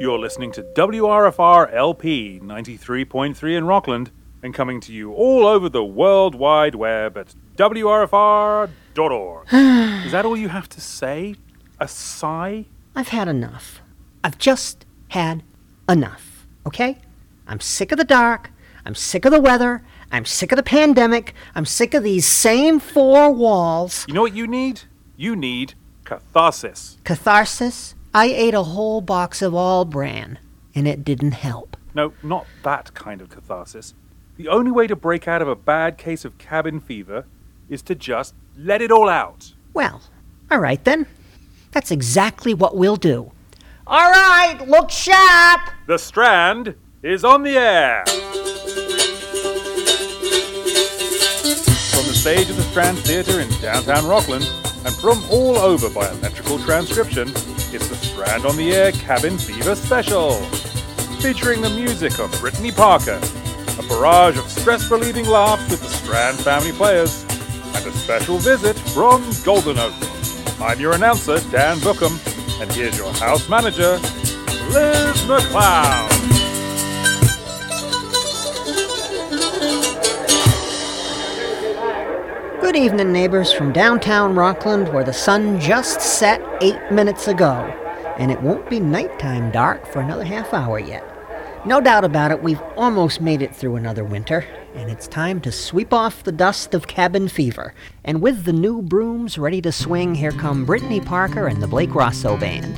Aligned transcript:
You're 0.00 0.18
listening 0.18 0.50
to 0.52 0.62
WRFR 0.62 1.74
LP 1.74 2.40
93.3 2.42 3.54
in 3.54 3.66
Rockland 3.66 4.10
and 4.42 4.54
coming 4.54 4.80
to 4.80 4.94
you 4.94 5.12
all 5.12 5.46
over 5.46 5.68
the 5.68 5.84
World 5.84 6.34
Wide 6.34 6.74
Web 6.74 7.18
at 7.18 7.34
WRFR.org. 7.56 9.46
Is 9.52 10.12
that 10.12 10.24
all 10.24 10.38
you 10.38 10.48
have 10.48 10.70
to 10.70 10.80
say? 10.80 11.34
A 11.78 11.86
sigh? 11.86 12.64
I've 12.96 13.08
had 13.08 13.28
enough. 13.28 13.82
I've 14.24 14.38
just 14.38 14.86
had 15.08 15.42
enough, 15.86 16.46
okay? 16.64 16.96
I'm 17.46 17.60
sick 17.60 17.92
of 17.92 17.98
the 17.98 18.04
dark. 18.04 18.52
I'm 18.86 18.94
sick 18.94 19.26
of 19.26 19.32
the 19.32 19.40
weather. 19.40 19.82
I'm 20.10 20.24
sick 20.24 20.50
of 20.50 20.56
the 20.56 20.62
pandemic. 20.62 21.34
I'm 21.54 21.66
sick 21.66 21.92
of 21.92 22.02
these 22.02 22.24
same 22.24 22.80
four 22.80 23.30
walls. 23.30 24.06
You 24.08 24.14
know 24.14 24.22
what 24.22 24.34
you 24.34 24.46
need? 24.46 24.80
You 25.18 25.36
need 25.36 25.74
catharsis. 26.06 26.96
Catharsis? 27.04 27.96
I 28.12 28.26
ate 28.26 28.54
a 28.54 28.64
whole 28.64 29.00
box 29.00 29.40
of 29.40 29.54
all 29.54 29.84
bran, 29.84 30.40
and 30.74 30.88
it 30.88 31.04
didn't 31.04 31.32
help. 31.32 31.76
No, 31.94 32.12
not 32.24 32.46
that 32.64 32.92
kind 32.92 33.20
of 33.20 33.30
catharsis. 33.30 33.94
The 34.36 34.48
only 34.48 34.72
way 34.72 34.88
to 34.88 34.96
break 34.96 35.28
out 35.28 35.42
of 35.42 35.46
a 35.48 35.54
bad 35.54 35.96
case 35.96 36.24
of 36.24 36.36
cabin 36.36 36.80
fever 36.80 37.26
is 37.68 37.82
to 37.82 37.94
just 37.94 38.34
let 38.56 38.82
it 38.82 38.90
all 38.90 39.08
out. 39.08 39.54
Well, 39.72 40.02
all 40.50 40.58
right 40.58 40.82
then. 40.84 41.06
That's 41.70 41.92
exactly 41.92 42.52
what 42.52 42.76
we'll 42.76 42.96
do. 42.96 43.30
All 43.86 44.10
right, 44.10 44.58
look 44.66 44.90
sharp! 44.90 45.60
The 45.86 45.98
Strand 45.98 46.74
is 47.04 47.24
on 47.24 47.44
the 47.44 47.56
air. 47.56 48.04
From 51.90 52.06
the 52.08 52.14
stage 52.14 52.50
of 52.50 52.56
the 52.56 52.66
Strand 52.70 52.98
Theatre 52.98 53.38
in 53.38 53.48
downtown 53.60 54.04
Rockland, 54.06 54.50
and 54.84 54.94
from 54.94 55.22
all 55.30 55.58
over 55.58 55.90
by 55.90 56.08
electrical 56.10 56.58
transcription, 56.58 57.28
it's 57.28 57.88
the 57.88 57.96
Strand 57.96 58.46
on 58.46 58.56
the 58.56 58.72
Air 58.74 58.92
Cabin 58.92 59.36
Fever 59.36 59.74
Special. 59.74 60.32
Featuring 61.20 61.60
the 61.60 61.70
music 61.70 62.18
of 62.18 62.30
Brittany 62.40 62.72
Parker, 62.72 63.20
a 63.78 63.82
barrage 63.88 64.38
of 64.38 64.48
stress 64.50 64.90
relieving 64.90 65.26
laughs 65.26 65.70
with 65.70 65.82
the 65.82 65.88
Strand 65.88 66.38
family 66.38 66.72
players, 66.72 67.24
and 67.74 67.86
a 67.86 67.92
special 67.92 68.38
visit 68.38 68.78
from 68.78 69.22
Golden 69.44 69.78
Oak. 69.78 69.94
I'm 70.60 70.80
your 70.80 70.94
announcer, 70.94 71.40
Dan 71.50 71.78
Bookham, 71.78 72.18
and 72.60 72.72
here's 72.72 72.96
your 72.96 73.12
house 73.14 73.48
manager, 73.48 73.98
Liz 74.72 75.22
McLeod. 75.26 76.19
Good 82.70 82.84
evening, 82.84 83.12
neighbors 83.12 83.52
from 83.52 83.72
downtown 83.72 84.36
Rockland, 84.36 84.90
where 84.90 85.02
the 85.02 85.12
sun 85.12 85.58
just 85.58 86.00
set 86.00 86.40
eight 86.62 86.78
minutes 86.92 87.26
ago, 87.26 87.52
and 88.16 88.30
it 88.30 88.40
won't 88.42 88.70
be 88.70 88.78
nighttime 88.78 89.50
dark 89.50 89.84
for 89.84 89.98
another 89.98 90.22
half 90.22 90.54
hour 90.54 90.78
yet. 90.78 91.04
No 91.66 91.80
doubt 91.80 92.04
about 92.04 92.30
it, 92.30 92.44
we've 92.44 92.62
almost 92.76 93.20
made 93.20 93.42
it 93.42 93.56
through 93.56 93.74
another 93.74 94.04
winter, 94.04 94.46
and 94.76 94.88
it's 94.88 95.08
time 95.08 95.40
to 95.40 95.50
sweep 95.50 95.92
off 95.92 96.22
the 96.22 96.30
dust 96.30 96.72
of 96.72 96.86
cabin 96.86 97.26
fever. 97.26 97.74
And 98.04 98.22
with 98.22 98.44
the 98.44 98.52
new 98.52 98.82
brooms 98.82 99.36
ready 99.36 99.60
to 99.62 99.72
swing, 99.72 100.14
here 100.14 100.30
come 100.30 100.64
Brittany 100.64 101.00
Parker 101.00 101.48
and 101.48 101.60
the 101.60 101.66
Blake 101.66 101.92
Rosso 101.92 102.36
Band. 102.36 102.76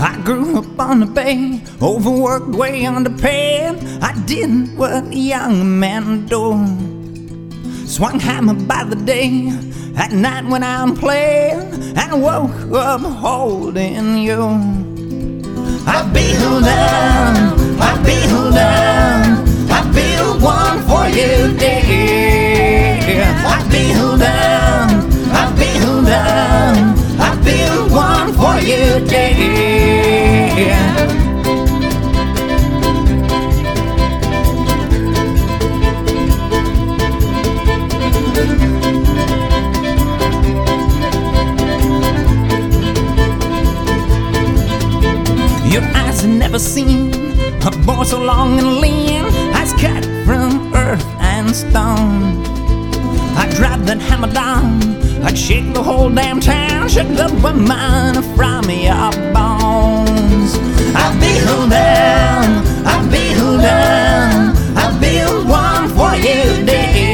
I 0.00 0.20
grew 0.24 0.58
up 0.58 0.78
on 0.78 1.00
the 1.00 1.06
bay, 1.06 1.60
overworked, 1.82 2.54
way 2.54 2.86
underpaid. 2.86 3.82
I 4.00 4.12
did 4.26 4.76
what 4.78 4.92
a 4.92 5.14
young 5.14 5.80
men 5.80 6.26
do. 6.26 6.52
Swung 7.86 8.20
hammer 8.20 8.54
by 8.54 8.84
the 8.84 8.94
day, 8.94 9.48
at 9.96 10.12
night 10.12 10.44
when 10.44 10.62
I'm 10.62 10.94
playing, 10.96 11.96
and 11.96 12.22
woke 12.22 12.72
up 12.72 13.00
holding 13.00 14.18
you. 14.18 14.42
I 15.84 16.08
build 16.12 16.64
down, 16.64 17.58
I 17.80 18.00
build 18.04 18.54
down, 18.54 19.48
I 19.68 19.90
build 19.92 20.42
one 20.42 20.78
for 20.86 21.08
you, 21.08 21.58
dear. 21.58 23.24
I 23.44 23.66
build 23.68 24.20
down, 24.20 25.10
I 25.32 25.52
build 25.56 26.06
I 26.06 26.87
build 27.48 27.90
one 27.90 28.32
for 28.40 28.56
you, 28.70 28.84
dear. 29.12 30.48
Your 45.72 45.84
eyes 45.94 46.20
have 46.22 46.30
never 46.30 46.58
seen 46.58 47.12
a 47.66 47.70
boy 47.86 48.02
so 48.04 48.18
long 48.20 48.58
and 48.58 48.80
lean, 48.82 49.24
eyes 49.54 49.72
cut 49.74 50.04
from 50.26 50.74
earth 50.74 51.06
and 51.20 51.54
stone. 51.54 52.42
I'd 53.40 53.50
drive 53.58 53.86
that 53.86 54.00
hammer 54.08 54.32
down, 54.32 54.80
I'd 55.24 55.36
shake 55.36 55.72
the 55.74 55.82
whole 55.82 56.10
damn 56.10 56.40
town, 56.40 56.88
shake 56.88 57.08
the 57.08 57.28
woman 57.42 58.22
from 58.36 58.64
up 58.88 59.14
bones. 59.34 60.56
I 60.94 61.06
build 61.20 61.70
down, 61.70 62.64
I 62.86 62.96
build 63.10 63.60
down, 63.60 64.56
I 64.76 64.98
build 65.00 65.48
one 65.48 65.88
for 65.96 66.14
you, 66.16 66.64
dear. 66.64 67.07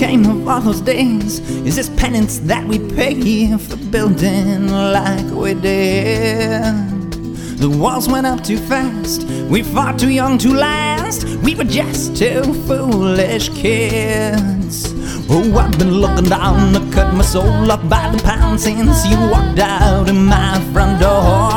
What 0.00 0.08
came 0.08 0.24
of 0.24 0.48
all 0.48 0.60
those 0.62 0.80
days 0.80 1.40
is 1.66 1.76
this 1.76 1.90
penance 1.90 2.38
that 2.38 2.66
we 2.66 2.78
pay 2.78 3.54
for 3.58 3.76
building 3.76 4.68
like 4.68 5.26
we 5.26 5.52
did. 5.52 7.12
The 7.58 7.68
walls 7.68 8.08
went 8.08 8.26
up 8.26 8.42
too 8.42 8.56
fast, 8.56 9.24
we 9.50 9.62
fought 9.62 9.98
too 9.98 10.08
young 10.08 10.38
to 10.38 10.54
last, 10.54 11.26
we 11.44 11.54
were 11.54 11.64
just 11.64 12.16
two 12.16 12.42
foolish 12.66 13.50
kids. 13.50 14.94
Oh, 15.28 15.58
I've 15.58 15.78
been 15.78 15.92
looking 15.92 16.30
down 16.30 16.72
to 16.72 16.80
cut 16.94 17.12
my 17.12 17.22
soul 17.22 17.70
up 17.70 17.86
by 17.86 18.08
the 18.08 18.22
pound 18.22 18.58
since 18.58 19.06
you 19.06 19.18
walked 19.30 19.58
out 19.58 20.08
of 20.08 20.16
my 20.16 20.58
front 20.72 20.98
door. 20.98 21.50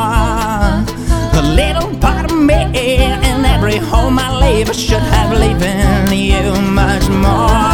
A 1.40 1.42
little 1.42 1.98
part 1.98 2.30
of 2.30 2.38
me 2.38 2.60
in 2.74 3.46
every 3.46 3.78
home 3.78 4.18
I 4.18 4.38
leave, 4.38 4.68
I 4.68 4.72
should 4.72 5.00
have 5.00 5.32
leaving 5.32 6.12
you 6.12 6.60
much 6.60 7.08
more. 7.08 7.73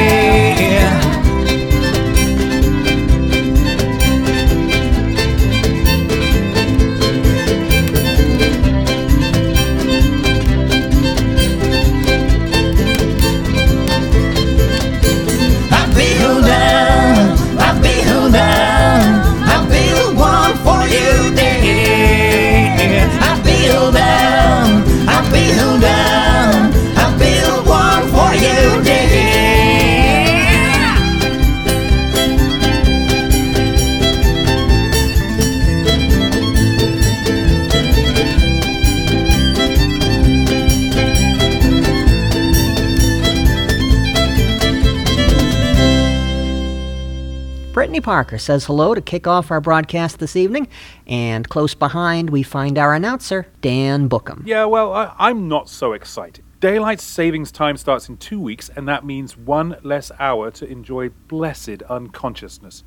Parker 48.01 48.37
says 48.37 48.65
hello 48.65 48.93
to 48.93 49.01
kick 49.01 49.27
off 49.27 49.51
our 49.51 49.61
broadcast 49.61 50.19
this 50.19 50.35
evening, 50.35 50.67
and 51.07 51.47
close 51.47 51.73
behind 51.75 52.29
we 52.29 52.43
find 52.43 52.77
our 52.77 52.93
announcer, 52.93 53.47
Dan 53.61 54.07
Bookham. 54.09 54.43
Yeah, 54.45 54.65
well, 54.65 54.93
I, 54.93 55.13
I'm 55.17 55.47
not 55.47 55.69
so 55.69 55.93
excited. 55.93 56.43
Daylight 56.59 56.99
savings 56.99 57.51
time 57.51 57.77
starts 57.77 58.09
in 58.09 58.17
two 58.17 58.39
weeks, 58.39 58.69
and 58.75 58.87
that 58.87 59.05
means 59.05 59.37
one 59.37 59.77
less 59.83 60.11
hour 60.19 60.51
to 60.51 60.67
enjoy 60.67 61.09
blessed 61.27 61.81
unconsciousness. 61.89 62.83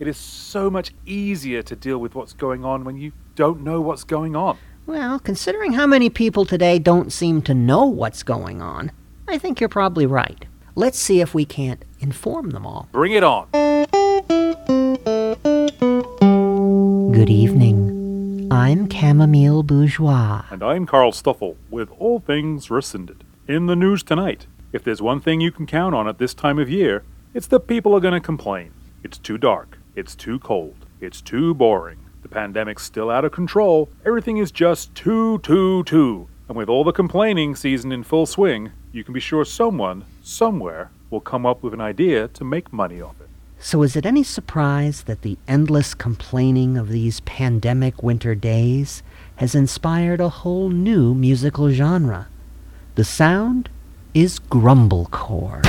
It 0.00 0.08
is 0.08 0.16
so 0.16 0.68
much 0.68 0.92
easier 1.06 1.62
to 1.62 1.76
deal 1.76 1.98
with 1.98 2.14
what's 2.14 2.32
going 2.32 2.64
on 2.64 2.82
when 2.84 2.96
you 2.96 3.12
don't 3.36 3.62
know 3.62 3.80
what's 3.80 4.02
going 4.02 4.34
on. 4.34 4.58
Well, 4.86 5.20
considering 5.20 5.74
how 5.74 5.86
many 5.86 6.10
people 6.10 6.44
today 6.44 6.80
don't 6.80 7.12
seem 7.12 7.42
to 7.42 7.54
know 7.54 7.84
what's 7.84 8.24
going 8.24 8.60
on, 8.60 8.90
I 9.28 9.38
think 9.38 9.60
you're 9.60 9.68
probably 9.68 10.06
right. 10.06 10.44
Let's 10.74 10.98
see 10.98 11.20
if 11.20 11.34
we 11.34 11.44
can't 11.44 11.84
inform 12.00 12.50
them 12.50 12.66
all. 12.66 12.88
Bring 12.90 13.12
it 13.12 13.22
on. 13.22 13.46
Good 17.22 17.30
evening. 17.30 18.48
I'm 18.50 18.90
Chamomile 18.90 19.62
Bourgeois. 19.62 20.42
And 20.50 20.60
I'm 20.60 20.86
Carl 20.86 21.12
Stoffel 21.12 21.56
with 21.70 21.88
All 22.00 22.18
Things 22.18 22.68
Rescinded. 22.68 23.22
In 23.46 23.66
the 23.66 23.76
news 23.76 24.02
tonight, 24.02 24.48
if 24.72 24.82
there's 24.82 25.00
one 25.00 25.20
thing 25.20 25.40
you 25.40 25.52
can 25.52 25.64
count 25.64 25.94
on 25.94 26.08
at 26.08 26.18
this 26.18 26.34
time 26.34 26.58
of 26.58 26.68
year, 26.68 27.04
it's 27.32 27.46
that 27.46 27.68
people 27.68 27.94
are 27.94 28.00
going 28.00 28.12
to 28.12 28.20
complain. 28.20 28.72
It's 29.04 29.18
too 29.18 29.38
dark. 29.38 29.78
It's 29.94 30.16
too 30.16 30.40
cold. 30.40 30.84
It's 31.00 31.20
too 31.20 31.54
boring. 31.54 32.00
The 32.22 32.28
pandemic's 32.28 32.82
still 32.82 33.08
out 33.08 33.24
of 33.24 33.30
control. 33.30 33.88
Everything 34.04 34.38
is 34.38 34.50
just 34.50 34.92
too, 34.96 35.38
too, 35.44 35.84
too. 35.84 36.26
And 36.48 36.56
with 36.56 36.68
all 36.68 36.82
the 36.82 36.90
complaining 36.90 37.54
season 37.54 37.92
in 37.92 38.02
full 38.02 38.26
swing, 38.26 38.72
you 38.90 39.04
can 39.04 39.14
be 39.14 39.20
sure 39.20 39.44
someone, 39.44 40.06
somewhere, 40.22 40.90
will 41.08 41.20
come 41.20 41.46
up 41.46 41.62
with 41.62 41.72
an 41.72 41.80
idea 41.80 42.26
to 42.26 42.42
make 42.42 42.72
money 42.72 43.00
off 43.00 43.20
it. 43.20 43.28
So, 43.64 43.84
is 43.84 43.94
it 43.94 44.04
any 44.04 44.24
surprise 44.24 45.04
that 45.04 45.22
the 45.22 45.38
endless 45.46 45.94
complaining 45.94 46.76
of 46.76 46.88
these 46.88 47.20
pandemic 47.20 48.02
winter 48.02 48.34
days 48.34 49.04
has 49.36 49.54
inspired 49.54 50.20
a 50.20 50.28
whole 50.28 50.68
new 50.68 51.14
musical 51.14 51.70
genre? 51.70 52.26
The 52.96 53.04
sound 53.04 53.68
is 54.14 54.40
grumblecore. 54.40 55.62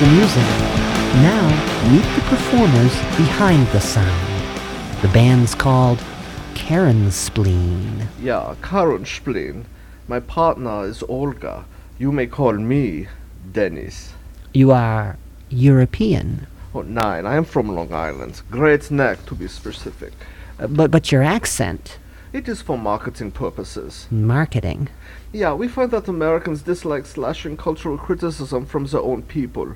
The 0.00 0.06
music. 0.06 0.48
Now, 1.28 1.46
meet 1.92 2.04
the 2.14 2.22
performers 2.28 2.94
behind 3.16 3.66
the 3.68 3.80
sound. 3.80 4.26
The 5.02 5.08
band's 5.08 5.54
called 5.54 6.02
Karen 6.54 7.10
Spleen. 7.10 8.08
Yeah, 8.22 8.54
Karen 8.62 9.04
Spleen. 9.04 9.66
My 10.08 10.20
partner 10.20 10.84
is 10.86 11.02
Olga. 11.08 11.64
You 11.98 12.12
may 12.12 12.26
call 12.26 12.54
me 12.54 13.08
Dennis. 13.52 14.12
You 14.54 14.70
are 14.72 15.16
European, 15.50 16.46
Oh, 16.74 16.82
nine. 16.82 17.26
I 17.26 17.34
am 17.36 17.44
from 17.44 17.68
Long 17.74 17.92
Island. 17.92 18.42
Great 18.50 18.90
Neck, 18.92 19.26
to 19.26 19.34
be 19.34 19.48
specific. 19.48 20.12
uh, 20.60 20.68
but, 20.68 20.90
but 20.92 21.10
your 21.10 21.22
accent, 21.22 21.98
It 22.32 22.48
is 22.48 22.62
for 22.62 22.78
marketing 22.78 23.32
purposes. 23.32 24.06
marketing. 24.10 24.88
Yeah, 25.32 25.52
we 25.54 25.66
find 25.68 25.90
that 25.90 26.06
Americans 26.08 26.62
dislike 26.62 27.06
slashing 27.06 27.56
cultural 27.56 27.98
criticism 27.98 28.66
from 28.66 28.86
their 28.86 29.00
own 29.00 29.22
people. 29.22 29.74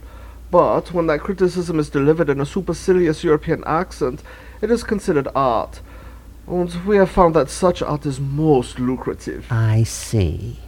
But 0.55 0.93
when 0.93 1.09
that 1.09 1.19
criticism 1.19 1.81
is 1.81 1.91
delivered 1.91 2.31
in 2.31 2.41
a 2.41 2.47
supercilious 2.47 3.25
European 3.25 3.65
accent, 3.67 4.23
it 4.63 4.71
is 4.71 4.85
considered 4.85 5.27
art. 5.35 5.81
And 6.47 6.73
we 6.87 6.97
have 6.97 7.11
found 7.11 7.35
that 7.35 7.51
such 7.51 7.83
art 7.83 8.07
is 8.07 8.21
most 8.21 8.79
lucrative. 8.79 9.51
I 9.51 9.83
see. 9.83 10.61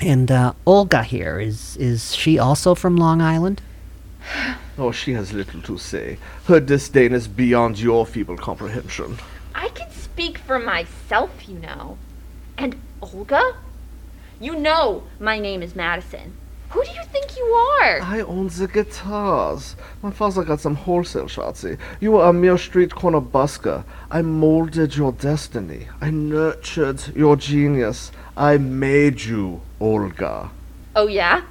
And 0.00 0.32
uh, 0.32 0.54
Olga 0.66 1.04
here, 1.04 1.38
is, 1.38 1.76
is 1.76 2.12
she 2.12 2.40
also 2.40 2.74
from 2.74 2.96
Long 2.96 3.20
Island? 3.20 3.62
Oh, 4.76 4.90
she 4.90 5.12
has 5.12 5.32
little 5.32 5.62
to 5.62 5.78
say. 5.78 6.18
Her 6.46 6.58
disdain 6.58 7.12
is 7.12 7.28
beyond 7.28 7.78
your 7.78 8.04
feeble 8.04 8.36
comprehension. 8.36 9.18
I 9.54 9.68
can 9.68 9.90
speak 9.92 10.38
for 10.38 10.58
myself, 10.58 11.48
you 11.48 11.58
know. 11.58 11.98
And 12.56 12.74
Olga? 13.00 13.54
You 14.40 14.56
know 14.56 15.04
my 15.20 15.38
name 15.38 15.62
is 15.62 15.76
Madison. 15.76 16.36
Who 16.70 16.84
do 16.84 16.90
you 16.90 17.02
think 17.04 17.36
you 17.36 17.44
are? 17.44 18.00
I 18.02 18.20
own 18.20 18.48
the 18.48 18.68
guitars. 18.68 19.74
My 20.02 20.10
father 20.10 20.44
got 20.44 20.60
some 20.60 20.74
wholesale 20.74 21.24
shotsy. 21.24 21.78
You 21.98 22.12
were 22.12 22.24
a 22.24 22.32
mere 22.32 22.58
street 22.58 22.94
corner 22.94 23.20
busker. 23.20 23.84
I 24.10 24.20
molded 24.20 24.94
your 24.94 25.12
destiny. 25.12 25.88
I 26.00 26.10
nurtured 26.10 27.16
your 27.16 27.36
genius. 27.36 28.12
I 28.36 28.58
made 28.58 29.22
you, 29.22 29.62
Olga. 29.80 30.50
Oh, 30.94 31.06
yeah? 31.06 31.42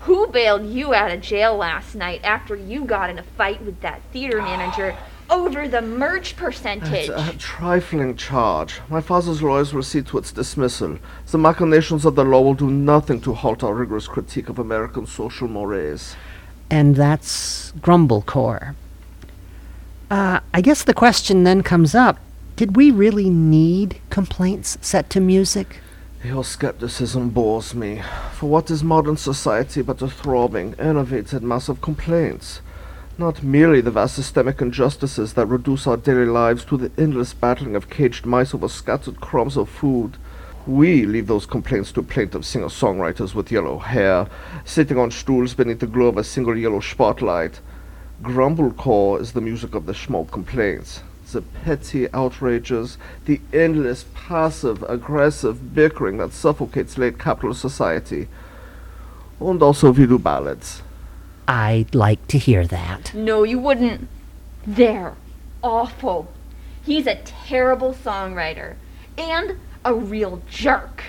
Who 0.00 0.28
bailed 0.28 0.66
you 0.66 0.94
out 0.94 1.10
of 1.10 1.20
jail 1.20 1.56
last 1.56 1.94
night 1.94 2.20
after 2.22 2.54
you 2.54 2.84
got 2.84 3.10
in 3.10 3.18
a 3.18 3.22
fight 3.22 3.62
with 3.62 3.80
that 3.80 4.02
theater 4.12 4.42
manager 4.42 4.96
over 5.30 5.68
the 5.68 5.82
merge 5.82 6.36
percentage? 6.36 7.08
It's 7.08 7.08
a 7.08 7.36
trifling 7.38 8.16
charge. 8.16 8.80
My 8.88 9.00
father's 9.00 9.42
lawyers 9.42 9.72
will 9.72 9.82
see 9.82 10.02
to 10.02 10.18
its 10.18 10.32
dismissal. 10.32 10.98
The 11.30 11.38
machinations 11.38 12.04
of 12.04 12.14
the 12.14 12.24
law 12.24 12.40
will 12.40 12.54
do 12.54 12.70
nothing 12.70 13.20
to 13.22 13.34
halt 13.34 13.62
our 13.62 13.74
rigorous 13.74 14.06
critique 14.06 14.48
of 14.48 14.58
American 14.58 15.06
social 15.06 15.48
mores. 15.48 16.16
And 16.70 16.96
that's 16.96 17.72
Grumblecore. 17.80 18.74
Uh, 20.10 20.40
I 20.52 20.60
guess 20.60 20.84
the 20.84 20.94
question 20.94 21.44
then 21.44 21.62
comes 21.62 21.94
up 21.94 22.18
did 22.56 22.76
we 22.76 22.90
really 22.90 23.30
need 23.30 23.98
complaints 24.10 24.76
set 24.82 25.08
to 25.10 25.20
music? 25.20 25.80
Your 26.22 26.44
skepticism 26.44 27.30
bores 27.30 27.74
me. 27.74 28.02
For 28.34 28.48
what 28.48 28.70
is 28.70 28.84
modern 28.84 29.16
society 29.16 29.82
but 29.82 30.02
a 30.02 30.08
throbbing, 30.08 30.74
innovated 30.78 31.42
mass 31.42 31.68
of 31.68 31.80
complaints? 31.80 32.60
Not 33.22 33.44
merely 33.44 33.80
the 33.80 33.92
vast 33.92 34.16
systemic 34.16 34.60
injustices 34.60 35.34
that 35.34 35.46
reduce 35.46 35.86
our 35.86 35.96
daily 35.96 36.24
lives 36.24 36.64
to 36.64 36.76
the 36.76 36.90
endless 37.00 37.32
battling 37.32 37.76
of 37.76 37.88
caged 37.88 38.26
mice 38.26 38.52
over 38.52 38.66
scattered 38.66 39.20
crumbs 39.20 39.56
of 39.56 39.68
food. 39.68 40.16
We 40.66 41.06
leave 41.06 41.28
those 41.28 41.46
complaints 41.46 41.92
to 41.92 42.02
plaintive 42.02 42.44
singer-songwriters 42.44 43.32
with 43.32 43.52
yellow 43.52 43.78
hair, 43.78 44.26
sitting 44.64 44.98
on 44.98 45.12
stools 45.12 45.54
beneath 45.54 45.78
the 45.78 45.86
glow 45.86 46.08
of 46.08 46.16
a 46.16 46.24
single 46.24 46.58
yellow 46.58 46.80
spotlight. 46.80 47.60
Grumblecore 48.22 49.20
is 49.20 49.30
the 49.30 49.40
music 49.40 49.76
of 49.76 49.86
the 49.86 49.92
schmo 49.92 50.28
complaints. 50.28 51.04
The 51.30 51.42
petty 51.42 52.12
outrages, 52.12 52.98
the 53.26 53.40
endless 53.52 54.04
passive 54.14 54.82
aggressive 54.88 55.76
bickering 55.76 56.16
that 56.16 56.32
suffocates 56.32 56.98
late 56.98 57.20
capitalist 57.20 57.60
society. 57.60 58.26
And 59.38 59.62
also 59.62 59.92
we 59.92 60.06
do 60.06 60.18
ballads. 60.18 60.82
I'd 61.48 61.94
like 61.94 62.26
to 62.28 62.38
hear 62.38 62.66
that. 62.66 63.12
No, 63.14 63.42
you 63.42 63.58
wouldn't. 63.58 64.08
They're 64.66 65.14
awful. 65.62 66.32
He's 66.84 67.06
a 67.06 67.16
terrible 67.16 67.94
songwriter 67.94 68.76
and 69.16 69.58
a 69.84 69.94
real 69.94 70.42
jerk. 70.48 71.04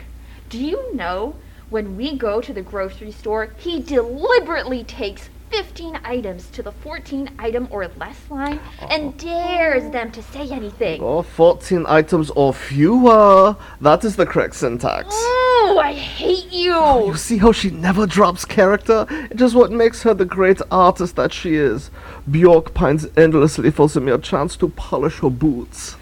Do 0.50 0.64
you 0.64 0.94
know 0.96 1.36
when 1.70 1.98
we 1.98 2.16
go 2.18 2.42
to 2.42 2.54
the 2.54 2.62
grocery 2.62 3.12
store, 3.12 3.54
he 3.58 3.82
deliberately 3.82 4.84
takes 4.84 5.30
15 5.50 6.00
items 6.04 6.48
to 6.50 6.64
the 6.64 6.72
14 6.72 7.30
item 7.38 7.68
or 7.70 7.88
less 7.98 8.18
line 8.30 8.60
and 8.90 9.16
dares 9.18 9.92
them 9.92 10.12
to 10.12 10.22
say 10.22 10.50
anything. 10.50 11.02
Oh, 11.02 11.22
14 11.22 11.86
items 11.88 12.32
or 12.32 12.54
fewer. 12.54 13.56
That 13.80 14.04
is 14.04 14.16
the 14.16 14.26
correct 14.26 14.56
syntax. 14.56 15.08
Oh, 15.12 15.53
Oh, 15.66 15.80
I 15.80 15.94
hate 15.94 16.52
you. 16.52 16.76
You 17.08 17.16
see 17.16 17.38
how 17.38 17.54
she 17.54 17.70
never 17.70 18.06
drops 18.06 18.44
character? 18.44 19.08
It 19.32 19.40
is 19.40 19.56
what 19.56 19.72
makes 19.72 20.04
her 20.04 20.14
the 20.14 20.26
great 20.26 20.62
artist 20.70 21.16
that 21.16 21.32
she 21.32 21.56
is. 21.56 21.90
Bjork 22.30 22.74
pines 22.74 23.08
endlessly 23.16 23.72
for 23.72 23.88
the 23.88 24.02
mere 24.02 24.18
chance 24.18 24.58
to 24.58 24.68
polish 24.68 25.20
her 25.20 25.30
boots. 25.30 25.96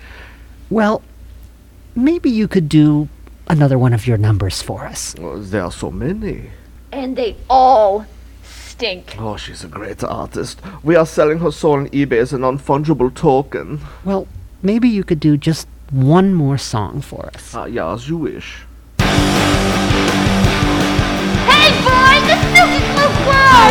Well, 0.71 1.03
maybe 1.95 2.31
you 2.31 2.47
could 2.47 2.69
do 2.69 3.07
another 3.47 3.77
one 3.77 3.93
of 3.93 4.07
your 4.07 4.17
numbers 4.17 4.63
for 4.63 4.83
us. 4.85 5.15
Oh, 5.19 5.37
there 5.37 5.63
are 5.63 5.71
so 5.71 5.91
many. 5.91 6.49
And 6.91 7.15
they 7.15 7.37
all 7.47 8.07
stink. 8.43 9.15
Oh, 9.19 9.37
she's 9.37 9.63
a 9.63 9.67
great 9.67 10.03
artist. 10.03 10.59
We 10.81 10.95
are 10.95 11.05
selling 11.05 11.37
her 11.37 11.51
soul 11.51 11.73
on 11.73 11.89
eBay 11.89 12.17
as 12.17 12.33
a 12.33 12.39
non-fungible 12.39 13.13
token. 13.13 13.79
Well, 14.03 14.27
maybe 14.63 14.89
you 14.89 15.03
could 15.03 15.19
do 15.19 15.37
just 15.37 15.67
one 15.91 16.33
more 16.33 16.57
song 16.57 17.01
for 17.01 17.27
us. 17.27 17.53
Ah, 17.53 17.65
yeah, 17.65 17.93
as 17.93 18.09
you 18.09 18.17
wish. 18.17 18.65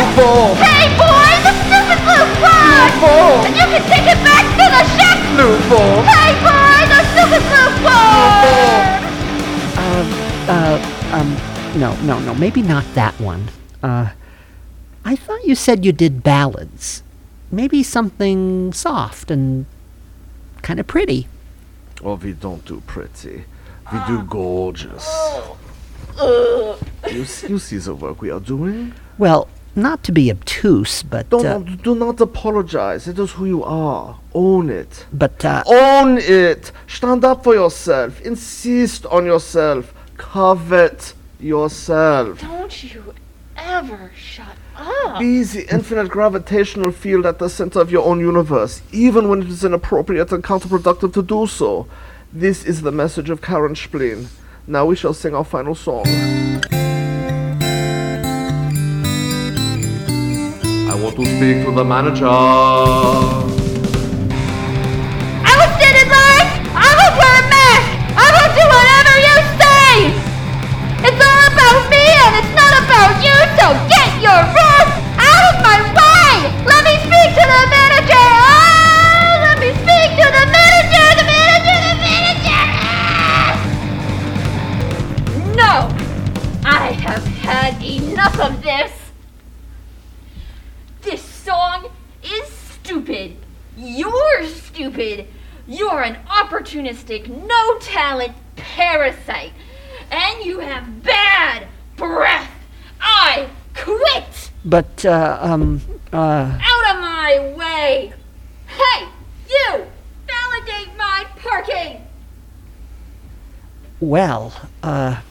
Loophole! 0.01 0.55
Hey, 0.55 0.89
boy! 0.97 1.29
The 1.45 1.53
stupid 1.61 2.01
loophole! 2.09 2.73
Loophole! 2.81 3.45
And 3.45 3.53
you 3.55 3.67
can 3.69 3.83
take 3.85 4.07
it 4.09 4.17
back 4.25 4.45
to 4.57 4.65
the 4.65 4.83
ship! 4.97 5.17
Loophole! 5.37 6.01
Hey, 6.09 6.33
boy! 6.41 6.81
The 6.89 7.01
stupid 7.13 7.43
loophole! 7.53 8.81
Um, 9.77 10.07
uh, 10.49 10.77
um, 11.13 11.79
no, 11.79 11.95
no, 12.01 12.19
no. 12.19 12.33
Maybe 12.33 12.63
not 12.63 12.83
that 12.95 13.13
one. 13.19 13.49
Uh, 13.83 14.09
I 15.05 15.15
thought 15.15 15.45
you 15.45 15.53
said 15.53 15.85
you 15.85 15.91
did 15.91 16.23
ballads. 16.23 17.03
Maybe 17.51 17.83
something 17.83 18.73
soft 18.73 19.29
and 19.29 19.67
kind 20.63 20.79
of 20.79 20.87
pretty. 20.87 21.27
Oh, 22.03 22.15
we 22.15 22.33
don't 22.33 22.65
do 22.65 22.81
pretty. 22.87 23.45
We 23.93 23.99
do 24.07 24.17
ah. 24.17 24.25
gorgeous. 24.27 25.05
Oh. 25.07 25.57
Uh. 26.17 27.07
You, 27.07 27.19
you 27.19 27.59
see 27.59 27.77
the 27.77 27.93
work 27.93 28.19
we 28.19 28.31
are 28.31 28.39
doing? 28.39 28.93
Well, 29.19 29.47
not 29.75 30.03
to 30.03 30.11
be 30.11 30.29
obtuse, 30.31 31.03
but 31.03 31.29
Don't, 31.29 31.45
uh, 31.45 31.59
do 31.83 31.95
not 31.95 32.19
apologize. 32.19 33.07
It 33.07 33.17
is 33.19 33.31
who 33.31 33.45
you 33.45 33.63
are. 33.63 34.19
Own 34.33 34.69
it. 34.69 35.05
but 35.13 35.43
uh, 35.45 35.63
Own 35.65 36.17
it. 36.19 36.71
Stand 36.87 37.23
up 37.25 37.43
for 37.43 37.53
yourself. 37.53 38.21
Insist 38.21 39.05
on 39.07 39.25
yourself. 39.25 39.93
Covet 40.17 41.13
yourself. 41.39 42.39
Don't 42.41 42.83
you 42.93 43.13
ever 43.57 44.11
shut 44.15 44.55
up. 44.77 45.19
Be 45.19 45.43
the 45.43 45.67
infinite 45.73 46.09
gravitational 46.09 46.91
field 46.91 47.25
at 47.25 47.39
the 47.39 47.49
center 47.49 47.79
of 47.79 47.91
your 47.91 48.05
own 48.05 48.19
universe, 48.19 48.81
even 48.91 49.29
when 49.29 49.41
it 49.41 49.47
is 49.49 49.63
inappropriate 49.63 50.31
and 50.31 50.43
counterproductive 50.43 51.13
to 51.13 51.21
do 51.23 51.47
so. 51.47 51.87
This 52.33 52.65
is 52.65 52.81
the 52.81 52.91
message 52.91 53.29
of 53.29 53.41
Karen 53.41 53.75
Spleen. 53.75 54.27
Now 54.67 54.85
we 54.85 54.95
shall 54.95 55.13
sing 55.13 55.35
our 55.35 55.43
final 55.43 55.75
song. 55.75 56.05
I 60.91 60.95
want 60.95 61.15
to 61.15 61.23
speak 61.23 61.63
to 61.63 61.71
the 61.71 61.85
manager. 61.85 63.40
Quit! 105.01 105.11
uh, 105.13 105.37
um, 105.41 105.81
uh, 106.13 106.59
Out 106.61 106.95
of 106.95 107.01
my 107.01 107.53
way! 107.55 108.13
Hey, 108.67 109.07
you! 109.49 109.85
Validate 110.27 110.97
my 110.97 111.25
parking! 111.37 112.01
well, 113.99 114.53
uh, 114.81 115.21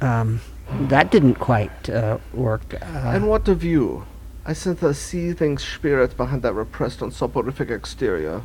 um, 0.00 0.40
that 0.88 1.10
didn't 1.10 1.36
quite 1.36 1.88
uh, 1.88 2.18
work. 2.34 2.74
Uh, 2.74 2.84
And 2.84 3.28
what 3.28 3.46
of 3.48 3.62
you? 3.62 4.04
I 4.44 4.52
sense 4.52 4.82
a 4.82 4.94
seething 4.94 5.58
spirit 5.58 6.16
behind 6.16 6.42
that 6.42 6.54
repressed 6.54 7.02
and 7.02 7.12
soporific 7.12 7.70
exterior. 7.70 8.42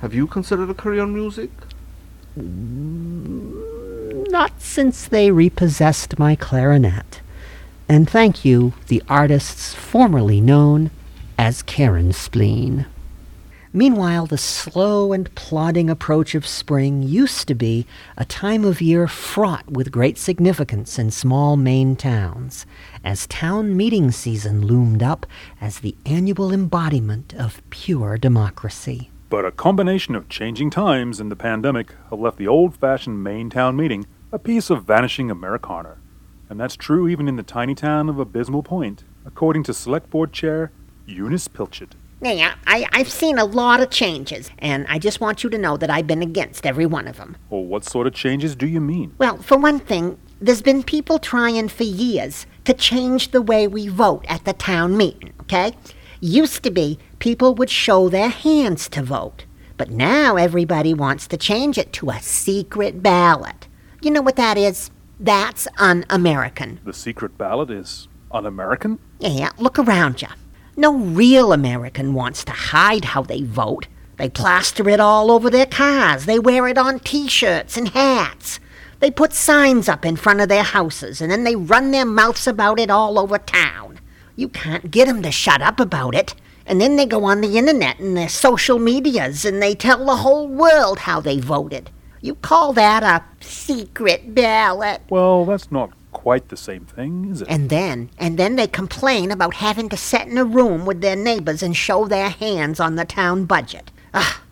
Have 0.00 0.14
you 0.14 0.26
considered 0.26 0.70
a 0.70 0.74
career 0.74 1.02
in 1.02 1.12
music? 1.14 1.50
not 4.30 4.52
since 4.62 5.08
they 5.08 5.30
repossessed 5.32 6.18
my 6.18 6.36
clarinet. 6.36 7.19
And 7.90 8.08
thank 8.08 8.44
you, 8.44 8.72
the 8.86 9.02
artists 9.08 9.74
formerly 9.74 10.40
known 10.40 10.92
as 11.36 11.60
Karen 11.60 12.12
Spleen. 12.12 12.86
Meanwhile, 13.72 14.26
the 14.26 14.38
slow 14.38 15.12
and 15.12 15.34
plodding 15.34 15.90
approach 15.90 16.36
of 16.36 16.46
spring 16.46 17.02
used 17.02 17.48
to 17.48 17.54
be 17.56 17.88
a 18.16 18.24
time 18.24 18.64
of 18.64 18.80
year 18.80 19.08
fraught 19.08 19.68
with 19.68 19.90
great 19.90 20.18
significance 20.18 21.00
in 21.00 21.10
small 21.10 21.56
Maine 21.56 21.96
towns, 21.96 22.64
as 23.02 23.26
town 23.26 23.76
meeting 23.76 24.12
season 24.12 24.64
loomed 24.64 25.02
up 25.02 25.26
as 25.60 25.80
the 25.80 25.96
annual 26.06 26.52
embodiment 26.52 27.34
of 27.34 27.60
pure 27.70 28.16
democracy. 28.16 29.10
But 29.30 29.44
a 29.44 29.50
combination 29.50 30.14
of 30.14 30.28
changing 30.28 30.70
times 30.70 31.18
and 31.18 31.28
the 31.28 31.34
pandemic 31.34 31.92
have 32.10 32.20
left 32.20 32.38
the 32.38 32.46
old 32.46 32.76
fashioned 32.76 33.24
Main 33.24 33.50
town 33.50 33.74
meeting 33.74 34.06
a 34.30 34.38
piece 34.38 34.70
of 34.70 34.84
vanishing 34.84 35.28
Americana. 35.28 35.96
And 36.50 36.58
that's 36.58 36.74
true 36.74 37.06
even 37.06 37.28
in 37.28 37.36
the 37.36 37.44
tiny 37.44 37.76
town 37.76 38.08
of 38.08 38.18
Abysmal 38.18 38.64
Point, 38.64 39.04
according 39.24 39.62
to 39.62 39.72
Select 39.72 40.10
Board 40.10 40.32
Chair 40.32 40.72
Eunice 41.06 41.46
Pilchard. 41.46 41.92
Yeah, 42.20 42.56
I, 42.66 42.86
I've 42.92 43.10
seen 43.10 43.38
a 43.38 43.44
lot 43.44 43.80
of 43.80 43.88
changes, 43.88 44.50
and 44.58 44.84
I 44.88 44.98
just 44.98 45.20
want 45.20 45.42
you 45.42 45.48
to 45.48 45.56
know 45.56 45.76
that 45.76 45.88
I've 45.88 46.08
been 46.08 46.22
against 46.22 46.66
every 46.66 46.84
one 46.86 47.06
of 47.06 47.16
them. 47.16 47.36
Well, 47.48 47.62
what 47.62 47.84
sort 47.84 48.06
of 48.06 48.14
changes 48.14 48.56
do 48.56 48.66
you 48.66 48.80
mean? 48.80 49.14
Well, 49.16 49.38
for 49.38 49.56
one 49.56 49.78
thing, 49.78 50.18
there's 50.40 50.60
been 50.60 50.82
people 50.82 51.18
trying 51.20 51.68
for 51.68 51.84
years 51.84 52.46
to 52.64 52.74
change 52.74 53.30
the 53.30 53.40
way 53.40 53.66
we 53.66 53.86
vote 53.88 54.26
at 54.28 54.44
the 54.44 54.52
town 54.52 54.96
meeting, 54.96 55.32
okay? 55.42 55.72
Used 56.20 56.62
to 56.64 56.70
be 56.70 56.98
people 57.20 57.54
would 57.54 57.70
show 57.70 58.08
their 58.08 58.28
hands 58.28 58.88
to 58.90 59.02
vote, 59.02 59.44
but 59.76 59.90
now 59.90 60.36
everybody 60.36 60.92
wants 60.92 61.26
to 61.28 61.36
change 61.36 61.78
it 61.78 61.92
to 61.94 62.10
a 62.10 62.20
secret 62.20 63.02
ballot. 63.02 63.68
You 64.02 64.10
know 64.10 64.22
what 64.22 64.36
that 64.36 64.58
is? 64.58 64.90
That's 65.22 65.68
un 65.76 66.06
American. 66.08 66.80
The 66.82 66.94
secret 66.94 67.36
ballot 67.36 67.70
is 67.70 68.08
un 68.32 68.46
American? 68.46 68.98
Yeah, 69.18 69.50
look 69.58 69.78
around 69.78 70.22
you. 70.22 70.28
No 70.78 70.96
real 70.96 71.52
American 71.52 72.14
wants 72.14 72.42
to 72.44 72.52
hide 72.52 73.04
how 73.04 73.22
they 73.22 73.42
vote. 73.42 73.86
They 74.16 74.30
plaster 74.30 74.88
it 74.88 74.98
all 74.98 75.30
over 75.30 75.50
their 75.50 75.66
cars. 75.66 76.24
They 76.24 76.38
wear 76.38 76.66
it 76.68 76.78
on 76.78 77.00
t 77.00 77.28
shirts 77.28 77.76
and 77.76 77.88
hats. 77.88 78.60
They 79.00 79.10
put 79.10 79.34
signs 79.34 79.90
up 79.90 80.06
in 80.06 80.16
front 80.16 80.40
of 80.40 80.48
their 80.48 80.62
houses 80.62 81.20
and 81.20 81.30
then 81.30 81.44
they 81.44 81.54
run 81.54 81.90
their 81.90 82.06
mouths 82.06 82.46
about 82.46 82.80
it 82.80 82.90
all 82.90 83.18
over 83.18 83.36
town. 83.36 84.00
You 84.36 84.48
can't 84.48 84.90
get 84.90 85.06
'em 85.06 85.20
to 85.22 85.30
shut 85.30 85.60
up 85.60 85.78
about 85.78 86.14
it. 86.14 86.34
And 86.66 86.80
then 86.80 86.96
they 86.96 87.04
go 87.04 87.24
on 87.24 87.42
the 87.42 87.58
internet 87.58 87.98
and 87.98 88.16
their 88.16 88.28
social 88.30 88.78
medias 88.78 89.44
and 89.44 89.60
they 89.60 89.74
tell 89.74 90.06
the 90.06 90.16
whole 90.16 90.48
world 90.48 91.00
how 91.00 91.20
they 91.20 91.40
voted. 91.40 91.90
You 92.20 92.34
call 92.34 92.72
that 92.74 93.02
a 93.02 93.24
secret 93.44 94.34
ballot? 94.34 95.02
Well, 95.08 95.44
that's 95.46 95.72
not 95.72 95.90
quite 96.12 96.48
the 96.48 96.56
same 96.56 96.84
thing, 96.84 97.30
is 97.30 97.42
it? 97.42 97.48
And 97.48 97.70
then, 97.70 98.10
and 98.18 98.38
then 98.38 98.56
they 98.56 98.66
complain 98.66 99.30
about 99.30 99.54
having 99.54 99.88
to 99.88 99.96
sit 99.96 100.26
in 100.26 100.36
a 100.36 100.44
room 100.44 100.84
with 100.84 101.00
their 101.00 101.16
neighbors 101.16 101.62
and 101.62 101.74
show 101.74 102.06
their 102.06 102.28
hands 102.28 102.78
on 102.78 102.96
the 102.96 103.04
town 103.04 103.46
budget. 103.46 103.90
Ah, 104.12 104.42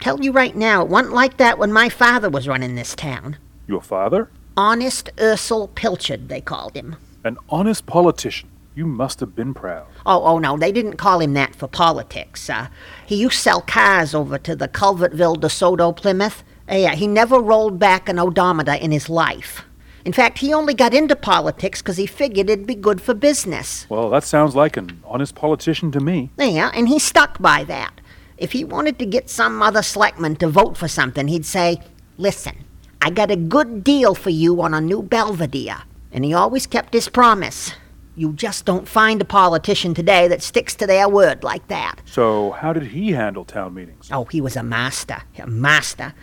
tell 0.00 0.22
you 0.22 0.32
right 0.32 0.54
now, 0.54 0.82
it 0.82 0.88
wasn't 0.88 1.14
like 1.14 1.38
that 1.38 1.58
when 1.58 1.72
my 1.72 1.88
father 1.88 2.28
was 2.28 2.48
running 2.48 2.74
this 2.74 2.94
town. 2.94 3.38
Your 3.66 3.80
father? 3.80 4.28
Honest 4.56 5.10
Ursel 5.18 5.68
Pilchard, 5.68 6.28
they 6.28 6.40
called 6.40 6.76
him. 6.76 6.96
An 7.24 7.38
honest 7.48 7.86
politician. 7.86 8.50
You 8.74 8.86
must 8.86 9.20
have 9.20 9.34
been 9.36 9.54
proud. 9.54 9.86
Oh, 10.04 10.22
oh 10.24 10.38
no, 10.38 10.58
they 10.58 10.72
didn't 10.72 10.96
call 10.96 11.20
him 11.20 11.32
that 11.34 11.54
for 11.54 11.68
politics. 11.68 12.50
Uh, 12.50 12.68
he 13.06 13.16
used 13.16 13.36
to 13.36 13.42
sell 13.42 13.60
cars 13.62 14.14
over 14.14 14.36
to 14.38 14.54
the 14.56 14.68
Culvertville 14.68 15.36
DeSoto 15.36 15.96
Plymouth. 15.96 16.42
Yeah, 16.68 16.94
he 16.94 17.06
never 17.06 17.40
rolled 17.40 17.78
back 17.78 18.08
an 18.08 18.18
odometer 18.18 18.72
in 18.72 18.90
his 18.90 19.08
life. 19.08 19.64
In 20.04 20.12
fact, 20.12 20.38
he 20.38 20.52
only 20.52 20.74
got 20.74 20.92
into 20.92 21.16
politics 21.16 21.80
because 21.80 21.96
he 21.96 22.06
figured 22.06 22.50
it'd 22.50 22.66
be 22.66 22.74
good 22.74 23.00
for 23.00 23.14
business. 23.14 23.86
Well, 23.88 24.10
that 24.10 24.24
sounds 24.24 24.54
like 24.54 24.76
an 24.76 25.00
honest 25.04 25.34
politician 25.34 25.90
to 25.92 26.00
me. 26.00 26.30
Yeah, 26.36 26.70
and 26.74 26.88
he 26.88 26.98
stuck 26.98 27.40
by 27.40 27.64
that. 27.64 28.00
If 28.36 28.52
he 28.52 28.64
wanted 28.64 28.98
to 28.98 29.06
get 29.06 29.30
some 29.30 29.62
other 29.62 29.82
selectman 29.82 30.36
to 30.36 30.48
vote 30.48 30.76
for 30.76 30.88
something, 30.88 31.28
he'd 31.28 31.46
say, 31.46 31.80
Listen, 32.18 32.64
I 33.00 33.10
got 33.10 33.30
a 33.30 33.36
good 33.36 33.82
deal 33.82 34.14
for 34.14 34.30
you 34.30 34.60
on 34.60 34.74
a 34.74 34.80
new 34.80 35.02
Belvedere. 35.02 35.82
And 36.12 36.24
he 36.24 36.34
always 36.34 36.66
kept 36.66 36.94
his 36.94 37.08
promise. 37.08 37.72
You 38.16 38.32
just 38.32 38.64
don't 38.64 38.86
find 38.86 39.20
a 39.20 39.24
politician 39.24 39.94
today 39.94 40.28
that 40.28 40.42
sticks 40.42 40.74
to 40.76 40.86
their 40.86 41.08
word 41.08 41.42
like 41.42 41.66
that. 41.68 41.96
So, 42.04 42.52
how 42.52 42.72
did 42.72 42.84
he 42.84 43.12
handle 43.12 43.44
town 43.44 43.74
meetings? 43.74 44.08
Oh, 44.12 44.24
he 44.24 44.40
was 44.40 44.54
a 44.54 44.62
master. 44.62 45.22
A 45.38 45.46
master. 45.46 46.14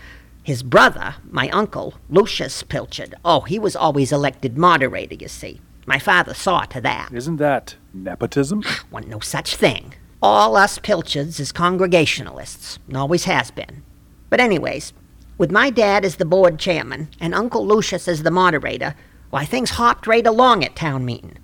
His 0.44 0.64
brother, 0.64 1.16
my 1.30 1.50
uncle, 1.50 1.94
Lucius 2.10 2.64
Pilchard, 2.64 3.14
oh, 3.24 3.42
he 3.42 3.60
was 3.60 3.76
always 3.76 4.12
elected 4.12 4.58
moderator, 4.58 5.16
you 5.16 5.28
see. 5.28 5.62
My 5.86 6.00
father 6.00 6.34
saw 6.34 6.62
to 6.62 6.82
that. 6.82 7.12
Isn't 7.14 7.38
that 7.38 7.76
nepotism? 7.94 8.64
Ah, 8.66 8.84
Wasn't 8.92 9.12
no 9.12 9.20
such 9.20 9.56
thing. 9.56 9.94
All 10.22 10.56
us 10.56 10.78
Pilchards 10.80 11.40
is 11.40 11.52
Congregationalists, 11.52 12.80
and 12.88 12.98
always 12.98 13.26
has 13.26 13.52
been. 13.52 13.84
But 14.30 14.40
anyways, 14.40 14.94
with 15.38 15.52
my 15.52 15.70
dad 15.70 16.06
as 16.06 16.16
the 16.18 16.26
board 16.26 16.58
chairman 16.60 17.10
and 17.20 17.34
Uncle 17.36 17.66
Lucius 17.66 18.08
as 18.08 18.24
the 18.24 18.32
moderator, 18.32 18.96
why 19.30 19.46
things 19.46 19.72
hopped 19.72 20.08
right 20.08 20.26
along 20.26 20.64
at 20.64 20.76
town 20.76 21.06
meeting. 21.06 21.38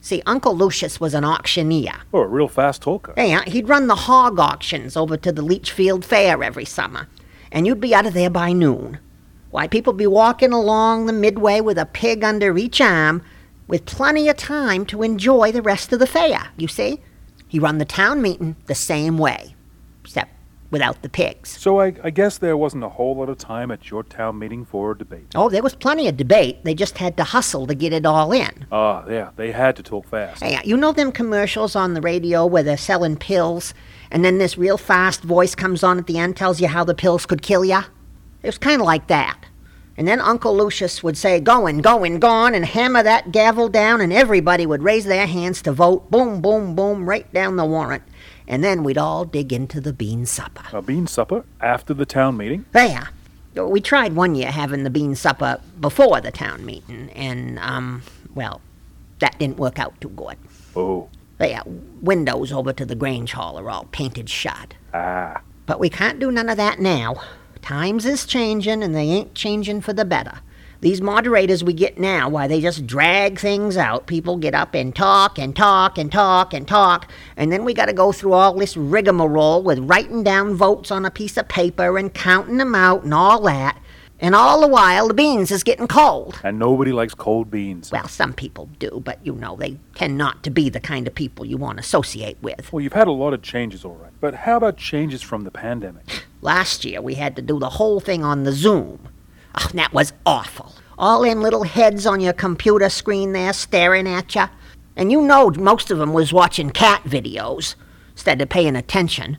See, 0.00 0.22
Uncle 0.26 0.54
Lucius 0.56 1.00
was 1.00 1.14
an 1.14 1.24
auctioneer. 1.24 1.94
Oh, 2.12 2.18
a 2.20 2.26
real 2.26 2.48
fast 2.48 2.82
talker. 2.82 3.14
Yeah, 3.16 3.42
he'd 3.46 3.68
run 3.68 3.86
the 3.86 3.94
hog 3.94 4.38
auctions 4.38 4.96
over 4.96 5.16
to 5.16 5.32
the 5.32 5.40
Litchfield 5.42 6.04
Fair 6.04 6.42
every 6.42 6.64
summer, 6.66 7.08
and 7.54 7.66
you'd 7.66 7.80
be 7.80 7.94
out 7.94 8.04
of 8.04 8.12
there 8.12 8.28
by 8.28 8.52
noon. 8.52 8.98
Why, 9.50 9.68
people 9.68 9.92
be 9.92 10.08
walking 10.08 10.52
along 10.52 11.06
the 11.06 11.12
midway 11.12 11.60
with 11.60 11.78
a 11.78 11.86
pig 11.86 12.24
under 12.24 12.58
each 12.58 12.80
arm, 12.80 13.22
with 13.68 13.86
plenty 13.86 14.28
of 14.28 14.36
time 14.36 14.84
to 14.86 15.04
enjoy 15.04 15.52
the 15.52 15.62
rest 15.62 15.92
of 15.92 16.00
the 16.00 16.06
fair, 16.06 16.48
you 16.56 16.66
see? 16.66 17.00
He 17.46 17.60
run 17.60 17.78
the 17.78 17.84
town 17.84 18.20
meeting 18.20 18.56
the 18.66 18.74
same 18.74 19.16
way, 19.16 19.54
except 20.02 20.32
without 20.72 21.02
the 21.02 21.08
pigs. 21.08 21.50
So 21.50 21.80
I, 21.80 21.94
I 22.02 22.10
guess 22.10 22.38
there 22.38 22.56
wasn't 22.56 22.82
a 22.82 22.88
whole 22.88 23.14
lot 23.14 23.28
of 23.28 23.38
time 23.38 23.70
at 23.70 23.90
your 23.90 24.02
town 24.02 24.40
meeting 24.40 24.64
for 24.64 24.90
a 24.90 24.98
debate. 24.98 25.26
Oh, 25.36 25.48
there 25.48 25.62
was 25.62 25.76
plenty 25.76 26.08
of 26.08 26.16
debate. 26.16 26.64
They 26.64 26.74
just 26.74 26.98
had 26.98 27.16
to 27.18 27.22
hustle 27.22 27.68
to 27.68 27.76
get 27.76 27.92
it 27.92 28.04
all 28.04 28.32
in. 28.32 28.66
Ah, 28.72 29.04
yeah, 29.08 29.30
they 29.36 29.52
had 29.52 29.76
to 29.76 29.84
talk 29.84 30.08
fast. 30.08 30.42
Hey, 30.42 30.58
you 30.64 30.76
know 30.76 30.90
them 30.90 31.12
commercials 31.12 31.76
on 31.76 31.94
the 31.94 32.00
radio 32.00 32.44
where 32.44 32.64
they're 32.64 32.76
selling 32.76 33.16
pills, 33.16 33.72
and 34.14 34.24
then 34.24 34.38
this 34.38 34.56
real 34.56 34.78
fast 34.78 35.22
voice 35.22 35.56
comes 35.56 35.82
on 35.82 35.98
at 35.98 36.06
the 36.06 36.18
end, 36.18 36.36
tells 36.36 36.60
you 36.60 36.68
how 36.68 36.84
the 36.84 36.94
pills 36.94 37.26
could 37.26 37.42
kill 37.42 37.64
you? 37.64 37.80
It 38.44 38.46
was 38.46 38.58
kind 38.58 38.80
of 38.80 38.86
like 38.86 39.08
that. 39.08 39.46
And 39.96 40.06
then 40.06 40.20
Uncle 40.20 40.56
Lucius 40.56 41.02
would 41.02 41.16
say, 41.16 41.40
Going, 41.40 41.78
going, 41.78 42.20
gone, 42.20 42.54
and 42.54 42.64
hammer 42.64 43.02
that 43.02 43.32
gavel 43.32 43.68
down, 43.68 44.00
and 44.00 44.12
everybody 44.12 44.66
would 44.66 44.84
raise 44.84 45.04
their 45.04 45.26
hands 45.26 45.60
to 45.62 45.72
vote. 45.72 46.12
Boom, 46.12 46.40
boom, 46.40 46.76
boom, 46.76 47.08
right 47.08 47.30
down 47.32 47.56
the 47.56 47.64
warrant. 47.64 48.04
And 48.46 48.62
then 48.62 48.84
we'd 48.84 48.98
all 48.98 49.24
dig 49.24 49.52
into 49.52 49.80
the 49.80 49.92
bean 49.92 50.26
supper. 50.26 50.62
A 50.72 50.80
bean 50.80 51.08
supper 51.08 51.44
after 51.60 51.92
the 51.92 52.06
town 52.06 52.36
meeting? 52.36 52.66
There. 52.70 53.08
We 53.56 53.80
tried 53.80 54.14
one 54.14 54.36
year 54.36 54.52
having 54.52 54.84
the 54.84 54.90
bean 54.90 55.16
supper 55.16 55.60
before 55.80 56.20
the 56.20 56.30
town 56.30 56.64
meeting, 56.64 57.10
and, 57.16 57.58
um, 57.58 58.02
well, 58.32 58.60
that 59.18 59.36
didn't 59.40 59.56
work 59.56 59.80
out 59.80 60.00
too 60.00 60.10
good. 60.10 60.36
Oh, 60.76 61.08
There, 61.38 61.62
windows 62.00 62.52
over 62.52 62.72
to 62.72 62.84
the 62.86 62.94
Grange 62.94 63.32
Hall 63.32 63.58
are 63.58 63.70
all 63.70 63.88
painted 63.92 64.28
shut. 64.28 64.74
ah. 64.92 65.40
But 65.66 65.80
we 65.80 65.88
can't 65.88 66.18
do 66.20 66.30
none 66.30 66.48
of 66.50 66.58
that 66.58 66.78
now. 66.78 67.16
Times 67.62 68.04
is 68.04 68.26
changing, 68.26 68.82
and 68.82 68.94
they 68.94 69.08
ain't 69.08 69.34
changing 69.34 69.80
for 69.80 69.94
the 69.94 70.04
better. 70.04 70.40
These 70.82 71.00
moderators 71.00 71.64
we 71.64 71.72
get 71.72 71.98
now, 71.98 72.28
why, 72.28 72.46
they 72.46 72.60
just 72.60 72.86
drag 72.86 73.38
things 73.38 73.78
out. 73.78 74.06
People 74.06 74.36
get 74.36 74.54
up 74.54 74.74
and 74.74 74.94
talk 74.94 75.38
and 75.38 75.56
talk 75.56 75.96
and 75.96 76.12
talk 76.12 76.52
and 76.52 76.68
talk, 76.68 77.10
and 77.38 77.50
then 77.50 77.64
we 77.64 77.72
gotta 77.72 77.94
go 77.94 78.12
through 78.12 78.34
all 78.34 78.52
this 78.52 78.76
rigmarole 78.76 79.62
with 79.62 79.78
writing 79.78 80.22
down 80.22 80.54
votes 80.54 80.90
on 80.90 81.06
a 81.06 81.10
piece 81.10 81.38
of 81.38 81.48
paper 81.48 81.96
and 81.96 82.12
counting 82.12 82.58
them 82.58 82.74
out 82.74 83.04
and 83.04 83.14
all 83.14 83.40
that. 83.44 83.78
And 84.24 84.34
all 84.34 84.62
the 84.62 84.68
while, 84.68 85.06
the 85.06 85.12
beans 85.12 85.50
is 85.50 85.62
getting 85.62 85.86
cold. 85.86 86.40
And 86.42 86.58
nobody 86.58 86.92
likes 86.92 87.12
cold 87.12 87.50
beans. 87.50 87.92
Well, 87.92 88.08
some 88.08 88.32
people 88.32 88.70
do, 88.78 89.02
but 89.04 89.18
you 89.22 89.34
know, 89.34 89.54
they 89.54 89.76
tend 89.96 90.16
not 90.16 90.42
to 90.44 90.50
be 90.50 90.70
the 90.70 90.80
kind 90.80 91.06
of 91.06 91.14
people 91.14 91.44
you 91.44 91.58
want 91.58 91.76
to 91.76 91.80
associate 91.80 92.38
with. 92.40 92.72
Well, 92.72 92.80
you've 92.80 92.94
had 92.94 93.06
a 93.06 93.12
lot 93.12 93.34
of 93.34 93.42
changes, 93.42 93.84
all 93.84 93.96
right. 93.96 94.14
But 94.22 94.34
how 94.34 94.56
about 94.56 94.78
changes 94.78 95.20
from 95.20 95.44
the 95.44 95.50
pandemic? 95.50 96.24
Last 96.40 96.86
year, 96.86 97.02
we 97.02 97.16
had 97.16 97.36
to 97.36 97.42
do 97.42 97.58
the 97.58 97.68
whole 97.68 98.00
thing 98.00 98.24
on 98.24 98.44
the 98.44 98.52
Zoom. 98.52 99.08
Oh, 99.60 99.68
that 99.74 99.92
was 99.92 100.14
awful. 100.24 100.72
All 100.96 101.20
them 101.20 101.42
little 101.42 101.64
heads 101.64 102.06
on 102.06 102.20
your 102.20 102.32
computer 102.32 102.88
screen 102.88 103.34
there 103.34 103.52
staring 103.52 104.08
at 104.08 104.34
you. 104.34 104.44
And 104.96 105.12
you 105.12 105.20
know 105.20 105.50
most 105.50 105.90
of 105.90 105.98
them 105.98 106.14
was 106.14 106.32
watching 106.32 106.70
cat 106.70 107.02
videos 107.04 107.74
instead 108.12 108.40
of 108.40 108.48
paying 108.48 108.74
attention. 108.74 109.36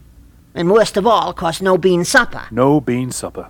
And 0.54 0.70
worst 0.70 0.96
of 0.96 1.08
all, 1.08 1.34
'cause 1.34 1.60
no 1.60 1.75
bean 1.75 2.06
supper. 2.06 2.44
No 2.51 2.80
bean 2.80 3.10
supper. 3.10 3.48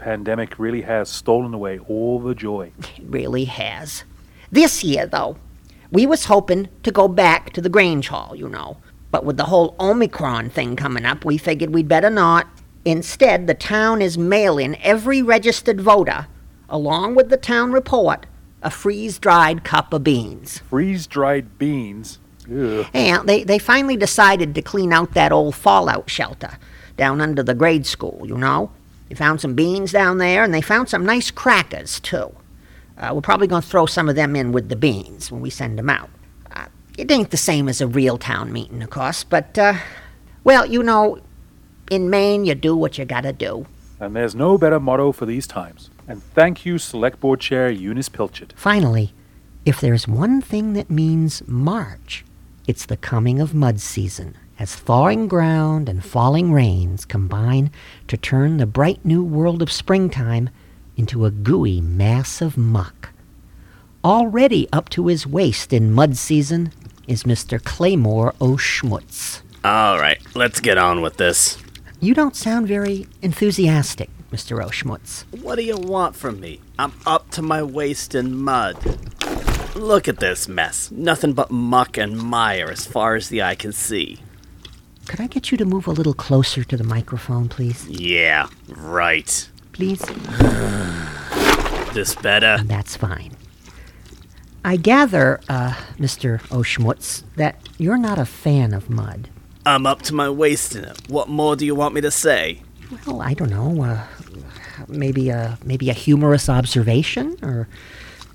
Pandemic 0.00 0.58
really 0.58 0.80
has 0.82 1.10
stolen 1.10 1.52
away 1.52 1.78
all 1.78 2.18
the 2.18 2.34
joy. 2.34 2.72
It 2.96 3.04
really 3.06 3.44
has. 3.44 4.04
This 4.50 4.82
year, 4.82 5.06
though, 5.06 5.36
we 5.92 6.06
was 6.06 6.24
hoping 6.24 6.68
to 6.82 6.90
go 6.90 7.06
back 7.06 7.52
to 7.52 7.60
the 7.60 7.68
Grange 7.68 8.08
Hall, 8.08 8.34
you 8.34 8.48
know. 8.48 8.78
But 9.10 9.24
with 9.24 9.36
the 9.36 9.44
whole 9.44 9.76
Omicron 9.78 10.50
thing 10.50 10.76
coming 10.76 11.04
up, 11.04 11.24
we 11.24 11.36
figured 11.36 11.74
we'd 11.74 11.88
better 11.88 12.10
not. 12.10 12.46
Instead, 12.84 13.46
the 13.46 13.54
town 13.54 14.00
is 14.00 14.16
mailing 14.16 14.76
every 14.82 15.20
registered 15.20 15.80
voter, 15.80 16.26
along 16.68 17.14
with 17.14 17.28
the 17.28 17.36
town 17.36 17.72
report, 17.72 18.26
a 18.62 18.70
freeze-dried 18.70 19.64
cup 19.64 19.92
of 19.92 20.04
beans. 20.04 20.58
Freeze 20.70 21.06
dried 21.06 21.58
beans. 21.58 22.18
Ugh. 22.46 22.86
And 22.94 23.28
they, 23.28 23.44
they 23.44 23.58
finally 23.58 23.96
decided 23.96 24.54
to 24.54 24.62
clean 24.62 24.92
out 24.92 25.14
that 25.14 25.32
old 25.32 25.54
fallout 25.54 26.08
shelter 26.08 26.58
down 26.96 27.20
under 27.20 27.42
the 27.42 27.54
grade 27.54 27.86
school, 27.86 28.22
you 28.24 28.36
know. 28.36 28.70
They 29.10 29.16
found 29.16 29.40
some 29.40 29.54
beans 29.54 29.90
down 29.90 30.18
there, 30.18 30.44
and 30.44 30.54
they 30.54 30.60
found 30.62 30.88
some 30.88 31.04
nice 31.04 31.32
crackers, 31.32 31.98
too. 31.98 32.32
Uh, 32.96 33.10
we're 33.12 33.20
probably 33.20 33.48
going 33.48 33.60
to 33.60 33.68
throw 33.68 33.84
some 33.84 34.08
of 34.08 34.14
them 34.14 34.36
in 34.36 34.52
with 34.52 34.68
the 34.68 34.76
beans 34.76 35.32
when 35.32 35.40
we 35.40 35.50
send 35.50 35.76
them 35.76 35.90
out. 35.90 36.08
Uh, 36.54 36.66
it 36.96 37.10
ain't 37.10 37.32
the 37.32 37.36
same 37.36 37.68
as 37.68 37.80
a 37.80 37.88
real 37.88 38.18
town 38.18 38.52
meeting, 38.52 38.82
of 38.82 38.90
course, 38.90 39.24
but, 39.24 39.58
uh, 39.58 39.74
well, 40.44 40.64
you 40.64 40.80
know, 40.82 41.18
in 41.90 42.08
Maine, 42.08 42.44
you 42.44 42.54
do 42.54 42.76
what 42.76 42.98
you 42.98 43.04
gotta 43.04 43.32
do. 43.32 43.66
And 43.98 44.14
there's 44.14 44.36
no 44.36 44.56
better 44.56 44.78
motto 44.78 45.10
for 45.10 45.26
these 45.26 45.48
times. 45.48 45.90
And 46.06 46.22
thank 46.22 46.64
you, 46.64 46.78
Select 46.78 47.18
Board 47.18 47.40
Chair 47.40 47.68
Eunice 47.68 48.08
Pilchard. 48.08 48.52
Finally, 48.54 49.12
if 49.66 49.80
there's 49.80 50.06
one 50.06 50.40
thing 50.40 50.74
that 50.74 50.88
means 50.88 51.42
March, 51.48 52.24
it's 52.68 52.86
the 52.86 52.96
coming 52.96 53.40
of 53.40 53.54
mud 53.54 53.80
season, 53.80 54.36
as 54.60 54.76
thawing 54.76 55.26
ground 55.26 55.88
and 55.88 56.04
falling 56.04 56.52
rains 56.52 57.06
combine 57.06 57.70
to 58.06 58.16
turn 58.18 58.58
the 58.58 58.66
bright 58.66 59.02
new 59.02 59.24
world 59.24 59.62
of 59.62 59.72
springtime 59.72 60.50
into 60.98 61.24
a 61.24 61.30
gooey 61.30 61.80
mass 61.80 62.42
of 62.42 62.58
muck. 62.58 63.08
Already 64.04 64.68
up 64.70 64.90
to 64.90 65.06
his 65.06 65.26
waist 65.26 65.72
in 65.72 65.90
mud 65.90 66.18
season 66.18 66.72
is 67.08 67.22
Mr. 67.22 67.62
Claymore 67.62 68.34
O'Schmutz. 68.38 69.40
All 69.64 69.98
right, 69.98 70.20
let's 70.34 70.60
get 70.60 70.76
on 70.76 71.00
with 71.00 71.16
this. 71.16 71.56
You 71.98 72.12
don't 72.12 72.36
sound 72.36 72.68
very 72.68 73.06
enthusiastic, 73.22 74.10
Mr. 74.30 74.62
O'Schmutz. 74.62 75.24
What 75.40 75.56
do 75.56 75.62
you 75.62 75.78
want 75.78 76.16
from 76.16 76.38
me? 76.38 76.60
I'm 76.78 76.92
up 77.06 77.30
to 77.30 77.40
my 77.40 77.62
waist 77.62 78.14
in 78.14 78.36
mud. 78.36 78.76
Look 79.74 80.06
at 80.06 80.18
this 80.18 80.48
mess. 80.48 80.90
Nothing 80.90 81.32
but 81.32 81.50
muck 81.50 81.96
and 81.96 82.18
mire 82.18 82.70
as 82.70 82.84
far 82.86 83.14
as 83.14 83.30
the 83.30 83.42
eye 83.42 83.54
can 83.54 83.72
see. 83.72 84.20
Could 85.10 85.20
I 85.20 85.26
get 85.26 85.50
you 85.50 85.58
to 85.58 85.64
move 85.64 85.88
a 85.88 85.90
little 85.90 86.14
closer 86.14 86.62
to 86.62 86.76
the 86.76 86.84
microphone, 86.84 87.48
please? 87.48 87.84
Yeah, 87.88 88.46
right. 88.68 89.50
Please? 89.72 90.00
This 91.94 92.14
better? 92.14 92.62
That's 92.62 92.96
fine. 92.96 93.36
I 94.64 94.76
gather, 94.76 95.40
uh, 95.48 95.74
Mr. 95.98 96.38
O'Schmutz, 96.52 97.24
that 97.34 97.68
you're 97.78 97.98
not 97.98 98.20
a 98.20 98.24
fan 98.24 98.72
of 98.72 98.88
mud. 98.88 99.28
I'm 99.66 99.84
up 99.84 100.02
to 100.02 100.14
my 100.14 100.30
waist 100.30 100.76
in 100.76 100.84
it. 100.84 100.96
What 101.08 101.28
more 101.28 101.56
do 101.56 101.66
you 101.66 101.74
want 101.74 101.92
me 101.92 102.00
to 102.02 102.12
say? 102.12 102.62
Well, 103.04 103.20
I 103.20 103.34
don't 103.34 103.50
know. 103.50 103.82
Uh, 103.82 104.06
maybe 104.86 105.30
a 105.30 105.58
maybe 105.64 105.90
a 105.90 105.92
humorous 105.92 106.48
observation, 106.48 107.36
or 107.42 107.66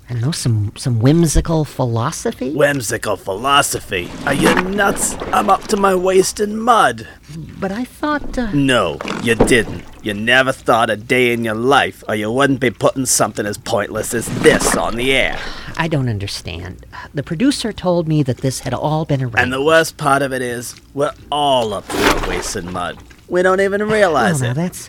I 0.08 0.12
don't 0.12 0.22
know, 0.22 0.30
some 0.30 0.72
some 0.76 1.00
whimsical 1.00 1.64
philosophy. 1.64 2.52
Whimsical 2.54 3.16
philosophy. 3.16 4.08
Are 4.24 4.34
you 4.34 4.54
nuts? 4.54 5.14
I'm 5.32 5.50
up 5.50 5.64
to 5.68 5.76
my 5.76 5.96
waist 5.96 6.38
in 6.38 6.56
mud. 6.58 7.08
But 7.36 7.72
I 7.72 7.84
thought. 7.84 8.38
Uh, 8.38 8.52
No, 8.52 8.98
you 9.24 9.34
didn't. 9.34 9.82
You 10.04 10.14
never 10.14 10.52
thought 10.52 10.90
a 10.90 10.96
day 10.96 11.32
in 11.32 11.42
your 11.44 11.56
life, 11.56 12.04
or 12.08 12.14
you 12.14 12.30
wouldn't 12.30 12.60
be 12.60 12.70
putting 12.70 13.06
something 13.06 13.44
as 13.44 13.58
pointless 13.58 14.14
as 14.14 14.26
this 14.42 14.76
on 14.76 14.94
the 14.94 15.12
air. 15.12 15.40
I 15.76 15.88
don't 15.88 16.08
understand. 16.08 16.86
The 17.12 17.24
producer 17.24 17.72
told 17.72 18.06
me 18.06 18.22
that 18.22 18.38
this 18.38 18.60
had 18.60 18.72
all 18.72 19.04
been 19.06 19.20
arranged. 19.22 19.38
And 19.40 19.52
the 19.52 19.62
worst 19.62 19.96
part 19.96 20.22
of 20.22 20.32
it 20.32 20.40
is, 20.40 20.76
we're 20.94 21.14
all 21.32 21.74
up 21.74 21.86
to 21.88 21.96
our 21.96 22.28
waists 22.28 22.54
in 22.54 22.72
mud. 22.72 22.96
We 23.28 23.42
don't 23.42 23.60
even 23.60 23.82
realize 23.82 24.40
now 24.40 24.52
it. 24.52 24.54
that's 24.54 24.88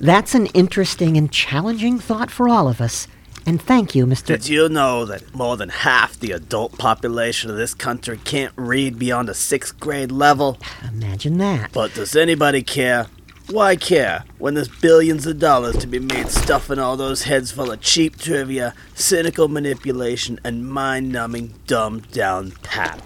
that's 0.00 0.34
an 0.34 0.46
interesting 0.46 1.16
and 1.16 1.30
challenging 1.30 2.00
thought 2.00 2.32
for 2.32 2.48
all 2.48 2.66
of 2.66 2.80
us. 2.80 3.06
And 3.46 3.62
thank 3.62 3.94
you, 3.94 4.06
Mr. 4.06 4.26
Did 4.26 4.48
you 4.48 4.68
know 4.68 5.04
that 5.04 5.32
more 5.32 5.56
than 5.56 5.68
half 5.68 6.18
the 6.18 6.32
adult 6.32 6.76
population 6.78 7.48
of 7.48 7.56
this 7.56 7.74
country 7.74 8.18
can't 8.24 8.52
read 8.56 8.98
beyond 8.98 9.28
a 9.28 9.34
sixth 9.34 9.78
grade 9.78 10.10
level? 10.10 10.58
Imagine 10.88 11.38
that. 11.38 11.70
But 11.72 11.94
does 11.94 12.16
anybody 12.16 12.62
care? 12.62 13.06
Why 13.48 13.76
care 13.76 14.24
when 14.38 14.54
there's 14.54 14.68
billions 14.68 15.24
of 15.24 15.38
dollars 15.38 15.76
to 15.76 15.86
be 15.86 16.00
made 16.00 16.28
stuffing 16.30 16.80
all 16.80 16.96
those 16.96 17.22
heads 17.22 17.52
full 17.52 17.70
of 17.70 17.80
cheap 17.80 18.18
trivia, 18.18 18.74
cynical 18.94 19.46
manipulation, 19.46 20.40
and 20.42 20.68
mind 20.68 21.12
numbing, 21.12 21.54
dumbed 21.68 22.10
down 22.10 22.50
pap? 22.64 23.00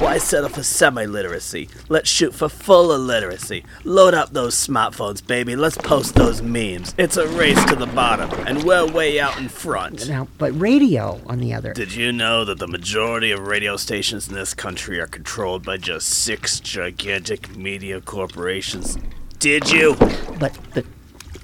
Why 0.00 0.16
settle 0.16 0.48
for 0.48 0.62
semi 0.62 1.04
literacy? 1.04 1.68
Let's 1.90 2.08
shoot 2.08 2.34
for 2.34 2.48
full 2.48 2.94
illiteracy. 2.94 3.66
Load 3.84 4.14
up 4.14 4.30
those 4.32 4.54
smartphones, 4.54 5.24
baby. 5.24 5.56
Let's 5.56 5.76
post 5.76 6.14
those 6.14 6.40
memes. 6.40 6.94
It's 6.96 7.18
a 7.18 7.28
race 7.28 7.62
to 7.66 7.76
the 7.76 7.84
bottom, 7.84 8.30
and 8.46 8.64
we're 8.64 8.90
way 8.90 9.20
out 9.20 9.38
in 9.38 9.50
front. 9.50 10.08
Now, 10.08 10.26
but 10.38 10.58
radio, 10.58 11.20
on 11.26 11.38
the 11.40 11.52
other. 11.52 11.74
Did 11.74 11.94
you 11.94 12.12
know 12.12 12.46
that 12.46 12.58
the 12.58 12.66
majority 12.66 13.30
of 13.30 13.46
radio 13.46 13.76
stations 13.76 14.26
in 14.26 14.34
this 14.34 14.54
country 14.54 14.98
are 14.98 15.06
controlled 15.06 15.66
by 15.66 15.76
just 15.76 16.08
six 16.08 16.60
gigantic 16.60 17.54
media 17.54 18.00
corporations? 18.00 18.96
Did 19.38 19.70
you? 19.70 19.96
But 20.38 20.54
the 20.72 20.86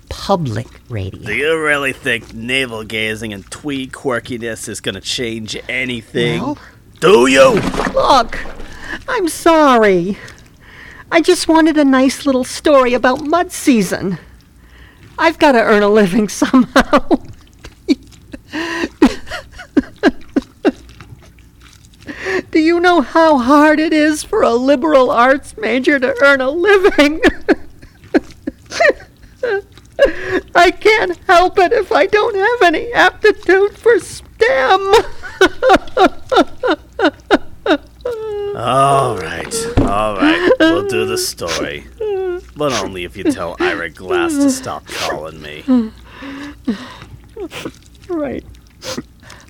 public 0.08 0.66
radio. 0.88 1.20
Do 1.20 1.34
you 1.34 1.62
really 1.62 1.92
think 1.92 2.32
navel 2.32 2.84
gazing 2.84 3.34
and 3.34 3.44
twee 3.50 3.86
quirkiness 3.86 4.66
is 4.66 4.80
gonna 4.80 5.02
change 5.02 5.58
anything? 5.68 6.40
Well, 6.40 6.58
Do 7.00 7.26
you? 7.26 7.60
look, 7.94 8.38
I'm 9.08 9.28
sorry. 9.28 10.18
I 11.10 11.20
just 11.20 11.46
wanted 11.46 11.76
a 11.76 11.84
nice 11.84 12.26
little 12.26 12.44
story 12.44 12.94
about 12.94 13.20
mud 13.22 13.52
season. 13.52 14.18
I've 15.18 15.38
got 15.38 15.52
to 15.52 15.62
earn 15.62 15.82
a 15.82 15.88
living 15.88 16.28
somehow. 16.30 17.08
Do 22.50 22.60
you 22.60 22.80
know 22.80 23.02
how 23.02 23.38
hard 23.38 23.78
it 23.78 23.92
is 23.92 24.22
for 24.22 24.42
a 24.42 24.54
liberal 24.54 25.10
arts 25.10 25.58
major 25.58 25.98
to 25.98 26.16
earn 26.22 26.40
a 26.40 26.50
living. 26.50 27.20
I 30.54 30.70
can't 30.70 31.18
help 31.26 31.58
it 31.58 31.72
if 31.72 31.92
I 31.92 32.06
don't 32.06 32.34
have 32.34 32.62
any 32.74 32.92
aptitude 32.92 33.76
for 33.76 33.98
STEM. 33.98 34.92
All 38.56 39.16
right, 39.18 39.54
all 39.80 40.16
right. 40.16 40.50
We'll 40.60 40.88
do 40.88 41.04
the 41.06 41.18
story. 41.18 41.84
But 42.56 42.72
only 42.72 43.04
if 43.04 43.16
you 43.16 43.24
tell 43.24 43.56
Ira 43.60 43.90
Glass 43.90 44.32
to 44.32 44.50
stop 44.50 44.86
calling 44.86 45.42
me. 45.42 45.62
right. 48.08 48.44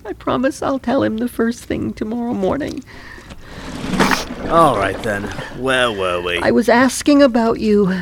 I 0.04 0.12
promise 0.12 0.62
I'll 0.62 0.78
tell 0.78 1.02
him 1.02 1.18
the 1.18 1.28
first 1.28 1.64
thing 1.64 1.92
tomorrow 1.92 2.34
morning. 2.34 2.82
All 4.48 4.76
right 4.76 5.00
then. 5.02 5.24
Where 5.58 5.90
were 5.90 6.20
we? 6.20 6.38
I 6.38 6.50
was 6.50 6.68
asking 6.68 7.22
about 7.22 7.60
you 7.60 7.92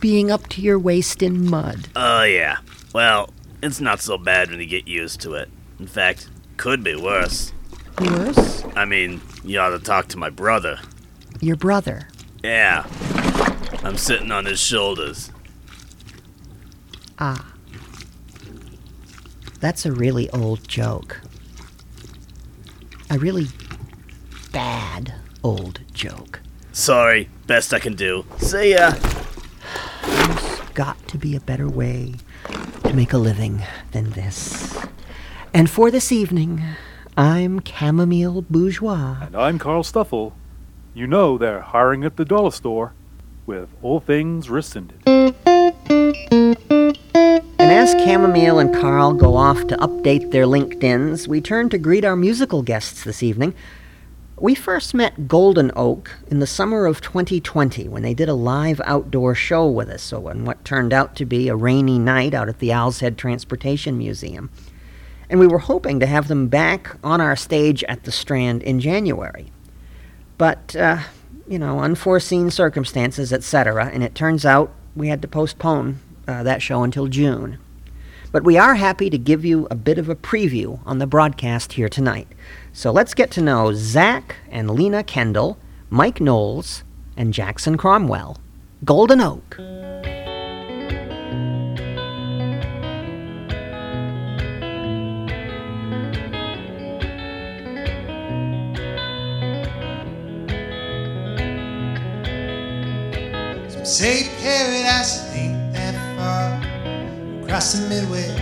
being 0.00 0.30
up 0.30 0.48
to 0.48 0.60
your 0.62 0.78
waist 0.78 1.22
in 1.22 1.48
mud. 1.48 1.88
Oh, 1.96 2.22
yeah. 2.22 2.58
Well, 2.94 3.30
it's 3.62 3.80
not 3.80 4.00
so 4.00 4.16
bad 4.18 4.50
when 4.50 4.60
you 4.60 4.66
get 4.66 4.88
used 4.88 5.20
to 5.22 5.34
it. 5.34 5.48
In 5.78 5.86
fact, 5.86 6.28
could 6.56 6.82
be 6.82 6.96
worse. 6.96 7.52
Worse? 7.98 8.64
I 8.76 8.84
mean, 8.84 9.20
you 9.44 9.58
ought 9.58 9.70
to 9.70 9.78
talk 9.78 10.08
to 10.08 10.18
my 10.18 10.30
brother. 10.30 10.78
Your 11.40 11.56
brother. 11.56 12.08
Yeah. 12.42 12.86
I'm 13.82 13.96
sitting 13.96 14.30
on 14.30 14.44
his 14.46 14.60
shoulders. 14.60 15.30
Ah. 17.18 17.52
That's 19.60 19.84
a 19.84 19.92
really 19.92 20.30
old 20.30 20.66
joke. 20.66 21.20
A 23.10 23.18
really 23.18 23.48
bad 24.52 25.14
old 25.42 25.80
joke. 25.92 26.40
Sorry, 26.72 27.28
best 27.46 27.74
I 27.74 27.78
can 27.78 27.94
do. 27.94 28.24
See 28.38 28.72
ya. 28.72 28.92
There's 30.02 30.60
got 30.74 31.08
to 31.08 31.18
be 31.18 31.36
a 31.36 31.40
better 31.40 31.68
way 31.68 32.14
to 32.84 32.94
make 32.94 33.12
a 33.12 33.18
living 33.18 33.62
than 33.92 34.10
this. 34.10 34.78
And 35.52 35.68
for 35.68 35.90
this 35.90 36.12
evening, 36.12 36.62
I'm 37.20 37.62
Chamomile 37.62 38.40
Bourgeois. 38.40 39.18
And 39.20 39.36
I'm 39.36 39.58
Carl 39.58 39.82
Stuffle. 39.82 40.32
You 40.94 41.06
know 41.06 41.36
they're 41.36 41.60
hiring 41.60 42.02
at 42.02 42.16
the 42.16 42.24
dollar 42.24 42.50
store 42.50 42.94
with 43.44 43.68
all 43.82 44.00
things 44.00 44.48
rescinded. 44.48 45.02
And 45.04 45.36
as 47.58 47.90
Chamomile 48.02 48.58
and 48.58 48.74
Carl 48.74 49.12
go 49.12 49.36
off 49.36 49.66
to 49.66 49.76
update 49.76 50.30
their 50.30 50.46
LinkedIns, 50.46 51.28
we 51.28 51.42
turn 51.42 51.68
to 51.68 51.76
greet 51.76 52.06
our 52.06 52.16
musical 52.16 52.62
guests 52.62 53.04
this 53.04 53.22
evening. 53.22 53.52
We 54.38 54.54
first 54.54 54.94
met 54.94 55.28
Golden 55.28 55.70
Oak 55.76 56.16
in 56.28 56.40
the 56.40 56.46
summer 56.46 56.86
of 56.86 57.02
2020 57.02 57.86
when 57.86 58.02
they 58.02 58.14
did 58.14 58.30
a 58.30 58.34
live 58.34 58.80
outdoor 58.86 59.34
show 59.34 59.66
with 59.68 59.90
us, 59.90 60.00
so 60.00 60.30
on 60.30 60.46
what 60.46 60.64
turned 60.64 60.94
out 60.94 61.16
to 61.16 61.26
be 61.26 61.48
a 61.48 61.54
rainy 61.54 61.98
night 61.98 62.32
out 62.32 62.48
at 62.48 62.60
the 62.60 62.72
Owl's 62.72 63.00
Head 63.00 63.18
Transportation 63.18 63.98
Museum. 63.98 64.48
And 65.30 65.40
we 65.40 65.46
were 65.46 65.58
hoping 65.58 66.00
to 66.00 66.06
have 66.06 66.28
them 66.28 66.48
back 66.48 66.94
on 67.02 67.22
our 67.22 67.36
stage 67.36 67.82
at 67.84 68.02
the 68.02 68.12
Strand 68.12 68.62
in 68.62 68.80
January. 68.80 69.50
But, 70.36 70.76
uh, 70.76 70.98
you 71.48 71.58
know, 71.58 71.80
unforeseen 71.80 72.50
circumstances, 72.50 73.32
etc., 73.32 73.86
and 73.86 74.02
it 74.02 74.14
turns 74.14 74.44
out 74.44 74.74
we 74.94 75.08
had 75.08 75.22
to 75.22 75.28
postpone 75.28 76.00
uh, 76.26 76.42
that 76.42 76.60
show 76.60 76.82
until 76.82 77.06
June. 77.06 77.58
But 78.32 78.44
we 78.44 78.58
are 78.58 78.74
happy 78.74 79.10
to 79.10 79.18
give 79.18 79.44
you 79.44 79.66
a 79.70 79.74
bit 79.74 79.98
of 79.98 80.08
a 80.08 80.14
preview 80.14 80.80
on 80.84 80.98
the 80.98 81.06
broadcast 81.06 81.72
here 81.72 81.88
tonight. 81.88 82.28
So 82.72 82.92
let's 82.92 83.14
get 83.14 83.30
to 83.32 83.40
know 83.40 83.72
Zach 83.72 84.36
and 84.50 84.70
Lena 84.70 85.02
Kendall, 85.02 85.58
Mike 85.90 86.20
Knowles, 86.20 86.84
and 87.16 87.32
Jackson 87.32 87.76
Cromwell. 87.76 88.36
Golden 88.84 89.20
Oak. 89.20 89.56
Say 103.90 104.30
paradise 104.40 105.34
ain't 105.34 105.72
that 105.72 105.96
far. 106.16 106.54
Across 107.42 107.72
the 107.72 107.88
Midwest, 107.88 108.38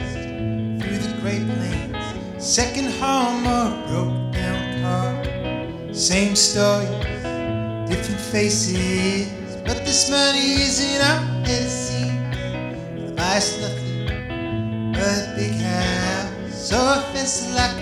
through 0.77 0.99
the 0.99 1.21
Great 1.23 1.49
Plains, 1.49 1.97
second 2.37 2.91
home 3.01 3.47
or 3.47 3.71
broke 3.89 4.35
down 4.35 4.83
car. 4.83 5.95
Same 5.95 6.37
stories, 6.37 6.91
different 7.89 8.21
faces, 8.21 9.57
but 9.65 9.79
this 9.87 10.11
money 10.11 10.61
isn't 10.69 11.01
our 11.09 11.21
medicine. 11.41 13.17
Life's 13.17 13.59
nothing 13.59 14.93
but 14.93 15.33
a 15.33 15.33
big 15.35 15.55
house, 15.63 16.69
so 16.69 16.77
offensive 16.77 17.55
like 17.55 17.78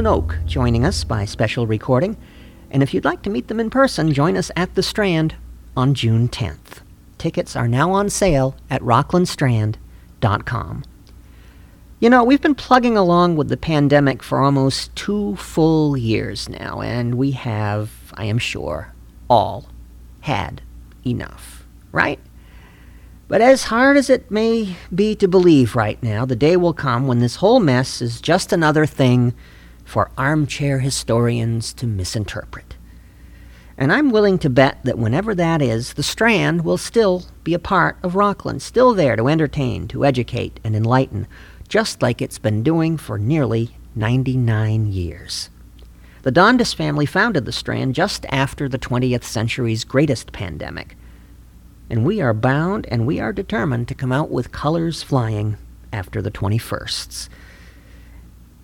Golden 0.00 0.18
Oak 0.18 0.38
joining 0.46 0.86
us 0.86 1.04
by 1.04 1.26
special 1.26 1.66
recording. 1.66 2.16
And 2.70 2.82
if 2.82 2.94
you'd 2.94 3.04
like 3.04 3.20
to 3.20 3.28
meet 3.28 3.48
them 3.48 3.60
in 3.60 3.68
person, 3.68 4.14
join 4.14 4.34
us 4.34 4.50
at 4.56 4.74
the 4.74 4.82
Strand 4.82 5.34
on 5.76 5.92
June 5.92 6.26
10th. 6.26 6.80
Tickets 7.18 7.54
are 7.54 7.68
now 7.68 7.92
on 7.92 8.08
sale 8.08 8.56
at 8.70 8.80
rocklandstrand.com. 8.80 10.84
You 11.98 12.08
know, 12.08 12.24
we've 12.24 12.40
been 12.40 12.54
plugging 12.54 12.96
along 12.96 13.36
with 13.36 13.50
the 13.50 13.58
pandemic 13.58 14.22
for 14.22 14.40
almost 14.40 14.96
two 14.96 15.36
full 15.36 15.98
years 15.98 16.48
now, 16.48 16.80
and 16.80 17.16
we 17.16 17.32
have, 17.32 17.90
I 18.14 18.24
am 18.24 18.38
sure, 18.38 18.94
all 19.28 19.66
had 20.20 20.62
enough, 21.04 21.66
right? 21.92 22.18
But 23.28 23.42
as 23.42 23.64
hard 23.64 23.98
as 23.98 24.08
it 24.08 24.30
may 24.30 24.76
be 24.94 25.14
to 25.16 25.28
believe 25.28 25.76
right 25.76 26.02
now, 26.02 26.24
the 26.24 26.34
day 26.34 26.56
will 26.56 26.72
come 26.72 27.06
when 27.06 27.18
this 27.18 27.36
whole 27.36 27.60
mess 27.60 28.00
is 28.00 28.22
just 28.22 28.50
another 28.50 28.86
thing 28.86 29.34
for 29.90 30.08
armchair 30.16 30.78
historians 30.78 31.72
to 31.72 31.84
misinterpret. 31.84 32.76
And 33.76 33.92
I'm 33.92 34.10
willing 34.10 34.38
to 34.38 34.48
bet 34.48 34.78
that 34.84 34.98
whenever 34.98 35.34
that 35.34 35.60
is, 35.60 35.94
the 35.94 36.04
Strand 36.04 36.64
will 36.64 36.78
still 36.78 37.24
be 37.42 37.54
a 37.54 37.58
part 37.58 37.96
of 38.04 38.14
Rockland, 38.14 38.62
still 38.62 38.94
there 38.94 39.16
to 39.16 39.26
entertain, 39.26 39.88
to 39.88 40.04
educate, 40.04 40.60
and 40.62 40.76
enlighten, 40.76 41.26
just 41.66 42.02
like 42.02 42.22
it's 42.22 42.38
been 42.38 42.62
doing 42.62 42.98
for 42.98 43.18
nearly 43.18 43.76
99 43.96 44.86
years. 44.86 45.50
The 46.22 46.30
Dondis 46.30 46.72
family 46.72 47.06
founded 47.06 47.44
the 47.44 47.50
Strand 47.50 47.96
just 47.96 48.24
after 48.28 48.68
the 48.68 48.78
20th 48.78 49.24
century's 49.24 49.82
greatest 49.82 50.30
pandemic. 50.30 50.96
And 51.90 52.04
we 52.04 52.20
are 52.20 52.32
bound 52.32 52.86
and 52.92 53.08
we 53.08 53.18
are 53.18 53.32
determined 53.32 53.88
to 53.88 53.96
come 53.96 54.12
out 54.12 54.30
with 54.30 54.52
colors 54.52 55.02
flying 55.02 55.56
after 55.92 56.22
the 56.22 56.30
21sts. 56.30 57.28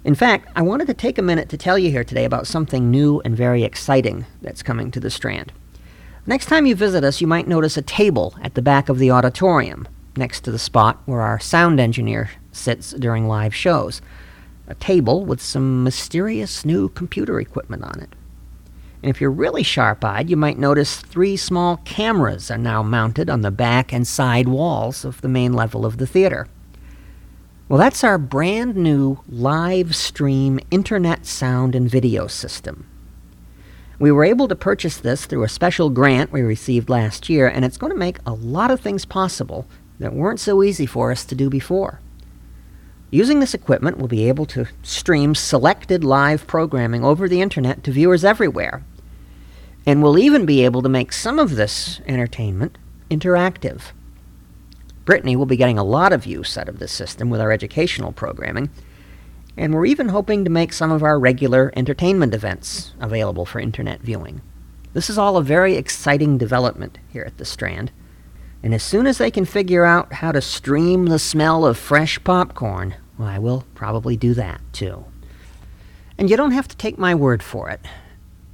In 0.06 0.14
fact, 0.14 0.48
I 0.54 0.62
wanted 0.62 0.86
to 0.86 0.94
take 0.94 1.18
a 1.18 1.22
minute 1.22 1.48
to 1.48 1.56
tell 1.56 1.76
you 1.76 1.90
here 1.90 2.04
today 2.04 2.24
about 2.24 2.46
something 2.46 2.92
new 2.92 3.20
and 3.24 3.36
very 3.36 3.64
exciting 3.64 4.24
that's 4.40 4.62
coming 4.62 4.92
to 4.92 5.00
the 5.00 5.10
Strand. 5.10 5.52
Next 6.26 6.46
time 6.46 6.64
you 6.64 6.76
visit 6.76 7.02
us, 7.02 7.20
you 7.20 7.26
might 7.26 7.48
notice 7.48 7.76
a 7.76 7.82
table 7.82 8.32
at 8.40 8.54
the 8.54 8.62
back 8.62 8.88
of 8.88 9.00
the 9.00 9.10
auditorium, 9.10 9.88
next 10.16 10.42
to 10.42 10.52
the 10.52 10.60
spot 10.60 11.02
where 11.06 11.22
our 11.22 11.40
sound 11.40 11.80
engineer 11.80 12.30
sits 12.52 12.92
during 12.92 13.26
live 13.26 13.52
shows. 13.52 14.00
A 14.68 14.76
table 14.76 15.24
with 15.24 15.40
some 15.40 15.82
mysterious 15.82 16.64
new 16.64 16.88
computer 16.88 17.40
equipment 17.40 17.82
on 17.82 17.98
it. 18.00 18.10
And 19.02 19.10
if 19.10 19.20
you're 19.20 19.32
really 19.32 19.64
sharp 19.64 20.04
eyed, 20.04 20.30
you 20.30 20.36
might 20.36 20.56
notice 20.56 21.00
three 21.00 21.36
small 21.36 21.78
cameras 21.78 22.48
are 22.48 22.58
now 22.58 22.80
mounted 22.80 23.28
on 23.28 23.40
the 23.40 23.50
back 23.50 23.92
and 23.92 24.06
side 24.06 24.46
walls 24.46 25.04
of 25.04 25.20
the 25.20 25.28
main 25.28 25.52
level 25.52 25.84
of 25.84 25.96
the 25.96 26.06
theater. 26.06 26.46
Well, 27.68 27.80
that's 27.80 28.04
our 28.04 28.16
brand 28.16 28.76
new 28.76 29.18
live 29.28 29.96
stream 29.96 30.60
internet 30.70 31.26
sound 31.26 31.74
and 31.74 31.90
video 31.90 32.28
system. 32.28 32.86
We 33.98 34.12
were 34.12 34.24
able 34.24 34.46
to 34.46 34.54
purchase 34.54 34.98
this 34.98 35.26
through 35.26 35.42
a 35.42 35.48
special 35.48 35.90
grant 35.90 36.30
we 36.30 36.42
received 36.42 36.88
last 36.88 37.28
year, 37.28 37.48
and 37.48 37.64
it's 37.64 37.76
going 37.76 37.92
to 37.92 37.98
make 37.98 38.18
a 38.24 38.34
lot 38.34 38.70
of 38.70 38.80
things 38.80 39.04
possible 39.04 39.66
that 39.98 40.14
weren't 40.14 40.38
so 40.38 40.62
easy 40.62 40.86
for 40.86 41.10
us 41.10 41.24
to 41.24 41.34
do 41.34 41.50
before. 41.50 42.00
Using 43.10 43.40
this 43.40 43.54
equipment, 43.54 43.98
we'll 43.98 44.06
be 44.06 44.28
able 44.28 44.46
to 44.46 44.68
stream 44.84 45.34
selected 45.34 46.04
live 46.04 46.46
programming 46.46 47.02
over 47.02 47.28
the 47.28 47.40
internet 47.40 47.82
to 47.82 47.90
viewers 47.90 48.24
everywhere. 48.24 48.84
And 49.84 50.04
we'll 50.04 50.18
even 50.18 50.46
be 50.46 50.64
able 50.64 50.82
to 50.82 50.88
make 50.88 51.12
some 51.12 51.40
of 51.40 51.56
this 51.56 52.00
entertainment 52.06 52.78
interactive. 53.10 53.90
Brittany 55.06 55.36
will 55.36 55.46
be 55.46 55.56
getting 55.56 55.78
a 55.78 55.84
lot 55.84 56.12
of 56.12 56.26
use 56.26 56.58
out 56.58 56.68
of 56.68 56.78
this 56.78 56.92
system 56.92 57.30
with 57.30 57.40
our 57.40 57.52
educational 57.52 58.12
programming, 58.12 58.68
and 59.56 59.72
we're 59.72 59.86
even 59.86 60.08
hoping 60.08 60.44
to 60.44 60.50
make 60.50 60.72
some 60.72 60.90
of 60.92 61.02
our 61.02 61.18
regular 61.18 61.72
entertainment 61.74 62.34
events 62.34 62.92
available 63.00 63.46
for 63.46 63.58
internet 63.58 64.02
viewing. 64.02 64.42
This 64.92 65.08
is 65.08 65.16
all 65.16 65.36
a 65.36 65.42
very 65.42 65.76
exciting 65.76 66.36
development 66.36 66.98
here 67.08 67.22
at 67.22 67.38
the 67.38 67.44
Strand. 67.44 67.92
And 68.62 68.74
as 68.74 68.82
soon 68.82 69.06
as 69.06 69.18
they 69.18 69.30
can 69.30 69.44
figure 69.44 69.84
out 69.84 70.14
how 70.14 70.32
to 70.32 70.40
stream 70.40 71.06
the 71.06 71.18
smell 71.18 71.64
of 71.64 71.78
fresh 71.78 72.22
popcorn, 72.24 72.96
well, 73.16 73.28
I 73.28 73.38
will 73.38 73.64
probably 73.74 74.16
do 74.16 74.34
that 74.34 74.60
too. 74.72 75.04
And 76.18 76.28
you 76.28 76.36
don't 76.36 76.50
have 76.50 76.66
to 76.68 76.76
take 76.76 76.98
my 76.98 77.14
word 77.14 77.42
for 77.42 77.70
it. 77.70 77.80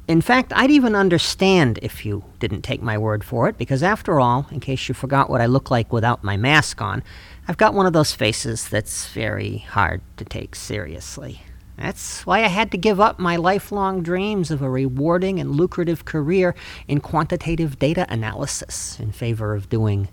In 0.08 0.20
fact, 0.20 0.52
I'd 0.54 0.70
even 0.70 0.96
understand 0.96 1.78
if 1.80 2.04
you 2.04 2.24
didn't 2.40 2.62
take 2.62 2.82
my 2.82 2.98
word 2.98 3.22
for 3.22 3.48
it, 3.48 3.56
because 3.56 3.82
after 3.82 4.18
all, 4.18 4.48
in 4.50 4.58
case 4.58 4.88
you 4.88 4.94
forgot 4.94 5.30
what 5.30 5.40
I 5.40 5.46
look 5.46 5.70
like 5.70 5.92
without 5.92 6.24
my 6.24 6.36
mask 6.36 6.82
on, 6.82 7.04
I've 7.46 7.56
got 7.56 7.72
one 7.72 7.86
of 7.86 7.92
those 7.92 8.12
faces 8.12 8.68
that's 8.68 9.08
very 9.08 9.58
hard 9.58 10.00
to 10.16 10.24
take 10.24 10.56
seriously. 10.56 11.42
That's 11.76 12.26
why 12.26 12.44
I 12.44 12.48
had 12.48 12.70
to 12.72 12.78
give 12.78 13.00
up 13.00 13.18
my 13.18 13.36
lifelong 13.36 14.02
dreams 14.02 14.50
of 14.50 14.60
a 14.60 14.70
rewarding 14.70 15.40
and 15.40 15.54
lucrative 15.54 16.04
career 16.04 16.54
in 16.86 17.00
quantitative 17.00 17.78
data 17.78 18.06
analysis 18.08 18.98
in 19.00 19.12
favor 19.12 19.54
of 19.54 19.68
doing 19.68 20.08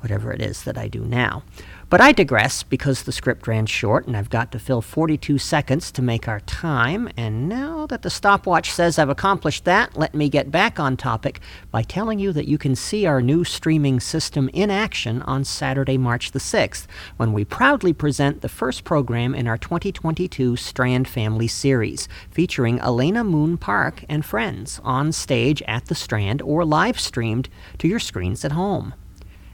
whatever 0.00 0.32
it 0.32 0.42
is 0.42 0.64
that 0.64 0.78
I 0.78 0.88
do 0.88 1.04
now. 1.04 1.42
But 1.90 2.00
I 2.00 2.12
digress 2.12 2.62
because 2.62 3.02
the 3.02 3.10
script 3.10 3.48
ran 3.48 3.66
short 3.66 4.06
and 4.06 4.16
I've 4.16 4.30
got 4.30 4.52
to 4.52 4.60
fill 4.60 4.80
42 4.80 5.38
seconds 5.38 5.90
to 5.90 6.02
make 6.02 6.28
our 6.28 6.38
time. 6.40 7.10
And 7.16 7.48
now 7.48 7.86
that 7.88 8.02
the 8.02 8.10
stopwatch 8.10 8.70
says 8.70 8.96
I've 8.96 9.08
accomplished 9.08 9.64
that, 9.64 9.96
let 9.96 10.14
me 10.14 10.28
get 10.28 10.52
back 10.52 10.78
on 10.78 10.96
topic 10.96 11.40
by 11.72 11.82
telling 11.82 12.20
you 12.20 12.32
that 12.32 12.46
you 12.46 12.58
can 12.58 12.76
see 12.76 13.06
our 13.06 13.20
new 13.20 13.42
streaming 13.42 13.98
system 13.98 14.48
in 14.52 14.70
action 14.70 15.20
on 15.22 15.42
Saturday, 15.42 15.98
March 15.98 16.30
the 16.30 16.38
6th, 16.38 16.86
when 17.16 17.32
we 17.32 17.44
proudly 17.44 17.92
present 17.92 18.40
the 18.40 18.48
first 18.48 18.84
program 18.84 19.34
in 19.34 19.48
our 19.48 19.58
2022 19.58 20.54
Strand 20.54 21.08
Family 21.08 21.48
series, 21.48 22.08
featuring 22.30 22.78
Elena 22.78 23.24
Moon 23.24 23.58
Park 23.58 24.04
and 24.08 24.24
friends 24.24 24.80
on 24.84 25.10
stage 25.10 25.60
at 25.62 25.86
the 25.86 25.96
Strand 25.96 26.40
or 26.40 26.64
live 26.64 27.00
streamed 27.00 27.48
to 27.78 27.88
your 27.88 27.98
screens 27.98 28.44
at 28.44 28.52
home 28.52 28.94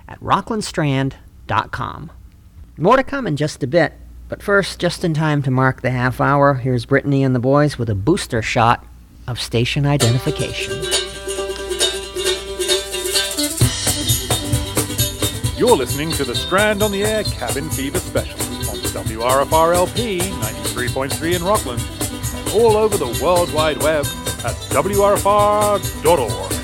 at 0.08 0.20
rocklandstrand.com. 0.20 2.12
More 2.78 2.96
to 2.96 3.02
come 3.02 3.26
in 3.26 3.36
just 3.36 3.62
a 3.62 3.66
bit, 3.66 3.94
but 4.28 4.42
first, 4.42 4.78
just 4.78 5.04
in 5.04 5.14
time 5.14 5.42
to 5.42 5.50
mark 5.50 5.82
the 5.82 5.90
half 5.90 6.20
hour, 6.20 6.54
here's 6.54 6.84
Brittany 6.84 7.22
and 7.22 7.34
the 7.34 7.40
boys 7.40 7.78
with 7.78 7.88
a 7.88 7.94
booster 7.94 8.42
shot 8.42 8.84
of 9.26 9.40
station 9.40 9.86
identification. 9.86 10.74
You're 15.56 15.76
listening 15.76 16.12
to 16.12 16.24
the 16.24 16.34
Strand 16.34 16.82
on 16.82 16.92
the 16.92 17.02
Air 17.02 17.24
Cabin 17.24 17.70
Fever 17.70 17.98
Special 17.98 18.38
on 18.68 18.76
WRFR-LP 19.06 20.18
93.3 20.18 21.36
in 21.36 21.42
Rockland 21.42 21.80
and 21.80 22.48
all 22.50 22.76
over 22.76 22.98
the 22.98 23.18
World 23.22 23.52
Wide 23.54 23.78
Web 23.78 24.04
at 24.44 24.54
WRFR.org. 24.70 26.55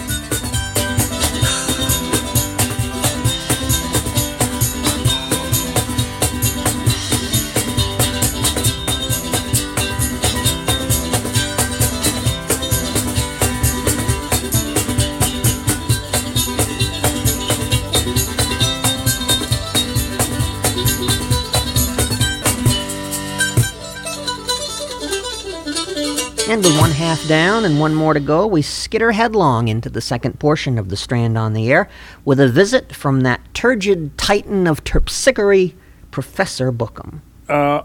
And 26.52 26.62
with 26.62 26.78
one 26.78 26.90
half 26.90 27.26
down 27.28 27.64
and 27.64 27.80
one 27.80 27.94
more 27.94 28.12
to 28.12 28.20
go, 28.20 28.46
we 28.46 28.60
skitter 28.60 29.12
headlong 29.12 29.68
into 29.68 29.88
the 29.88 30.02
second 30.02 30.38
portion 30.38 30.78
of 30.78 30.90
the 30.90 30.98
Strand 30.98 31.38
on 31.38 31.54
the 31.54 31.72
Air 31.72 31.88
with 32.26 32.38
a 32.38 32.46
visit 32.46 32.94
from 32.94 33.22
that 33.22 33.40
turgid 33.54 34.18
titan 34.18 34.66
of 34.66 34.84
terpsichore, 34.84 35.72
Professor 36.10 36.70
Bookham. 36.70 37.22
Uh, 37.48 37.84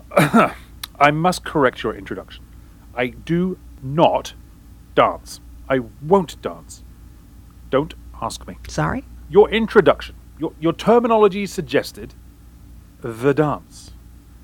I 1.00 1.12
must 1.12 1.46
correct 1.46 1.82
your 1.82 1.96
introduction. 1.96 2.44
I 2.94 3.08
do 3.08 3.58
not 3.82 4.34
dance. 4.96 5.40
I 5.70 5.80
won't 6.02 6.42
dance. 6.42 6.84
Don't 7.70 7.94
ask 8.22 8.46
me. 8.50 8.58
Sorry? 8.68 9.06
Your 9.30 9.50
introduction, 9.50 10.16
your, 10.38 10.52
your 10.60 10.74
terminology 10.74 11.46
suggested 11.46 12.16
the 13.00 13.34
dance. 13.34 13.87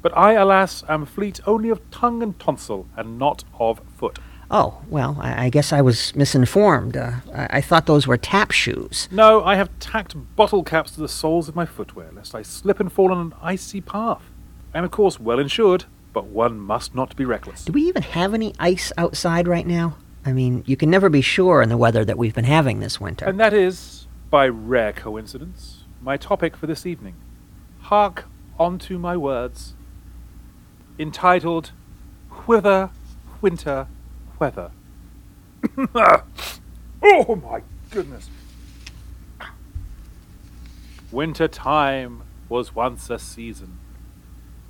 But 0.04 0.16
I, 0.18 0.34
alas, 0.34 0.84
am 0.88 1.06
fleet 1.06 1.40
only 1.48 1.70
of 1.70 1.90
tongue 1.90 2.22
and 2.22 2.38
tonsil, 2.38 2.88
and 2.96 3.18
not 3.18 3.46
of 3.58 3.82
foot. 3.98 4.20
Oh, 4.52 4.82
well, 4.90 5.18
I, 5.20 5.46
I 5.46 5.50
guess 5.50 5.72
I 5.72 5.82
was 5.82 6.14
misinformed. 6.14 6.98
Uh, 6.98 7.14
I, 7.34 7.48
I 7.58 7.62
thought 7.62 7.86
those 7.86 8.06
were 8.06 8.18
tap 8.18 8.52
shoes. 8.52 9.08
No, 9.10 9.44
I 9.44 9.56
have 9.56 9.70
tacked 9.80 10.16
bottle 10.36 10.64
caps 10.64 10.92
to 10.92 11.00
the 11.00 11.08
soles 11.08 11.48
of 11.48 11.56
my 11.56 11.66
footwear, 11.66 12.12
lest 12.14 12.36
I 12.36 12.42
slip 12.42 12.82
and 12.82 12.92
fall 12.92 13.14
on 13.14 13.18
an 13.18 13.34
icy 13.42 13.80
path. 13.80 14.22
I 14.74 14.80
am, 14.80 14.84
of 14.84 14.92
course, 14.92 15.22
well 15.22 15.40
insured, 15.40 15.86
but 16.12 16.26
one 16.26 16.60
must 16.60 16.94
not 16.94 17.16
be 17.16 17.24
reckless. 17.24 17.64
Do 17.64 17.72
we 17.72 17.84
even 17.84 18.04
have 18.04 18.34
any 18.34 18.54
ice 18.60 18.92
outside 18.98 19.48
right 19.48 19.66
now? 19.66 19.98
I 20.26 20.34
mean, 20.34 20.64
you 20.68 20.76
can 20.76 20.90
never 20.90 21.10
be 21.10 21.22
sure 21.22 21.62
in 21.62 21.70
the 21.70 21.78
weather 21.78 22.04
that 22.04 22.18
we've 22.18 22.36
been 22.36 22.44
having 22.44 22.82
this 22.82 23.00
winter. 23.00 23.26
And 23.26 23.40
that 23.40 23.54
is, 23.54 24.08
by 24.30 24.50
rare 24.50 24.92
coincidence, 24.92 25.86
my 26.02 26.18
topic 26.18 26.58
for 26.58 26.68
this 26.68 26.86
evening. 26.86 27.16
Hark 27.80 28.26
unto 28.60 28.98
my 28.98 29.18
words, 29.18 29.74
entitled 31.00 31.72
Whither 32.46 32.90
winter 33.42 33.88
weather. 34.40 34.72
oh 35.96 37.36
my 37.36 37.62
goodness. 37.90 38.30
Winter 41.12 41.48
time 41.48 42.24
was 42.50 42.76
once 42.76 43.10
a 43.10 43.20
season 43.20 43.78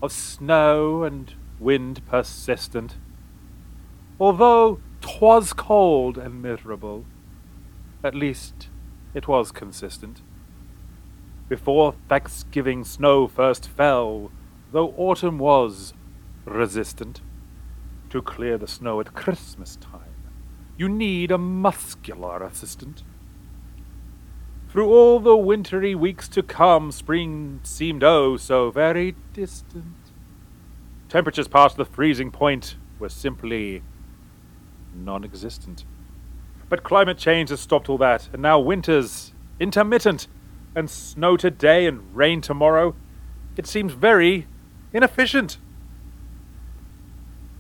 of 0.02 0.12
snow 0.12 1.04
and 1.04 1.34
wind 1.60 2.06
persistent. 2.06 2.96
Although 4.20 4.80
'twas 5.02 5.54
cold 5.54 6.18
and 6.18 6.42
miserable, 6.42 7.06
at 8.04 8.14
least 8.14 8.68
it 9.14 9.28
was 9.28 9.52
consistent. 9.52 10.22
Before 11.48 11.96
Thanksgiving 12.10 12.84
snow 12.84 13.28
first 13.28 13.68
fell, 13.68 14.32
though 14.72 14.94
autumn 14.98 15.40
was 15.40 15.94
resistant, 16.46 17.22
to 18.10 18.22
clear 18.22 18.58
the 18.58 18.68
snow 18.68 19.00
at 19.00 19.14
Christmas 19.14 19.76
time, 19.78 20.02
you 20.78 20.90
need 20.90 21.32
a 21.32 21.38
muscular 21.38 22.44
assistant. 22.44 23.04
Through 24.70 24.90
all 24.90 25.20
the 25.20 25.38
wintry 25.38 25.94
weeks 25.94 26.28
to 26.30 26.42
come, 26.42 26.92
spring 26.92 27.60
seemed 27.64 28.04
oh 28.04 28.38
so 28.38 28.72
very 28.72 29.16
distant. 29.34 29.96
Temperatures 31.10 31.48
past 31.48 31.78
the 31.78 31.86
freezing 31.86 32.32
point 32.32 32.76
were 32.98 33.10
simply 33.10 33.84
non 34.96 35.24
existent. 35.24 35.86
But 36.70 36.84
climate 36.84 37.20
change 37.20 37.50
has 37.50 37.60
stopped 37.60 37.88
all 37.88 38.00
that, 38.00 38.30
and 38.34 38.42
now 38.42 38.60
winter's 38.60 39.34
intermittent, 39.60 40.28
and 40.76 40.90
snow 40.90 41.38
today 41.38 41.86
and 41.86 42.16
rain 42.16 42.42
tomorrow. 42.42 42.96
It 43.56 43.68
seems 43.68 43.94
very 43.94 44.48
inefficient. 44.92 45.58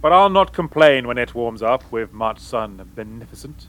But 0.04 0.12
I'll 0.12 0.30
not 0.30 0.52
complain 0.52 1.08
when 1.08 1.18
it 1.18 1.34
warms 1.34 1.64
up 1.64 1.90
with 1.90 2.12
March 2.12 2.40
sun 2.40 2.92
beneficent, 2.94 3.68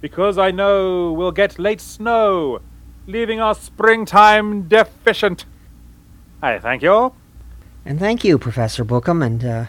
because 0.00 0.38
I 0.38 0.50
know 0.50 1.12
we'll 1.12 1.32
get 1.32 1.58
late 1.58 1.82
snow, 1.82 2.62
leaving 3.06 3.42
our 3.42 3.54
springtime 3.54 4.68
deficient. 4.68 5.44
I 6.40 6.58
thank 6.58 6.82
you. 6.82 7.12
And 7.84 7.98
thank 8.00 8.24
you, 8.24 8.38
Professor 8.38 8.86
Bookham, 8.86 9.22
and 9.22 9.44
uh, 9.44 9.66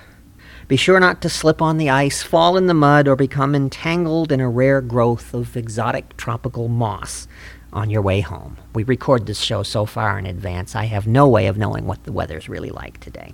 be 0.70 0.78
sure 0.78 1.02
not 1.02 1.22
to 1.24 1.30
slip 1.30 1.62
on 1.62 1.78
the 1.78 1.90
ice, 1.90 2.24
fall 2.24 2.56
in 2.56 2.68
the 2.68 2.74
mud, 2.74 3.10
or 3.10 3.18
become 3.18 3.54
entangled 3.54 4.32
in 4.32 4.40
a 4.40 4.50
rare 4.50 4.80
growth 4.80 5.34
of 5.34 5.58
exotic 5.58 6.16
tropical 6.16 6.70
moss 6.70 7.28
on 7.74 7.90
your 7.90 8.02
way 8.02 8.22
home. 8.22 8.56
We 8.74 8.84
record 8.84 9.26
this 9.26 9.42
show 9.42 9.62
so 9.62 9.86
far 9.86 10.18
in 10.18 10.26
advance, 10.26 10.74
I 10.74 10.86
have 10.86 11.06
no 11.06 11.28
way 11.28 11.48
of 11.48 11.58
knowing 11.58 11.86
what 11.86 12.06
the 12.06 12.14
weather's 12.14 12.48
really 12.48 12.70
like 12.70 13.02
today. 13.02 13.34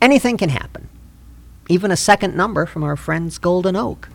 Anything 0.00 0.36
can 0.36 0.50
happen. 0.50 0.88
Even 1.68 1.90
a 1.90 1.96
second 1.96 2.36
number 2.36 2.64
from 2.64 2.84
our 2.84 2.96
friends 2.96 3.38
Golden 3.38 3.74
Oak. 3.74 4.08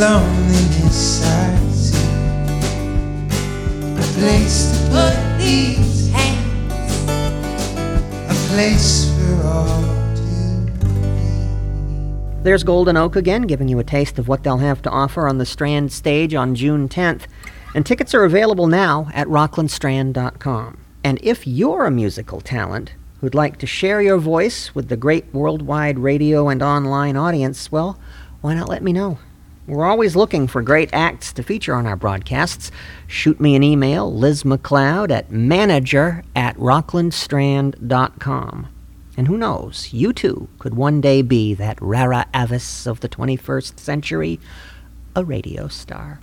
Loneliness 0.00 1.22
I 1.22 1.58
see, 1.68 1.98
a 3.98 4.02
place 4.18 4.72
to 4.72 4.78
put 4.88 5.14
these 5.36 6.08
hands, 6.08 6.72
a 8.30 8.34
place 8.48 9.12
for 9.12 9.46
all 9.46 9.82
to 10.16 10.22
be. 10.80 12.42
There's 12.42 12.64
Golden 12.64 12.96
Oak 12.96 13.14
again, 13.14 13.42
giving 13.42 13.68
you 13.68 13.78
a 13.78 13.84
taste 13.84 14.18
of 14.18 14.26
what 14.26 14.42
they'll 14.42 14.56
have 14.56 14.80
to 14.82 14.90
offer 14.90 15.28
on 15.28 15.36
the 15.36 15.44
Strand 15.44 15.92
stage 15.92 16.34
on 16.34 16.54
June 16.54 16.88
10th. 16.88 17.26
And 17.74 17.84
tickets 17.84 18.14
are 18.14 18.24
available 18.24 18.68
now 18.68 19.10
at 19.12 19.26
rocklandstrand.com. 19.28 20.78
And 21.04 21.18
if 21.22 21.46
you're 21.46 21.84
a 21.84 21.90
musical 21.90 22.40
talent 22.40 22.94
who'd 23.20 23.34
like 23.34 23.58
to 23.58 23.66
share 23.66 24.00
your 24.00 24.16
voice 24.16 24.74
with 24.74 24.88
the 24.88 24.96
great 24.96 25.26
worldwide 25.34 25.98
radio 25.98 26.48
and 26.48 26.62
online 26.62 27.18
audience, 27.18 27.70
well, 27.70 28.00
why 28.40 28.54
not 28.54 28.70
let 28.70 28.82
me 28.82 28.94
know? 28.94 29.18
We're 29.70 29.86
always 29.86 30.16
looking 30.16 30.48
for 30.48 30.62
great 30.62 30.90
acts 30.92 31.32
to 31.34 31.44
feature 31.44 31.76
on 31.76 31.86
our 31.86 31.94
broadcasts. 31.94 32.72
Shoot 33.06 33.38
me 33.38 33.54
an 33.54 33.62
email, 33.62 34.12
Liz 34.12 34.42
McLeod 34.42 35.12
at 35.12 35.30
manager 35.30 36.24
at 36.34 36.56
rocklandstrand.com. 36.56 38.66
And 39.16 39.28
who 39.28 39.38
knows, 39.38 39.92
you 39.92 40.12
too 40.12 40.48
could 40.58 40.74
one 40.74 41.00
day 41.00 41.22
be 41.22 41.54
that 41.54 41.80
rara 41.80 42.26
avis 42.34 42.84
of 42.84 42.98
the 42.98 43.08
21st 43.08 43.78
century, 43.78 44.40
a 45.14 45.24
radio 45.24 45.68
star. 45.68 46.18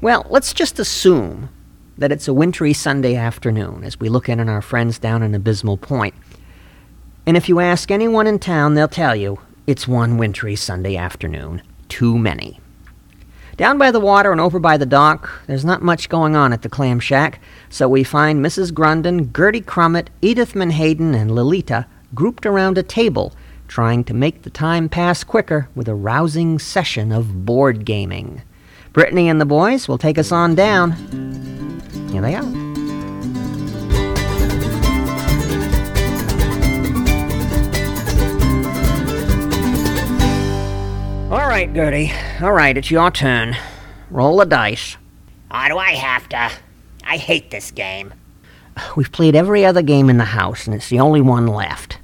Well, 0.00 0.26
let's 0.30 0.54
just 0.54 0.78
assume 0.78 1.50
that 1.98 2.12
it's 2.12 2.28
a 2.28 2.32
wintry 2.32 2.72
Sunday 2.72 3.14
afternoon 3.14 3.84
as 3.84 4.00
we 4.00 4.08
look 4.08 4.30
in 4.30 4.40
on 4.40 4.48
our 4.48 4.62
friends 4.62 4.98
down 4.98 5.22
in 5.22 5.34
Abysmal 5.34 5.76
Point. 5.76 6.14
And 7.26 7.36
if 7.36 7.50
you 7.50 7.60
ask 7.60 7.90
anyone 7.90 8.26
in 8.26 8.38
town, 8.38 8.72
they'll 8.72 8.88
tell 8.88 9.14
you 9.14 9.38
it's 9.66 9.88
one 9.88 10.18
wintry 10.18 10.56
Sunday 10.56 10.96
afternoon. 10.96 11.62
Too 11.88 12.18
many. 12.18 12.60
Down 13.56 13.78
by 13.78 13.90
the 13.92 14.00
water 14.00 14.32
and 14.32 14.40
over 14.40 14.58
by 14.58 14.76
the 14.76 14.84
dock, 14.84 15.30
there's 15.46 15.64
not 15.64 15.80
much 15.80 16.08
going 16.08 16.34
on 16.34 16.52
at 16.52 16.62
the 16.62 16.68
clam 16.68 16.98
shack, 16.98 17.40
so 17.70 17.88
we 17.88 18.02
find 18.02 18.44
Mrs. 18.44 18.72
Grundon, 18.72 19.32
Gertie 19.32 19.60
Crummett, 19.60 20.08
Edith 20.20 20.54
Menhaden, 20.54 21.14
and 21.14 21.30
Lolita 21.30 21.86
grouped 22.14 22.46
around 22.46 22.76
a 22.76 22.82
table, 22.82 23.32
trying 23.68 24.02
to 24.04 24.14
make 24.14 24.42
the 24.42 24.50
time 24.50 24.88
pass 24.88 25.22
quicker 25.22 25.68
with 25.74 25.88
a 25.88 25.94
rousing 25.94 26.58
session 26.58 27.12
of 27.12 27.46
board 27.46 27.84
gaming. 27.84 28.42
Brittany 28.92 29.28
and 29.28 29.40
the 29.40 29.46
boys 29.46 29.88
will 29.88 29.98
take 29.98 30.18
us 30.18 30.32
on 30.32 30.54
down. 30.54 30.92
Here 32.10 32.20
they 32.20 32.34
are. 32.34 32.73
All 41.34 41.48
right, 41.48 41.74
Gertie. 41.74 42.12
All 42.40 42.52
right, 42.52 42.76
it's 42.76 42.92
your 42.92 43.10
turn. 43.10 43.56
Roll 44.08 44.36
the 44.36 44.44
dice. 44.44 44.96
Why 45.50 45.68
do 45.68 45.76
I 45.76 45.90
have 45.90 46.28
to? 46.28 46.48
I 47.04 47.16
hate 47.16 47.50
this 47.50 47.72
game. 47.72 48.14
We've 48.96 49.10
played 49.10 49.34
every 49.34 49.66
other 49.66 49.82
game 49.82 50.08
in 50.08 50.18
the 50.18 50.26
house, 50.26 50.64
and 50.64 50.76
it's 50.76 50.88
the 50.88 51.00
only 51.00 51.20
one 51.20 51.48
left. 51.48 51.98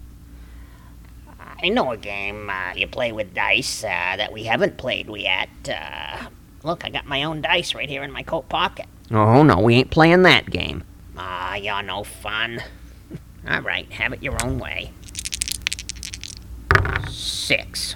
I 1.62 1.68
know 1.68 1.93
a 1.93 1.97
game 1.97 2.51
uh, 2.51 2.72
you 2.74 2.89
play 2.89 3.12
with 3.12 3.33
dice 3.33 3.85
uh, 3.85 4.16
that 4.16 4.33
we 4.33 4.43
haven't 4.43 4.78
played 4.78 5.09
yet. 5.16 5.49
Uh, 5.68 6.26
look, 6.64 6.85
I 6.85 6.91
got 6.91 7.07
my 7.07 7.22
own 7.22 7.41
dice 7.41 7.72
right 7.72 7.89
here 7.89 8.03
in 8.03 8.11
my 8.11 8.24
coat 8.24 8.49
pocket. 8.49 8.87
Oh, 9.12 9.45
no, 9.45 9.61
we 9.61 9.76
ain't 9.76 9.93
playing 9.93 10.22
that 10.24 10.51
game. 10.51 10.83
Ah, 11.16 11.55
you're 11.55 11.83
no 11.85 12.03
fun. 12.03 12.61
All 13.49 13.61
right, 13.61 13.91
have 13.93 14.12
it 14.12 14.24
your 14.24 14.37
own 14.45 14.59
way. 14.59 14.91
Six. 17.09 17.95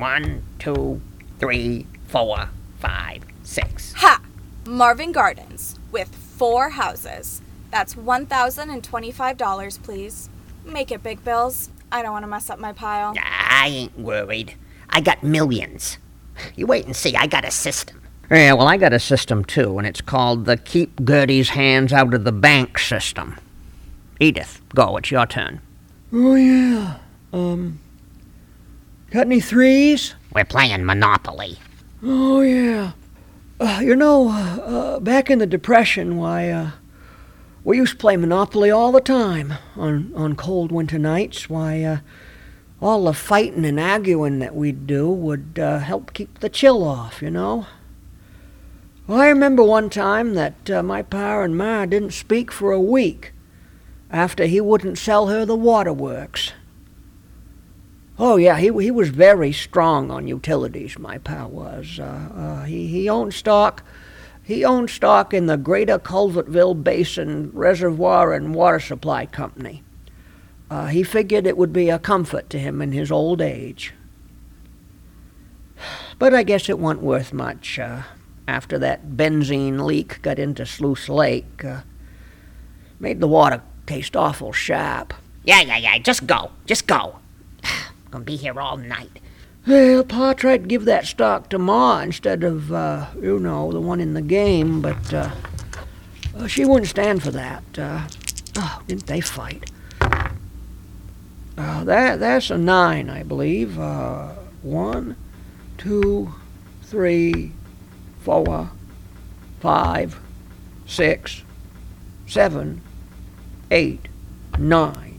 One, 0.00 0.42
two, 0.58 1.02
three, 1.38 1.86
four, 2.08 2.48
five, 2.78 3.22
six. 3.42 3.92
Ha! 3.98 4.22
Marvin 4.66 5.12
Gardens 5.12 5.78
with 5.92 6.08
four 6.14 6.70
houses. 6.70 7.42
That's 7.70 7.96
$1,025, 7.96 9.82
please. 9.82 10.30
Make 10.64 10.90
it 10.90 11.02
big 11.02 11.22
bills. 11.22 11.68
I 11.92 12.00
don't 12.00 12.12
want 12.12 12.22
to 12.22 12.28
mess 12.28 12.48
up 12.48 12.58
my 12.58 12.72
pile. 12.72 13.14
I 13.22 13.68
ain't 13.68 13.98
worried. 13.98 14.54
I 14.88 15.02
got 15.02 15.22
millions. 15.22 15.98
You 16.56 16.66
wait 16.66 16.86
and 16.86 16.96
see. 16.96 17.14
I 17.14 17.26
got 17.26 17.44
a 17.44 17.50
system. 17.50 18.00
Yeah, 18.30 18.54
well, 18.54 18.68
I 18.68 18.78
got 18.78 18.94
a 18.94 18.98
system 18.98 19.44
too, 19.44 19.76
and 19.76 19.86
it's 19.86 20.00
called 20.00 20.46
the 20.46 20.56
Keep 20.56 21.04
Gertie's 21.04 21.50
Hands 21.50 21.92
Out 21.92 22.14
of 22.14 22.24
the 22.24 22.32
Bank 22.32 22.78
system. 22.78 23.36
Edith, 24.18 24.62
go, 24.74 24.96
it's 24.96 25.10
your 25.10 25.26
turn. 25.26 25.60
Oh, 26.10 26.36
yeah. 26.36 26.96
Um. 27.34 27.80
Got 29.10 29.26
any 29.26 29.40
threes? 29.40 30.14
We're 30.32 30.44
playing 30.44 30.84
Monopoly. 30.84 31.58
Oh, 32.00 32.42
yeah. 32.42 32.92
Uh, 33.58 33.80
you 33.82 33.96
know, 33.96 34.28
uh, 34.28 34.32
uh, 34.32 35.00
back 35.00 35.28
in 35.28 35.40
the 35.40 35.46
Depression, 35.46 36.16
why, 36.16 36.48
uh, 36.48 36.70
we 37.64 37.76
used 37.76 37.92
to 37.92 37.98
play 37.98 38.16
Monopoly 38.16 38.70
all 38.70 38.92
the 38.92 39.00
time 39.00 39.54
on, 39.76 40.12
on 40.14 40.36
cold 40.36 40.70
winter 40.70 40.98
nights. 40.98 41.50
Why, 41.50 41.82
uh, 41.82 41.98
all 42.80 43.04
the 43.04 43.12
fighting 43.12 43.64
and 43.64 43.80
arguing 43.80 44.38
that 44.38 44.54
we'd 44.54 44.86
do 44.86 45.10
would 45.10 45.58
uh, 45.60 45.80
help 45.80 46.12
keep 46.12 46.38
the 46.38 46.48
chill 46.48 46.84
off, 46.84 47.20
you 47.20 47.30
know? 47.30 47.66
Well, 49.08 49.20
I 49.20 49.28
remember 49.28 49.64
one 49.64 49.90
time 49.90 50.34
that 50.34 50.70
uh, 50.70 50.84
my 50.84 51.02
pa 51.02 51.42
and 51.42 51.58
ma 51.58 51.84
didn't 51.84 52.12
speak 52.12 52.52
for 52.52 52.70
a 52.70 52.80
week 52.80 53.32
after 54.10 54.46
he 54.46 54.60
wouldn't 54.60 54.98
sell 54.98 55.26
her 55.26 55.44
the 55.44 55.56
waterworks. 55.56 56.52
Oh 58.22 58.36
yeah, 58.36 58.58
he 58.58 58.66
he 58.66 58.90
was 58.90 59.08
very 59.08 59.50
strong 59.50 60.10
on 60.10 60.28
utilities. 60.28 60.98
My 60.98 61.16
pa 61.16 61.46
was. 61.46 61.98
Uh, 61.98 62.28
uh, 62.34 62.64
he 62.64 62.86
he 62.86 63.08
owned 63.08 63.32
stock. 63.32 63.82
He 64.42 64.62
owned 64.62 64.90
stock 64.90 65.32
in 65.32 65.46
the 65.46 65.56
Greater 65.56 65.98
Culvertville 65.98 66.84
Basin 66.84 67.50
Reservoir 67.54 68.34
and 68.34 68.54
Water 68.54 68.78
Supply 68.78 69.24
Company. 69.24 69.82
Uh, 70.70 70.88
he 70.88 71.02
figured 71.02 71.46
it 71.46 71.56
would 71.56 71.72
be 71.72 71.88
a 71.88 71.98
comfort 71.98 72.50
to 72.50 72.58
him 72.58 72.82
in 72.82 72.92
his 72.92 73.10
old 73.10 73.40
age. 73.40 73.94
But 76.18 76.34
I 76.34 76.42
guess 76.42 76.68
it 76.68 76.78
wasn't 76.78 77.02
worth 77.02 77.32
much 77.32 77.78
uh, 77.78 78.02
after 78.46 78.78
that 78.80 79.12
benzene 79.16 79.82
leak 79.82 80.20
got 80.20 80.38
into 80.38 80.66
Sluice 80.66 81.08
Lake. 81.08 81.64
Uh, 81.64 81.80
made 82.98 83.20
the 83.20 83.28
water 83.28 83.62
taste 83.86 84.14
awful 84.14 84.52
sharp. 84.52 85.14
Yeah, 85.42 85.62
yeah, 85.62 85.78
yeah. 85.78 85.96
Just 85.96 86.26
go. 86.26 86.50
Just 86.66 86.86
go. 86.86 87.19
Gonna 88.10 88.24
be 88.24 88.36
here 88.36 88.60
all 88.60 88.76
night. 88.76 89.20
Well, 89.66 90.02
Pa 90.04 90.32
tried 90.32 90.62
to 90.62 90.68
give 90.68 90.84
that 90.86 91.06
stock 91.06 91.48
to 91.50 91.58
Ma 91.58 92.00
instead 92.00 92.42
of, 92.42 92.72
uh, 92.72 93.06
you 93.20 93.38
know, 93.38 93.70
the 93.70 93.80
one 93.80 94.00
in 94.00 94.14
the 94.14 94.22
game, 94.22 94.80
but 94.80 95.12
uh, 95.12 95.30
uh, 96.36 96.46
she 96.46 96.64
wouldn't 96.64 96.88
stand 96.88 97.22
for 97.22 97.30
that. 97.30 97.62
Uh, 97.78 98.08
oh, 98.56 98.82
didn't 98.86 99.06
they 99.06 99.20
fight? 99.20 99.70
Uh, 101.58 101.84
that 101.84 102.18
that's 102.18 102.50
a 102.50 102.56
nine, 102.56 103.10
I 103.10 103.22
believe. 103.22 103.78
Uh, 103.78 104.28
one, 104.62 105.14
two, 105.76 106.32
three, 106.82 107.52
four, 108.22 108.70
five, 109.60 110.18
six, 110.86 111.42
seven, 112.26 112.80
eight, 113.70 114.08
nine. 114.58 115.18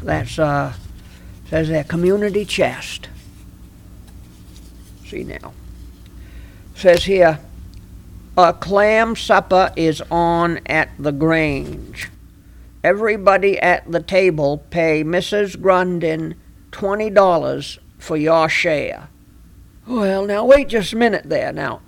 That's 0.00 0.38
uh, 0.38 0.74
says 1.48 1.68
that 1.68 1.88
community 1.88 2.44
chest. 2.44 3.08
See 5.06 5.24
now. 5.24 5.52
Says 6.74 7.04
here, 7.04 7.40
a 8.36 8.52
clam 8.52 9.16
supper 9.16 9.72
is 9.74 10.02
on 10.10 10.60
at 10.66 10.90
the 10.98 11.12
Grange. 11.12 12.10
Everybody 12.84 13.58
at 13.58 13.90
the 13.90 14.00
table 14.00 14.58
pay 14.70 15.02
Mrs. 15.02 15.56
Grundon 15.56 16.34
twenty 16.70 17.10
dollars 17.10 17.78
for 17.98 18.16
your 18.16 18.48
share. 18.48 19.08
Well, 19.86 20.26
now 20.26 20.44
wait 20.44 20.68
just 20.68 20.92
a 20.92 20.96
minute 20.96 21.24
there. 21.28 21.52
Now, 21.52 21.80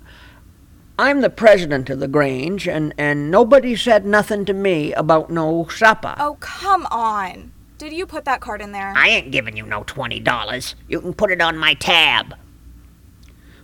I'm 0.97 1.21
the 1.21 1.29
president 1.29 1.89
of 1.89 1.99
the 1.99 2.07
Grange, 2.07 2.67
and, 2.67 2.93
and 2.97 3.31
nobody 3.31 3.75
said 3.75 4.05
nothing 4.05 4.43
to 4.45 4.53
me 4.53 4.91
about 4.93 5.29
no 5.29 5.67
supper. 5.69 6.15
Oh, 6.19 6.37
come 6.39 6.85
on. 6.87 7.51
Did 7.81 7.93
you 7.93 8.05
put 8.05 8.25
that 8.25 8.41
card 8.41 8.61
in 8.61 8.73
there? 8.73 8.93
I 8.95 9.09
ain't 9.09 9.31
giving 9.31 9.57
you 9.57 9.65
no 9.65 9.81
twenty 9.87 10.19
dollars. 10.19 10.75
You 10.87 11.01
can 11.01 11.15
put 11.15 11.31
it 11.31 11.41
on 11.41 11.57
my 11.57 11.73
tab. 11.73 12.35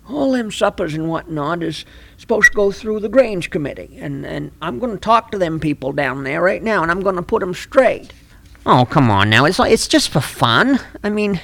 All 0.10 0.32
them 0.32 0.50
suppers 0.50 0.96
and 0.96 1.08
whatnot 1.08 1.62
is 1.62 1.86
supposed 2.18 2.48
to 2.48 2.56
go 2.56 2.72
through 2.72 3.02
the 3.02 3.10
Grange 3.10 3.52
Committee, 3.52 3.96
and, 4.02 4.26
and 4.26 4.54
I'm 4.60 4.80
going 4.80 4.94
to 4.94 4.98
talk 5.00 5.30
to 5.34 5.38
them 5.38 5.60
people 5.60 5.92
down 5.92 6.24
there 6.24 6.42
right 6.42 6.64
now, 6.64 6.82
and 6.82 6.90
I'm 6.90 7.02
going 7.02 7.18
to 7.18 7.22
put 7.22 7.44
'em 7.44 7.54
straight. 7.54 8.12
Oh, 8.66 8.88
come 8.90 9.12
on 9.12 9.30
now. 9.30 9.46
It's, 9.46 9.60
like, 9.60 9.72
it's 9.72 9.88
just 9.88 10.10
for 10.10 10.20
fun. 10.20 10.80
I 11.04 11.12
mean, 11.12 11.40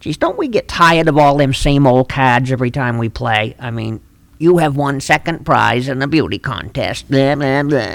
Geez, 0.00 0.16
don't 0.16 0.36
we 0.36 0.48
get 0.48 0.66
tired 0.66 1.06
of 1.06 1.16
all 1.16 1.36
them 1.36 1.54
same 1.54 1.86
old 1.86 2.08
cards 2.08 2.50
every 2.50 2.72
time 2.72 2.98
we 2.98 3.08
play? 3.08 3.54
I 3.60 3.70
mean, 3.70 4.00
you 4.38 4.58
have 4.58 4.76
won 4.76 5.00
second 5.00 5.46
prize 5.46 5.88
in 5.88 6.02
a 6.02 6.08
beauty 6.08 6.40
contest. 6.40 7.08
Blah, 7.08 7.36
blah, 7.36 7.62
blah. 7.62 7.94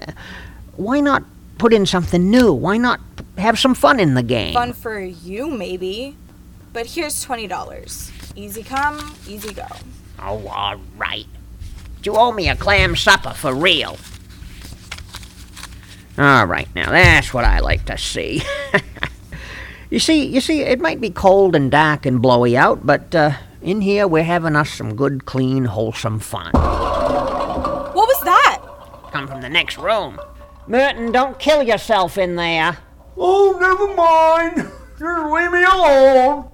Why 0.77 1.01
not 1.01 1.23
put 1.59 1.73
in 1.73 1.85
something 1.85 2.31
new? 2.31 2.51
Why 2.51 2.77
not 2.77 2.99
have 3.37 3.59
some 3.59 3.75
fun 3.75 3.99
in 3.99 4.15
the 4.15 4.23
game? 4.23 4.53
Fun 4.53 4.73
for 4.73 4.99
you, 4.99 5.47
maybe. 5.47 6.15
But 6.73 6.87
here's 6.87 7.23
$20. 7.23 8.35
Easy 8.35 8.63
come, 8.63 9.15
easy 9.27 9.53
go. 9.53 9.67
Oh, 10.19 10.47
all 10.47 10.79
right. 10.97 11.27
You 12.03 12.15
owe 12.15 12.31
me 12.31 12.49
a 12.49 12.55
clam 12.55 12.95
supper 12.95 13.33
for 13.33 13.53
real. 13.53 13.97
All 16.17 16.45
right, 16.45 16.67
now 16.75 16.91
that's 16.91 17.33
what 17.33 17.45
I 17.45 17.59
like 17.59 17.85
to 17.85 17.97
see. 17.97 18.41
you 19.89 19.99
see, 19.99 20.25
you 20.25 20.41
see, 20.41 20.61
it 20.61 20.79
might 20.79 20.99
be 20.99 21.09
cold 21.09 21.55
and 21.55 21.71
dark 21.71 22.05
and 22.05 22.21
blowy 22.21 22.57
out, 22.57 22.85
but 22.85 23.13
uh, 23.15 23.31
in 23.61 23.81
here 23.81 24.07
we're 24.07 24.23
having 24.23 24.55
us 24.55 24.69
some 24.69 24.95
good, 24.95 25.25
clean, 25.25 25.65
wholesome 25.65 26.19
fun. 26.19 26.51
What 26.53 27.95
was 27.95 28.21
that? 28.23 28.61
Come 29.11 29.27
from 29.27 29.41
the 29.41 29.49
next 29.49 29.77
room. 29.77 30.19
Merton, 30.69 31.11
don't 31.11 31.39
kill 31.39 31.63
yourself 31.63 32.15
in 32.15 32.35
there. 32.35 32.77
Oh, 33.17 33.57
never 33.59 33.95
mind. 33.95 34.71
Just 34.99 35.31
leave 35.33 35.51
me 35.51 35.63
alone. 35.63 36.51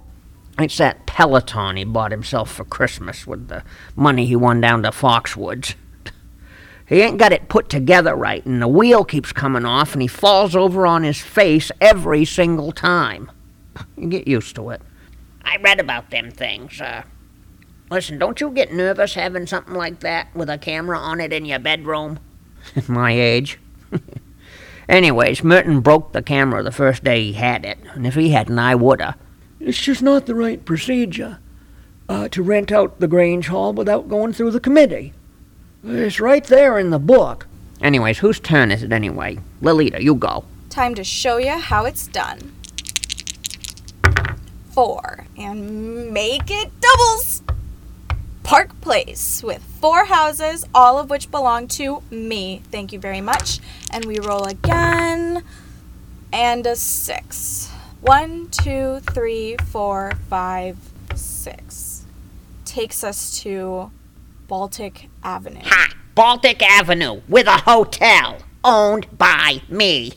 It's 0.58 0.78
that 0.78 1.06
Peloton 1.06 1.76
he 1.76 1.84
bought 1.84 2.12
himself 2.12 2.50
for 2.50 2.64
Christmas 2.64 3.28
with 3.28 3.50
the 3.50 3.62
money 3.94 4.26
he 4.26 4.38
won 4.38 4.62
down 4.62 4.84
to 4.84 4.92
Foxwoods. 4.92 5.76
He 6.88 7.02
ain't 7.02 7.18
got 7.18 7.34
it 7.34 7.50
put 7.50 7.68
together 7.68 8.16
right, 8.16 8.46
and 8.46 8.62
the 8.62 8.70
wheel 8.70 9.04
keeps 9.04 9.34
coming 9.34 9.66
off, 9.66 9.92
and 9.92 10.02
he 10.02 10.08
falls 10.08 10.56
over 10.56 10.88
on 10.88 11.04
his 11.04 11.20
face 11.20 11.70
every 11.82 12.24
single 12.24 12.72
time. 12.72 13.30
You 13.98 14.08
get 14.08 14.30
used 14.30 14.56
to 14.56 14.70
it. 14.70 14.82
I 15.44 15.58
read 15.58 15.82
about 15.82 16.12
them 16.12 16.32
things. 16.32 16.80
Uh, 16.80 17.04
listen, 17.92 18.18
don't 18.18 18.40
you 18.40 18.50
get 18.50 18.72
nervous 18.72 19.16
having 19.16 19.46
something 19.46 19.74
like 19.74 20.00
that 20.02 20.34
with 20.34 20.50
a 20.50 20.58
camera 20.58 20.98
on 20.98 21.20
it 21.20 21.34
in 21.34 21.44
your 21.44 21.60
bedroom? 21.60 22.20
At 22.78 22.88
my 22.90 23.12
age. 23.12 23.60
Anyways, 24.90 25.44
Merton 25.44 25.82
broke 25.82 26.12
the 26.12 26.22
camera 26.22 26.62
the 26.62 26.72
first 26.72 27.04
day 27.04 27.24
he 27.24 27.34
had 27.34 27.66
it, 27.66 27.80
and 27.94 28.06
if 28.06 28.16
he 28.16 28.30
hadn't, 28.30 28.60
I 28.60 28.76
woulda. 28.76 29.16
It's 29.60 29.82
just 29.82 30.02
not 30.02 30.26
the 30.26 30.36
right 30.36 30.64
procedure 30.64 31.40
uh, 32.08 32.28
to 32.30 32.44
rent 32.44 32.72
out 32.72 33.00
the 33.00 33.08
Grange 33.08 33.48
Hall 33.48 33.74
without 33.74 34.08
going 34.08 34.34
through 34.34 34.52
the 34.52 34.60
committee. 34.60 35.14
It's 35.84 36.20
right 36.20 36.44
there 36.44 36.78
in 36.78 36.92
the 36.92 37.00
book. 37.00 37.48
Anyways, 37.82 38.20
whose 38.20 38.40
turn 38.40 38.72
is 38.72 38.84
it 38.84 38.92
anyway? 38.92 39.40
Lolita, 39.62 40.04
you 40.04 40.16
go. 40.16 40.46
Time 40.70 40.96
to 40.96 41.04
show 41.04 41.38
you 41.38 41.52
how 41.52 41.86
it's 41.86 42.08
done. 42.08 42.54
Four. 44.72 45.26
And 45.38 46.12
make 46.12 46.50
it 46.50 46.72
doubles! 46.80 47.44
Park 48.44 48.80
Place 48.82 49.42
with 49.44 49.62
four 49.86 50.06
houses, 50.06 50.66
all 50.74 50.98
of 50.98 51.12
which 51.12 51.30
belong 51.30 51.68
to 51.68 52.02
me. 52.10 52.60
Thank 52.72 52.92
you 52.92 52.98
very 52.98 53.22
much. 53.22 53.60
And 53.92 54.04
we 54.06 54.18
roll 54.18 54.46
again. 54.46 55.44
And 56.34 56.66
a 56.66 56.76
six. 56.76 57.70
One, 58.02 58.50
two, 58.50 59.02
three, 59.02 59.58
four, 59.58 60.14
five, 60.28 60.78
six. 61.14 62.04
Takes 62.66 63.04
us 63.04 63.40
to 63.42 63.92
Baltic 64.48 65.08
Avenue. 65.24 65.62
Ha! 65.64 65.94
Baltic 66.16 66.64
Avenue 66.64 67.22
with 67.30 67.46
a 67.46 67.58
hotel 67.58 68.40
owned 68.64 69.16
by 69.16 69.62
me. 69.70 70.14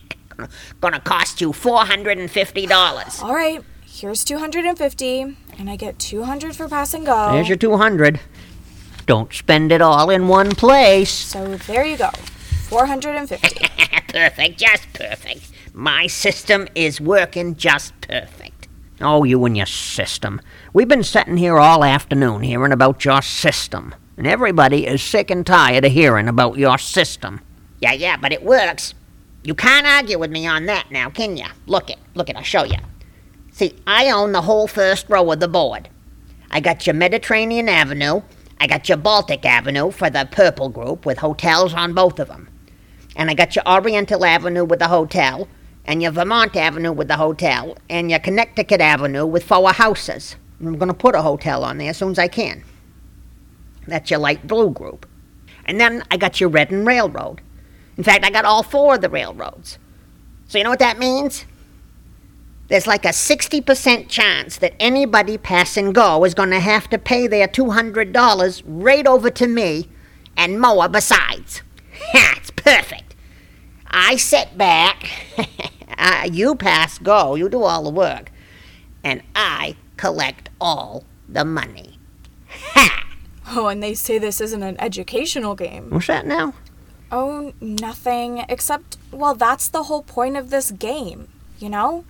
Gonna 0.82 1.00
cost 1.00 1.40
you 1.40 1.52
$450. 1.52 3.22
All 3.22 3.34
right, 3.34 3.64
here's 3.86 4.22
250, 4.22 5.20
and 5.58 5.70
I 5.70 5.76
get 5.76 5.98
200 5.98 6.54
for 6.54 6.68
pass 6.68 6.92
and 6.92 7.06
go. 7.06 7.32
There's 7.32 7.48
your 7.48 7.56
200. 7.56 8.20
Don't 9.06 9.32
spend 9.32 9.72
it 9.72 9.82
all 9.82 10.10
in 10.10 10.28
one 10.28 10.50
place. 10.52 11.10
So 11.10 11.56
there 11.56 11.84
you 11.84 11.96
go. 11.96 12.10
450. 12.68 13.36
perfect, 14.08 14.58
just 14.58 14.92
perfect. 14.92 15.50
My 15.74 16.06
system 16.06 16.68
is 16.74 17.00
working 17.00 17.56
just 17.56 17.98
perfect. 18.00 18.68
Oh, 19.00 19.24
you 19.24 19.44
and 19.44 19.56
your 19.56 19.66
system. 19.66 20.40
We've 20.72 20.88
been 20.88 21.02
sitting 21.02 21.36
here 21.36 21.58
all 21.58 21.82
afternoon 21.82 22.42
hearing 22.42 22.72
about 22.72 23.04
your 23.04 23.20
system. 23.22 23.94
And 24.16 24.26
everybody 24.26 24.86
is 24.86 25.02
sick 25.02 25.30
and 25.30 25.44
tired 25.44 25.84
of 25.84 25.92
hearing 25.92 26.28
about 26.28 26.58
your 26.58 26.78
system. 26.78 27.40
Yeah, 27.80 27.92
yeah, 27.92 28.16
but 28.16 28.32
it 28.32 28.44
works. 28.44 28.94
You 29.42 29.54
can't 29.54 29.86
argue 29.86 30.18
with 30.18 30.30
me 30.30 30.46
on 30.46 30.66
that 30.66 30.90
now, 30.92 31.10
can 31.10 31.36
you? 31.36 31.46
Look 31.66 31.90
it, 31.90 31.98
look 32.14 32.28
it, 32.28 32.36
I'll 32.36 32.42
show 32.42 32.64
you. 32.64 32.76
See, 33.50 33.74
I 33.86 34.10
own 34.10 34.32
the 34.32 34.42
whole 34.42 34.68
first 34.68 35.08
row 35.08 35.32
of 35.32 35.40
the 35.40 35.48
board. 35.48 35.88
I 36.50 36.60
got 36.60 36.86
your 36.86 36.94
Mediterranean 36.94 37.68
Avenue, 37.68 38.22
I 38.62 38.68
got 38.68 38.88
your 38.88 38.96
Baltic 38.96 39.44
Avenue 39.44 39.90
for 39.90 40.08
the 40.08 40.28
purple 40.30 40.68
group 40.68 41.04
with 41.04 41.18
hotels 41.18 41.74
on 41.74 41.94
both 41.94 42.20
of 42.20 42.28
them. 42.28 42.48
And 43.16 43.28
I 43.28 43.34
got 43.34 43.56
your 43.56 43.68
Oriental 43.68 44.24
Avenue 44.24 44.64
with 44.64 44.80
a 44.80 44.86
hotel, 44.86 45.48
and 45.84 46.00
your 46.00 46.12
Vermont 46.12 46.54
Avenue 46.54 46.92
with 46.92 47.10
a 47.10 47.16
hotel, 47.16 47.76
and 47.90 48.08
your 48.08 48.20
Connecticut 48.20 48.80
Avenue 48.80 49.26
with 49.26 49.42
four 49.42 49.72
houses. 49.72 50.36
I'm 50.60 50.78
going 50.78 50.86
to 50.86 50.94
put 50.94 51.16
a 51.16 51.22
hotel 51.22 51.64
on 51.64 51.78
there 51.78 51.90
as 51.90 51.96
soon 51.96 52.12
as 52.12 52.20
I 52.20 52.28
can. 52.28 52.62
That's 53.88 54.12
your 54.12 54.20
light 54.20 54.46
blue 54.46 54.70
group. 54.70 55.08
And 55.64 55.80
then 55.80 56.04
I 56.08 56.16
got 56.16 56.40
your 56.40 56.48
red 56.48 56.70
and 56.70 56.86
railroad. 56.86 57.40
In 57.96 58.04
fact, 58.04 58.24
I 58.24 58.30
got 58.30 58.44
all 58.44 58.62
four 58.62 58.94
of 58.94 59.00
the 59.00 59.10
railroads. 59.10 59.80
So 60.46 60.58
you 60.58 60.62
know 60.62 60.70
what 60.70 60.78
that 60.78 61.00
means? 61.00 61.46
There's 62.68 62.86
like 62.86 63.04
a 63.04 63.08
60% 63.08 64.08
chance 64.08 64.56
that 64.58 64.74
anybody 64.80 65.36
pass 65.36 65.76
and 65.76 65.94
go 65.94 66.24
is 66.24 66.34
going 66.34 66.50
to 66.50 66.60
have 66.60 66.88
to 66.90 66.98
pay 66.98 67.26
their 67.26 67.46
$200 67.48 68.62
right 68.66 69.06
over 69.06 69.30
to 69.30 69.46
me 69.46 69.88
and 70.36 70.60
more 70.60 70.88
besides. 70.88 71.62
it's 72.14 72.50
perfect. 72.50 73.14
I 73.90 74.16
sit 74.16 74.56
back, 74.56 75.10
uh, 75.98 76.28
you 76.32 76.54
pass 76.54 76.98
go, 76.98 77.34
you 77.34 77.48
do 77.48 77.62
all 77.62 77.84
the 77.84 77.90
work, 77.90 78.32
and 79.04 79.22
I 79.36 79.76
collect 79.98 80.48
all 80.60 81.04
the 81.28 81.44
money. 81.44 81.98
Ha! 82.48 82.98
Oh, 83.54 83.66
and 83.66 83.82
they 83.82 83.92
say 83.92 84.18
this 84.18 84.40
isn't 84.40 84.62
an 84.62 84.80
educational 84.80 85.54
game. 85.54 85.90
What's 85.90 86.06
that 86.06 86.26
now? 86.26 86.54
Oh, 87.10 87.52
nothing. 87.60 88.46
Except, 88.48 88.96
well, 89.10 89.34
that's 89.34 89.68
the 89.68 89.82
whole 89.82 90.02
point 90.02 90.38
of 90.38 90.48
this 90.48 90.70
game, 90.70 91.28
you 91.58 91.68
know? 91.68 92.04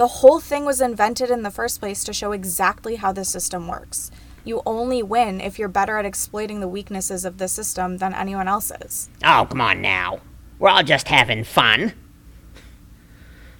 The 0.00 0.06
whole 0.06 0.40
thing 0.40 0.64
was 0.64 0.80
invented 0.80 1.30
in 1.30 1.42
the 1.42 1.50
first 1.50 1.78
place 1.78 2.04
to 2.04 2.14
show 2.14 2.32
exactly 2.32 2.96
how 2.96 3.12
the 3.12 3.22
system 3.22 3.68
works. 3.68 4.10
You 4.44 4.62
only 4.64 5.02
win 5.02 5.42
if 5.42 5.58
you're 5.58 5.68
better 5.68 5.98
at 5.98 6.06
exploiting 6.06 6.60
the 6.60 6.68
weaknesses 6.68 7.26
of 7.26 7.36
the 7.36 7.48
system 7.48 7.98
than 7.98 8.14
anyone 8.14 8.48
else 8.48 8.72
is. 8.80 9.10
Oh, 9.22 9.46
come 9.50 9.60
on 9.60 9.82
now. 9.82 10.20
We're 10.58 10.70
all 10.70 10.82
just 10.82 11.08
having 11.08 11.44
fun. 11.44 11.92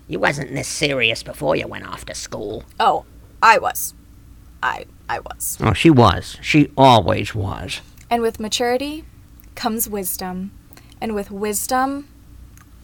You 0.08 0.18
wasn't 0.18 0.54
this 0.54 0.66
serious 0.66 1.22
before 1.22 1.56
you 1.56 1.68
went 1.68 1.86
off 1.86 2.06
to 2.06 2.14
school. 2.14 2.64
Oh, 2.80 3.04
I 3.42 3.58
was. 3.58 3.92
I 4.62 4.86
I 5.10 5.18
was. 5.18 5.58
Oh, 5.60 5.74
she 5.74 5.90
was. 5.90 6.38
She 6.40 6.72
always 6.74 7.34
was. 7.34 7.82
And 8.08 8.22
with 8.22 8.40
maturity 8.40 9.04
comes 9.56 9.90
wisdom. 9.90 10.52
And 11.02 11.14
with 11.14 11.30
wisdom 11.30 12.08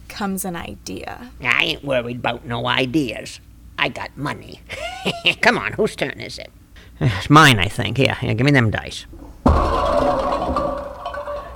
comes 0.09 0.45
an 0.45 0.55
idea. 0.55 1.31
I 1.41 1.63
ain't 1.63 1.83
worried 1.83 2.17
about 2.17 2.45
no 2.45 2.67
ideas. 2.67 3.39
I 3.79 3.89
got 3.89 4.15
money. 4.17 4.61
Come 5.41 5.57
on, 5.57 5.73
whose 5.73 5.95
turn 5.95 6.19
is 6.19 6.39
it? 6.39 6.51
It's 6.99 7.29
mine, 7.29 7.59
I 7.59 7.67
think. 7.67 7.97
Here, 7.97 8.15
here, 8.15 8.33
give 8.33 8.45
me 8.45 8.51
them 8.51 8.71
dice. 8.71 9.05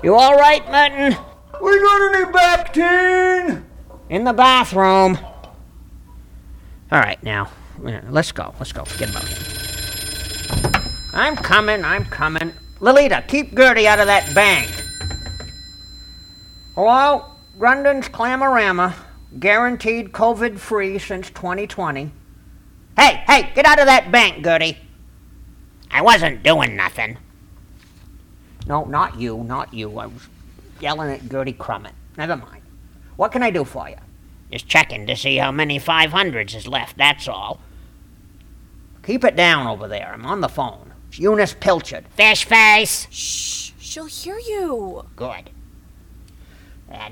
You 0.03 0.15
all 0.15 0.35
right, 0.35 0.63
Merton? 0.71 1.17
We 1.61 1.79
got 1.79 2.15
any 2.15 2.25
Bactine? 2.31 3.63
In 4.09 4.23
the 4.23 4.33
bathroom. 4.33 5.17
All 6.91 6.99
right, 6.99 7.21
now, 7.23 7.49
uh, 7.85 8.01
let's 8.09 8.31
go. 8.31 8.53
Let's 8.59 8.73
go. 8.73 8.83
Forget 8.83 9.09
about 9.09 9.23
him. 9.27 9.37
I'm 11.13 11.35
coming. 11.35 11.83
I'm 11.83 12.05
coming. 12.05 12.53
Lolita, 12.79 13.23
keep 13.27 13.55
Gertie 13.55 13.87
out 13.87 13.99
of 13.99 14.07
that 14.07 14.33
bank. 14.33 14.69
Hello? 16.75 17.25
Grundon's 17.59 18.09
Clamorama. 18.09 18.95
Guaranteed 19.39 20.11
COVID 20.11 20.59
free 20.59 20.99
since 20.99 21.29
2020. 21.29 22.11
Hey, 22.97 23.23
hey, 23.27 23.51
get 23.55 23.65
out 23.65 23.79
of 23.79 23.85
that 23.85 24.11
bank, 24.11 24.43
Gertie. 24.43 24.77
I 25.89 26.01
wasn't 26.01 26.43
doing 26.43 26.75
nothing. 26.75 27.17
No, 28.67 28.85
not 28.85 29.19
you, 29.19 29.43
not 29.43 29.73
you. 29.73 29.97
I 29.97 30.07
was 30.07 30.27
yelling 30.79 31.11
at 31.11 31.29
Gertie 31.29 31.53
Crummett. 31.53 31.93
Never 32.17 32.35
mind. 32.35 32.61
What 33.15 33.31
can 33.31 33.43
I 33.43 33.51
do 33.51 33.63
for 33.63 33.89
you? 33.89 33.95
Just 34.51 34.67
checking 34.67 35.07
to 35.07 35.15
see 35.15 35.37
how 35.37 35.51
many 35.51 35.79
500s 35.79 36.55
is 36.55 36.67
left, 36.67 36.97
that's 36.97 37.27
all. 37.27 37.61
Keep 39.03 39.23
it 39.23 39.35
down 39.35 39.65
over 39.65 39.87
there. 39.87 40.11
I'm 40.13 40.25
on 40.25 40.41
the 40.41 40.49
phone. 40.49 40.93
It's 41.07 41.19
Eunice 41.19 41.53
Pilchard. 41.53 42.05
Fish 42.15 42.45
face! 42.45 43.07
Shh, 43.09 43.71
she'll 43.79 44.05
hear 44.05 44.37
you. 44.37 45.05
Good. 45.15 45.49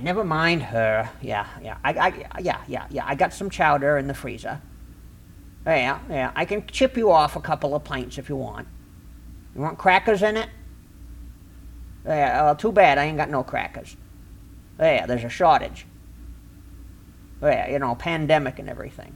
Never 0.02 0.24
mind 0.24 0.64
her. 0.64 1.10
Yeah, 1.22 1.48
yeah. 1.62 1.78
I, 1.84 1.94
I, 1.94 2.40
yeah, 2.40 2.62
yeah, 2.68 2.88
yeah. 2.90 3.06
I 3.06 3.16
got 3.16 3.34
some 3.34 3.50
chowder 3.50 3.98
in 3.98 4.08
the 4.08 4.14
freezer. 4.14 4.62
Yeah, 5.66 6.00
yeah. 6.10 6.32
I 6.36 6.46
can 6.46 6.66
chip 6.68 6.98
you 6.98 7.12
off 7.12 7.36
a 7.36 7.42
couple 7.42 7.76
of 7.76 7.84
pints 7.84 8.18
if 8.18 8.30
you 8.30 8.36
want. 8.36 8.68
You 9.56 9.62
want 9.62 9.78
crackers 9.78 10.22
in 10.22 10.38
it? 10.38 10.50
Yeah, 12.06 12.44
well, 12.44 12.56
too 12.56 12.72
bad. 12.72 12.98
I 12.98 13.06
ain't 13.06 13.18
got 13.18 13.30
no 13.30 13.44
crackers. 13.44 13.96
Yeah, 14.80 15.06
there's 15.06 15.24
a 15.24 15.30
shortage. 15.30 15.86
Yeah, 17.42 17.70
you 17.70 17.80
know, 17.80 17.96
pandemic 17.96 18.60
and 18.60 18.70
everything. 18.70 19.16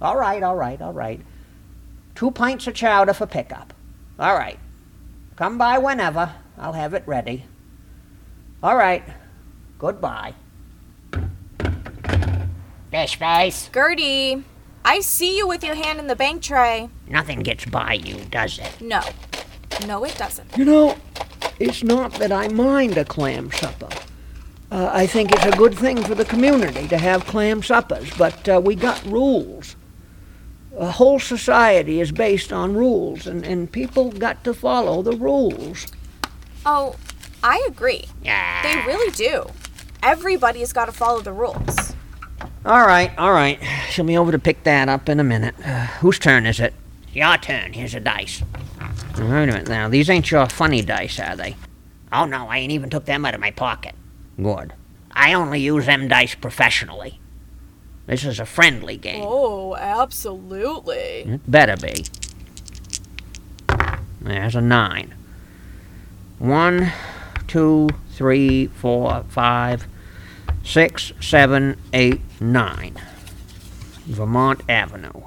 All 0.00 0.16
right, 0.16 0.42
all 0.42 0.56
right, 0.56 0.80
all 0.82 0.92
right. 0.92 1.20
Two 2.14 2.30
pints 2.30 2.66
of 2.66 2.74
chowder 2.74 3.14
for 3.14 3.26
pickup. 3.26 3.72
All 4.18 4.34
right. 4.34 4.58
Come 5.36 5.58
by 5.58 5.78
whenever. 5.78 6.34
I'll 6.58 6.72
have 6.72 6.92
it 6.92 7.04
ready. 7.06 7.44
All 8.62 8.76
right. 8.76 9.04
Goodbye. 9.82 10.34
Fish 12.92 13.16
face. 13.16 13.68
Gertie, 13.74 14.44
I 14.84 15.00
see 15.00 15.36
you 15.36 15.48
with 15.48 15.64
your 15.64 15.74
hand 15.74 15.98
in 15.98 16.06
the 16.06 16.14
bank 16.14 16.40
tray. 16.40 16.88
Nothing 17.08 17.40
gets 17.40 17.64
by 17.64 17.94
you, 17.94 18.14
does 18.30 18.60
it? 18.60 18.80
No. 18.80 19.00
No, 19.84 20.04
it 20.04 20.16
doesn't. 20.16 20.56
You 20.56 20.66
know, 20.66 20.96
it's 21.58 21.82
not 21.82 22.12
that 22.14 22.30
I 22.30 22.46
mind 22.46 22.96
a 22.96 23.04
clam 23.04 23.50
supper. 23.50 23.88
Uh, 24.70 24.88
I 24.92 25.08
think 25.08 25.32
it's 25.32 25.46
a 25.46 25.56
good 25.56 25.76
thing 25.76 26.00
for 26.04 26.14
the 26.14 26.26
community 26.26 26.86
to 26.86 26.96
have 26.96 27.26
clam 27.26 27.60
suppers, 27.60 28.08
but 28.16 28.48
uh, 28.48 28.60
we 28.64 28.76
got 28.76 29.04
rules. 29.04 29.74
A 30.78 30.92
whole 30.92 31.18
society 31.18 32.00
is 32.00 32.12
based 32.12 32.52
on 32.52 32.76
rules, 32.76 33.26
and, 33.26 33.44
and 33.44 33.70
people 33.70 34.12
got 34.12 34.44
to 34.44 34.54
follow 34.54 35.02
the 35.02 35.16
rules. 35.16 35.88
Oh, 36.64 36.94
I 37.42 37.66
agree. 37.68 38.04
Yeah. 38.22 38.62
They 38.62 38.86
really 38.86 39.10
do. 39.10 39.46
Everybody's 40.02 40.72
got 40.72 40.86
to 40.86 40.92
follow 40.92 41.20
the 41.20 41.32
rules. 41.32 41.94
All 42.64 42.86
right, 42.86 43.16
all 43.18 43.32
right. 43.32 43.58
She'll 43.90 44.04
be 44.04 44.16
over 44.16 44.32
to 44.32 44.38
pick 44.38 44.62
that 44.64 44.88
up 44.88 45.08
in 45.08 45.20
a 45.20 45.24
minute. 45.24 45.54
Uh, 45.64 45.86
whose 46.00 46.18
turn 46.18 46.46
is 46.46 46.60
it? 46.60 46.74
Your 47.12 47.36
turn. 47.36 47.72
Here's 47.72 47.94
a 47.94 48.00
dice. 48.00 48.42
Wait 49.16 49.20
a 49.20 49.24
minute 49.24 49.68
now. 49.68 49.88
These 49.88 50.08
ain't 50.10 50.30
your 50.30 50.46
funny 50.48 50.82
dice, 50.82 51.20
are 51.20 51.36
they? 51.36 51.56
Oh 52.12 52.24
no, 52.24 52.48
I 52.48 52.58
ain't 52.58 52.72
even 52.72 52.90
took 52.90 53.04
them 53.04 53.24
out 53.24 53.34
of 53.34 53.40
my 53.40 53.50
pocket. 53.50 53.94
Good. 54.36 54.72
I 55.12 55.34
only 55.34 55.60
use 55.60 55.86
them 55.86 56.08
dice 56.08 56.34
professionally. 56.34 57.20
This 58.06 58.24
is 58.24 58.40
a 58.40 58.46
friendly 58.46 58.96
game. 58.96 59.22
Oh, 59.24 59.76
absolutely. 59.76 60.96
It 60.96 61.50
better 61.50 61.76
be. 61.76 62.04
There's 64.20 64.56
a 64.56 64.60
nine. 64.60 65.14
One, 66.38 66.92
two, 67.46 67.88
three, 68.10 68.66
four, 68.68 69.24
five, 69.28 69.86
six, 70.62 71.12
seven, 71.20 71.76
eight, 71.92 72.20
nine. 72.40 72.96
Vermont 74.06 74.60
Avenue. 74.68 75.22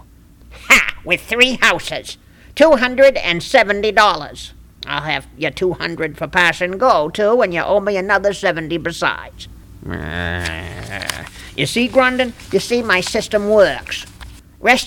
Ha! 0.68 0.98
With 1.06 1.22
three 1.22 1.58
houses. 1.62 2.18
Two 2.56 2.74
hundred 2.78 3.18
and 3.18 3.42
seventy 3.44 3.92
dollars. 3.92 4.54
I'll 4.86 5.02
have 5.02 5.28
your 5.38 5.52
two 5.52 5.74
hundred 5.74 6.18
for 6.18 6.28
pass 6.28 6.62
and 6.62 6.80
go, 6.80 7.10
too, 7.10 7.42
and 7.42 7.54
you 7.54 7.62
owe 7.62 7.80
me 7.80 7.98
another 7.98 8.34
seventy 8.34 8.78
besides. 8.78 9.48
Uh, 9.90 11.24
You 11.56 11.66
see, 11.66 11.88
Grundon? 11.88 12.34
You 12.54 12.60
see, 12.60 12.82
my 12.82 13.02
system 13.02 13.50
works. 13.50 14.06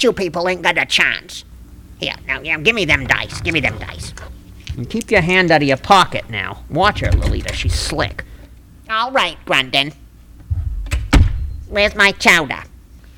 You 0.01 0.12
people 0.12 0.49
ain't 0.49 0.62
got 0.62 0.76
a 0.76 0.84
chance. 0.86 1.44
Here, 2.01 2.14
now, 2.26 2.40
now, 2.40 2.59
give 2.59 2.74
me 2.74 2.84
them 2.84 3.07
dice. 3.07 3.40
Give 3.40 3.55
me 3.55 3.61
them 3.61 3.78
dice. 3.78 4.12
and 4.76 4.88
keep 4.88 5.11
your 5.11 5.20
hand 5.20 5.51
out 5.51 5.62
of 5.62 5.68
your 5.68 5.76
pocket 5.76 6.28
now. 6.30 6.62
Watch 6.70 7.01
her, 7.01 7.11
Lolita. 7.12 7.53
She's 7.55 7.74
slick. 7.74 8.24
All 8.90 9.11
right, 9.12 9.36
Grundon. 9.46 9.94
Where's 11.69 11.95
my 11.95 12.12
chowder? 12.12 12.62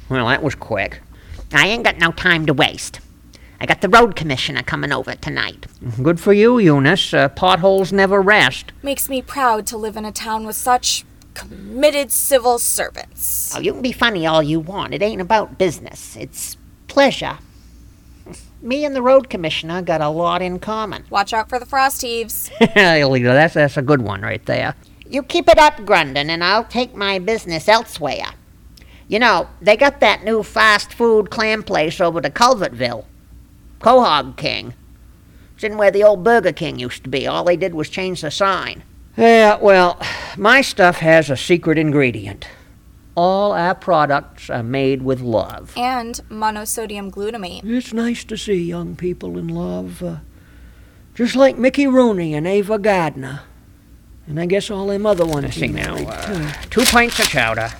Well, 0.09 0.27
that 0.27 0.43
was 0.43 0.55
quick. 0.55 1.01
I 1.53 1.69
ain't 1.69 1.85
got 1.85 1.99
no 1.99 2.11
time 2.13 2.47
to 2.47 2.55
waste. 2.55 3.01
I 3.61 3.67
got 3.67 3.81
the 3.81 3.89
road 3.89 4.17
commissioner 4.17 4.63
coming 4.63 4.91
over 4.93 5.15
tonight. 5.15 5.67
Good 6.03 6.19
for 6.19 6.33
you, 6.33 6.59
Eunice. 6.59 7.13
Uh, 7.13 7.29
potholes 7.29 7.93
never 7.93 8.21
rest. 8.21 8.73
Makes 8.83 9.09
me 9.09 9.21
proud 9.23 9.67
to 9.69 9.77
live 9.77 9.97
in 9.97 10.05
a 10.05 10.13
town 10.13 10.47
with 10.47 10.57
such 10.57 11.05
committed 11.35 12.11
civil 12.11 12.59
servants. 12.59 13.55
Oh, 13.55 13.61
you 13.61 13.73
can 13.73 13.83
be 13.83 13.93
funny 13.93 14.27
all 14.27 14.43
you 14.43 14.61
want. 14.61 14.95
It 14.95 15.03
ain't 15.03 15.21
about 15.21 15.59
business. 15.59 16.17
It's 16.17 16.57
pleasure. 16.89 17.39
Me 18.63 18.85
and 18.85 18.97
the 18.97 19.03
road 19.03 19.31
commissioner 19.31 19.81
got 19.83 20.01
a 20.01 20.09
lot 20.09 20.43
in 20.43 20.59
common. 20.59 21.05
Watch 21.11 21.33
out 21.33 21.49
for 21.49 21.59
the 21.59 21.67
frost 21.67 22.03
heaves. 22.03 22.51
That's, 22.75 23.55
that's 23.55 23.77
a 23.77 23.83
good 23.83 24.03
one 24.03 24.21
right 24.23 24.45
there. 24.47 24.75
You 25.07 25.23
keep 25.23 25.49
it 25.49 25.59
up, 25.59 25.77
Grundon, 25.79 26.29
and 26.29 26.45
I'll 26.45 26.65
take 26.65 26.95
my 26.95 27.19
business 27.19 27.69
elsewhere. 27.69 28.27
You 29.11 29.19
know, 29.19 29.49
they 29.61 29.77
got 29.77 29.99
that 29.99 30.23
new 30.23 30.45
fast 30.45 30.95
food 30.95 31.31
clam 31.31 31.65
place 31.65 32.01
over 32.01 32.21
to 32.21 32.31
Culvertville. 32.31 33.07
Quahog 33.81 34.37
King. 34.37 34.73
It's 35.57 35.65
in 35.65 35.77
where 35.77 35.91
the 35.91 36.05
old 36.05 36.23
Burger 36.23 36.53
King 36.53 36.79
used 36.79 37.03
to 37.03 37.11
be. 37.11 37.27
All 37.27 37.43
they 37.43 37.57
did 37.57 37.75
was 37.75 37.89
change 37.89 38.21
the 38.21 38.31
sign. 38.31 38.85
Yeah, 39.17 39.57
well, 39.57 40.01
my 40.37 40.61
stuff 40.61 40.99
has 40.99 41.29
a 41.29 41.37
secret 41.37 41.77
ingredient. 41.77 42.47
All 43.17 43.51
our 43.51 43.75
products 43.75 44.49
are 44.49 44.63
made 44.63 45.03
with 45.03 45.21
love. 45.21 45.75
And 45.77 46.21
monosodium 46.31 47.11
glutamate. 47.11 47.65
It's 47.65 47.93
nice 47.93 48.23
to 48.23 48.39
see 48.39 48.63
young 48.63 48.95
people 48.95 49.37
in 49.37 49.49
love. 49.49 50.05
Uh, 50.05 50.17
just 51.17 51.35
like 51.35 51.59
Mickey 51.59 51.89
Rooney 51.89 52.33
and 52.33 52.47
Ava 52.47 52.79
Gardner. 52.79 53.41
And 54.29 54.39
I 54.39 54.47
guess 54.47 54.71
all 54.71 54.87
them 54.87 55.05
other 55.05 55.27
ones. 55.27 55.47
Let's 55.47 55.57
see 55.57 55.67
now. 55.67 55.97
Uh, 55.97 56.53
two 56.71 56.85
pints 56.85 57.19
of 57.19 57.27
chowder. 57.27 57.73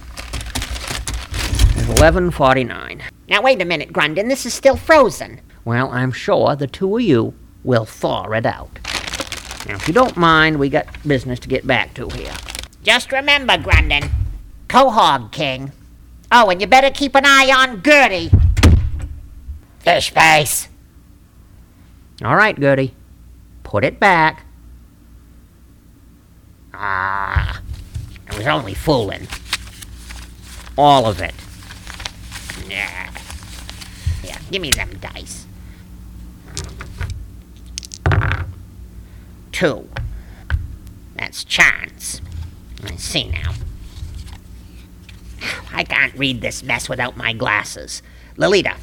Eleven 1.97 2.31
forty-nine. 2.31 3.03
Now, 3.29 3.43
wait 3.43 3.61
a 3.61 3.65
minute, 3.65 3.93
Grundon. 3.93 4.29
This 4.29 4.47
is 4.47 4.55
still 4.55 4.77
frozen. 4.77 5.41
Well, 5.65 5.91
I'm 5.91 6.13
sure 6.13 6.57
the 6.57 6.67
two 6.67 6.97
of 6.97 7.03
you 7.03 7.35
will 7.63 7.85
thaw 7.85 8.31
it 8.33 8.47
out. 8.47 8.79
Now, 9.67 9.75
if 9.75 9.87
you 9.87 9.93
don't 9.93 10.17
mind, 10.17 10.59
we 10.59 10.71
got 10.71 10.87
business 11.07 11.39
to 11.41 11.49
get 11.49 11.67
back 11.67 11.93
to 11.95 12.09
here. 12.09 12.33
Just 12.83 13.13
remember, 13.13 13.59
Grundon. 13.59 14.11
Quahog 14.69 15.31
King. 15.31 15.73
Oh, 16.33 16.49
and 16.49 16.61
you 16.61 16.67
better 16.67 16.91
keep 16.91 17.15
an 17.15 17.27
eye 17.27 17.53
on 17.55 17.83
Gertie. 17.83 18.31
Fish 19.81 20.11
face. 20.11 20.69
All 22.25 22.37
right, 22.37 22.59
Gertie. 22.59 22.95
Put 23.63 23.85
it 23.85 24.01
back. 24.01 24.45
Ah, 26.73 27.61
I 28.29 28.37
was 28.37 28.47
only 28.47 28.75
fooling. 28.75 29.29
All 30.79 31.07
of 31.07 31.21
it. 31.21 31.35
Yeah. 32.71 33.11
Yeah, 34.23 34.39
give 34.51 34.63
me 34.63 34.71
them 34.71 34.91
dice. 35.01 35.47
Two. 39.53 39.89
That's 41.17 41.45
chance. 41.45 42.21
I 42.85 42.97
see 42.97 43.29
now. 43.29 43.53
I 45.73 45.85
can't 45.85 46.15
read 46.15 46.41
this 46.41 46.63
mess 46.63 46.89
without 46.89 47.17
my 47.17 47.33
glasses. 47.33 48.03
Lolita, 48.37 48.77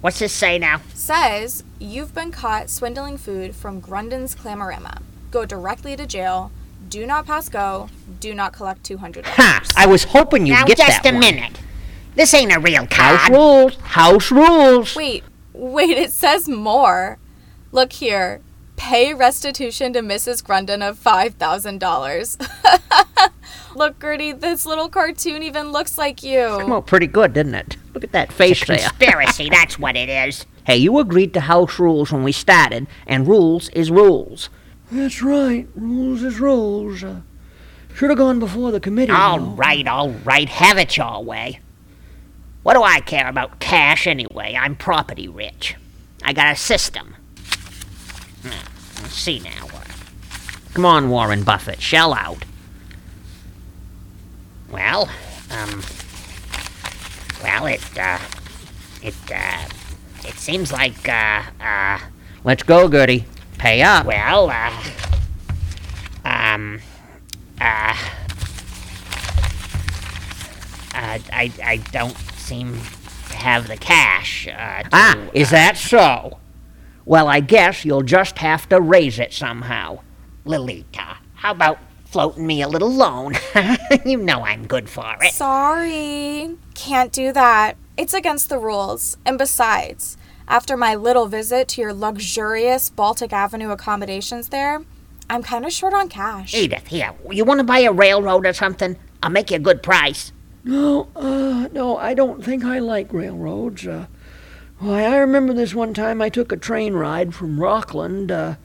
what's 0.00 0.18
this 0.18 0.32
say 0.32 0.58
now? 0.58 0.80
Says 0.94 1.64
you've 1.78 2.14
been 2.14 2.30
caught 2.30 2.70
swindling 2.70 3.18
food 3.18 3.54
from 3.56 3.80
Grundon's 3.80 4.34
Clamorama. 4.34 5.00
Go 5.30 5.44
directly 5.44 5.96
to 5.96 6.06
jail. 6.06 6.50
Do 6.88 7.06
not 7.06 7.26
pass 7.26 7.48
go. 7.48 7.88
Do 8.20 8.34
not 8.34 8.52
collect 8.52 8.84
two 8.84 8.98
hundred 8.98 9.24
Ha! 9.26 9.62
I 9.76 9.86
was 9.86 10.04
hoping 10.04 10.46
you'd 10.46 10.52
now, 10.54 10.66
get 10.66 10.78
just 10.78 11.06
a 11.06 11.10
one. 11.10 11.20
minute. 11.20 11.58
This 12.14 12.34
ain't 12.34 12.54
a 12.54 12.60
real 12.60 12.86
House 12.90 13.30
rules. 13.30 13.76
House 13.76 14.30
rules. 14.30 14.94
Wait, 14.94 15.24
wait, 15.54 15.96
it 15.96 16.12
says 16.12 16.46
more. 16.48 17.18
Look 17.72 17.94
here. 17.94 18.42
Pay 18.76 19.14
restitution 19.14 19.94
to 19.94 20.00
Mrs. 20.00 20.42
Grundon 20.42 20.86
of 20.86 20.98
$5,000. 20.98 23.30
Look, 23.74 23.98
Gertie, 24.00 24.32
this 24.32 24.66
little 24.66 24.90
cartoon 24.90 25.42
even 25.42 25.72
looks 25.72 25.96
like 25.96 26.22
you. 26.22 26.58
Come 26.60 26.72
out 26.72 26.86
pretty 26.86 27.06
good, 27.06 27.32
didn't 27.32 27.54
it? 27.54 27.76
Look 27.94 28.04
at 28.04 28.12
that 28.12 28.32
face 28.32 28.66
there. 28.66 28.78
Conspiracy, 28.78 29.48
that's 29.50 29.78
what 29.78 29.96
it 29.96 30.10
is. 30.10 30.44
Hey, 30.66 30.76
you 30.76 30.98
agreed 30.98 31.32
to 31.34 31.40
house 31.40 31.78
rules 31.78 32.12
when 32.12 32.24
we 32.24 32.32
started, 32.32 32.86
and 33.06 33.26
rules 33.26 33.70
is 33.70 33.90
rules. 33.90 34.50
That's 34.90 35.22
right. 35.22 35.66
Rules 35.74 36.22
is 36.22 36.38
rules. 36.38 37.02
Uh, 37.02 37.22
should 37.94 38.10
have 38.10 38.18
gone 38.18 38.38
before 38.38 38.72
the 38.72 38.80
committee. 38.80 39.12
All 39.12 39.38
though. 39.38 39.52
right, 39.52 39.86
all 39.86 40.10
right, 40.10 40.48
have 40.48 40.76
it 40.76 40.96
your 40.96 41.24
way. 41.24 41.60
What 42.62 42.74
do 42.74 42.82
I 42.82 43.00
care 43.00 43.28
about 43.28 43.58
cash 43.58 44.06
anyway? 44.06 44.56
I'm 44.58 44.76
property 44.76 45.28
rich. 45.28 45.74
I 46.22 46.32
got 46.32 46.52
a 46.52 46.56
system. 46.56 47.16
Hmm, 48.42 49.02
Let's 49.02 49.14
see 49.14 49.40
now. 49.40 49.66
Come 50.74 50.86
on, 50.86 51.10
Warren 51.10 51.42
Buffett, 51.42 51.82
shell 51.82 52.14
out. 52.14 52.44
Well, 54.70 55.10
um, 55.50 55.82
well, 57.42 57.66
it, 57.66 57.82
uh, 57.98 58.18
it, 59.02 59.14
uh, 59.30 59.68
it 60.24 60.34
seems 60.38 60.72
like, 60.72 61.06
uh, 61.08 61.42
uh, 61.60 61.98
Let's 62.44 62.62
go, 62.62 62.88
Gertie. 62.88 63.26
Pay 63.58 63.82
up. 63.82 64.06
well, 64.06 64.48
uh, 64.50 64.82
um, 66.24 66.80
uh, 67.60 67.94
uh, 70.94 71.18
I, 71.32 71.52
I 71.62 71.76
don't 71.92 72.16
seem 72.52 72.78
to 73.30 73.36
have 73.36 73.66
the 73.66 73.78
cash. 73.78 74.46
Uh, 74.46 74.82
to, 74.82 74.88
Ah, 74.92 75.16
is 75.32 75.48
uh, 75.48 75.52
that 75.52 75.76
so? 75.78 76.38
Well, 77.06 77.26
I 77.26 77.40
guess 77.40 77.84
you'll 77.84 78.02
just 78.02 78.38
have 78.38 78.68
to 78.68 78.78
raise 78.78 79.18
it 79.18 79.32
somehow. 79.32 80.00
Lolita, 80.44 81.16
how 81.34 81.52
about 81.52 81.78
floating 82.04 82.46
me 82.46 82.60
a 82.60 82.68
little 82.68 82.92
loan? 82.92 83.34
you 84.04 84.18
know 84.18 84.42
I'm 84.42 84.66
good 84.66 84.90
for 84.90 85.16
it. 85.22 85.32
Sorry. 85.32 86.56
Can't 86.74 87.10
do 87.10 87.32
that. 87.32 87.78
It's 87.96 88.12
against 88.12 88.50
the 88.50 88.58
rules. 88.58 89.16
And 89.24 89.38
besides, 89.38 90.18
after 90.46 90.76
my 90.76 90.94
little 90.94 91.26
visit 91.26 91.68
to 91.68 91.80
your 91.80 91.94
luxurious 91.94 92.90
Baltic 92.90 93.32
Avenue 93.32 93.70
accommodations 93.70 94.50
there, 94.50 94.82
I'm 95.30 95.42
kind 95.42 95.64
of 95.64 95.72
short 95.72 95.94
on 95.94 96.10
cash. 96.10 96.52
Edith, 96.52 96.88
here, 96.88 97.14
you 97.30 97.46
want 97.46 97.60
to 97.60 97.64
buy 97.64 97.78
a 97.78 97.92
railroad 97.92 98.44
or 98.44 98.52
something? 98.52 98.98
I'll 99.22 99.30
make 99.30 99.50
you 99.50 99.56
a 99.56 99.60
good 99.60 99.82
price. 99.82 100.32
No, 100.64 101.08
uh, 101.16 101.68
no, 101.72 101.96
I 101.96 102.14
don't 102.14 102.44
think 102.44 102.64
I 102.64 102.78
like 102.78 103.12
railroads. 103.12 103.86
Uh, 103.86 104.06
why, 104.78 105.04
I 105.04 105.16
remember 105.16 105.52
this 105.52 105.74
one 105.74 105.92
time 105.92 106.22
I 106.22 106.28
took 106.28 106.52
a 106.52 106.56
train 106.56 106.94
ride 106.94 107.34
from 107.34 107.60
Rockland 107.60 108.30
uh, 108.30 108.56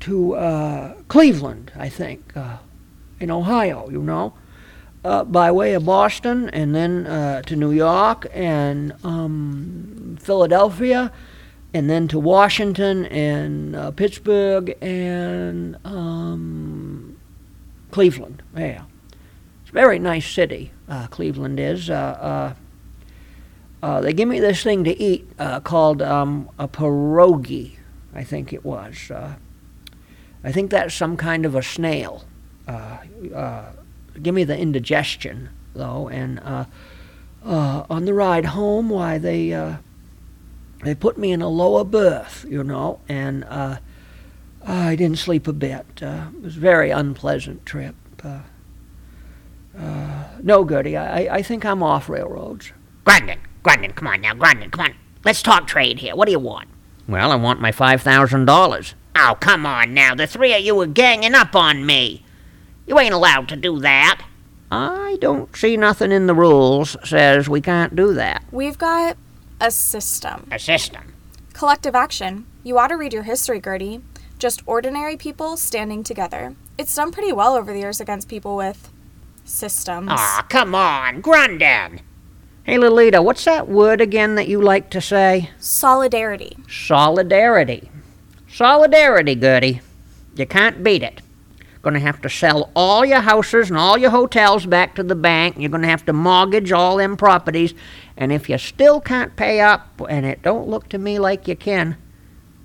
to 0.00 0.34
uh, 0.34 0.94
Cleveland, 1.08 1.72
I 1.76 1.88
think, 1.88 2.36
uh, 2.36 2.58
in 3.18 3.30
Ohio, 3.30 3.88
you 3.90 4.02
know, 4.02 4.34
by 5.02 5.50
way 5.50 5.74
of 5.74 5.84
Boston, 5.84 6.48
and 6.50 6.74
then 6.74 7.06
uh, 7.06 7.42
to 7.42 7.56
New 7.56 7.72
York 7.72 8.26
and 8.32 8.92
um, 9.04 10.16
Philadelphia, 10.20 11.12
and 11.74 11.90
then 11.90 12.06
to 12.08 12.18
Washington 12.18 13.06
and 13.06 13.96
Pittsburgh 13.96 14.76
and 14.80 15.76
um, 15.84 17.16
Cleveland. 17.90 18.42
Yeah. 18.56 18.84
It's 19.62 19.70
a 19.70 19.72
very 19.72 19.98
nice 19.98 20.28
city, 20.28 20.72
uh, 20.92 21.06
Cleveland 21.08 21.58
is. 21.58 21.88
Uh, 21.88 21.94
uh, 21.94 22.54
uh, 23.82 24.00
they 24.00 24.12
give 24.12 24.28
me 24.28 24.38
this 24.38 24.62
thing 24.62 24.84
to 24.84 25.00
eat 25.00 25.26
called 25.64 26.02
um, 26.02 26.48
a 26.58 26.68
pierogi, 26.68 27.76
I 28.14 28.22
think 28.22 28.52
it 28.52 28.64
was. 28.64 29.10
I 30.44 30.52
think 30.52 30.70
that's 30.70 30.94
some 30.94 31.16
kind 31.16 31.46
of 31.46 31.54
a 31.54 31.62
snail. 31.62 32.24
Give 34.22 34.34
me 34.34 34.44
the 34.44 34.58
indigestion, 34.58 35.48
though, 35.74 36.08
and 36.08 36.40
on 37.42 38.04
the 38.04 38.14
ride 38.14 38.44
home, 38.44 38.90
why 38.90 39.18
they 39.18 39.78
they 40.82 40.94
put 40.94 41.16
me 41.16 41.32
in 41.32 41.40
a 41.40 41.48
lower 41.48 41.84
berth, 41.84 42.44
you 42.48 42.64
know, 42.64 43.00
and 43.08 43.44
uh, 43.44 43.78
I 44.64 44.96
didn't 44.96 45.18
sleep 45.18 45.46
a 45.46 45.52
bit. 45.52 46.02
Uh, 46.02 46.26
it 46.36 46.42
was 46.42 46.56
a 46.56 46.60
very 46.60 46.90
unpleasant 46.90 47.64
trip. 47.64 47.94
Uh, 48.24 48.40
no, 50.42 50.68
Gertie, 50.68 50.96
I, 50.96 51.36
I 51.36 51.42
think 51.42 51.64
I'm 51.64 51.82
off 51.82 52.08
railroads. 52.08 52.72
Grundon, 53.04 53.38
Grundon, 53.62 53.94
come 53.94 54.08
on 54.08 54.20
now, 54.20 54.34
Grundon, 54.34 54.70
come 54.70 54.86
on. 54.86 54.94
Let's 55.24 55.42
talk 55.42 55.66
trade 55.66 56.00
here. 56.00 56.16
What 56.16 56.26
do 56.26 56.32
you 56.32 56.38
want? 56.38 56.68
Well, 57.08 57.30
I 57.30 57.36
want 57.36 57.60
my 57.60 57.72
$5,000. 57.72 58.94
Oh, 59.14 59.36
come 59.40 59.66
on 59.66 59.94
now. 59.94 60.14
The 60.14 60.26
three 60.26 60.54
of 60.54 60.62
you 60.62 60.80
are 60.80 60.86
ganging 60.86 61.34
up 61.34 61.54
on 61.54 61.86
me. 61.86 62.24
You 62.86 62.98
ain't 62.98 63.14
allowed 63.14 63.48
to 63.50 63.56
do 63.56 63.78
that. 63.80 64.22
I 64.70 65.18
don't 65.20 65.54
see 65.54 65.76
nothing 65.76 66.10
in 66.12 66.26
the 66.26 66.34
rules 66.34 66.96
says 67.04 67.48
we 67.48 67.60
can't 67.60 67.94
do 67.94 68.14
that. 68.14 68.42
We've 68.50 68.78
got 68.78 69.16
a 69.60 69.70
system. 69.70 70.48
A 70.50 70.58
system. 70.58 71.12
Collective 71.52 71.94
action. 71.94 72.46
You 72.64 72.78
ought 72.78 72.88
to 72.88 72.96
read 72.96 73.12
your 73.12 73.24
history, 73.24 73.60
Gertie. 73.60 74.00
Just 74.38 74.62
ordinary 74.66 75.16
people 75.16 75.56
standing 75.56 76.02
together. 76.02 76.56
It's 76.78 76.96
done 76.96 77.12
pretty 77.12 77.32
well 77.32 77.54
over 77.54 77.72
the 77.72 77.80
years 77.80 78.00
against 78.00 78.28
people 78.28 78.56
with 78.56 78.91
systems. 79.44 80.08
Aw, 80.10 80.46
come 80.48 80.74
on, 80.74 81.22
Grundon. 81.22 82.00
Hey, 82.64 82.78
Lolita, 82.78 83.20
what's 83.20 83.44
that 83.44 83.68
word 83.68 84.00
again 84.00 84.36
that 84.36 84.46
you 84.46 84.60
like 84.62 84.88
to 84.90 85.00
say? 85.00 85.50
Solidarity. 85.58 86.56
Solidarity. 86.68 87.90
Solidarity, 88.48 89.34
Gertie. 89.34 89.80
You 90.36 90.46
can't 90.46 90.84
beat 90.84 91.02
it. 91.02 91.20
Gonna 91.82 91.98
have 91.98 92.22
to 92.22 92.28
sell 92.28 92.70
all 92.76 93.04
your 93.04 93.22
houses 93.22 93.68
and 93.68 93.76
all 93.76 93.98
your 93.98 94.10
hotels 94.10 94.66
back 94.66 94.94
to 94.94 95.02
the 95.02 95.16
bank. 95.16 95.56
You're 95.58 95.70
gonna 95.70 95.88
have 95.88 96.06
to 96.06 96.12
mortgage 96.12 96.70
all 96.70 96.96
them 96.96 97.16
properties. 97.16 97.74
And 98.16 98.30
if 98.30 98.48
you 98.48 98.56
still 98.58 99.00
can't 99.00 99.34
pay 99.34 99.60
up, 99.60 100.00
and 100.08 100.24
it 100.24 100.42
don't 100.42 100.68
look 100.68 100.88
to 100.90 100.98
me 100.98 101.18
like 101.18 101.48
you 101.48 101.56
can, 101.56 101.96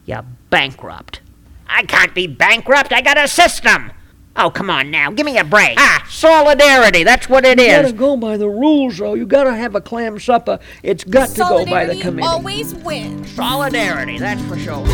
you're 0.06 0.26
bankrupt. 0.52 1.22
I 1.68 1.84
can't 1.84 2.14
be 2.14 2.28
bankrupt. 2.28 2.94
I 2.94 3.02
got 3.02 3.18
a 3.18 3.28
system. 3.28 3.92
Oh, 4.40 4.52
come 4.52 4.70
on 4.70 4.92
now. 4.92 5.10
Give 5.12 5.26
me 5.26 5.38
a 5.40 5.44
break. 5.44 5.76
Ah, 5.80 6.06
solidarity. 6.10 7.04
That's 7.04 7.28
what 7.28 7.44
it 7.46 7.60
You 7.60 7.66
is. 7.66 7.82
gotta 7.82 7.94
go 7.94 8.16
by 8.18 8.38
the 8.38 8.48
rules, 8.48 8.98
though. 8.98 9.16
You 9.16 9.26
gotta 9.26 9.54
have 9.56 9.74
a 9.76 9.82
clam 9.82 10.20
supper. 10.20 10.60
It's 10.84 11.04
got 11.04 11.30
to 11.30 11.36
go 11.40 11.66
by 11.66 11.86
the 11.86 11.94
Solidarity 11.96 12.02
committee. 12.02 12.28
always 12.28 12.76
wins. 12.76 13.32
Solidarity, 13.32 14.20
that's 14.20 14.42
for 14.44 14.58
sure. 14.58 14.86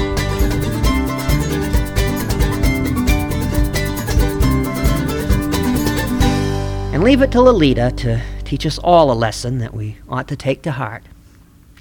And 6.93 7.03
leave 7.03 7.23
it 7.23 7.31
to 7.31 7.41
Lolita 7.41 7.91
to 7.97 8.21
teach 8.45 8.67
us 8.67 8.77
all 8.77 9.11
a 9.11 9.13
lesson 9.13 9.57
that 9.57 9.73
we 9.73 9.97
ought 10.07 10.27
to 10.27 10.35
take 10.35 10.61
to 10.61 10.71
heart. 10.71 11.03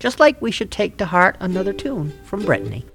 Just 0.00 0.18
like 0.18 0.40
we 0.40 0.50
should 0.50 0.70
take 0.70 0.96
to 0.96 1.04
heart 1.06 1.36
another 1.38 1.74
tune 1.74 2.12
from 2.24 2.44
Brittany. 2.46 2.86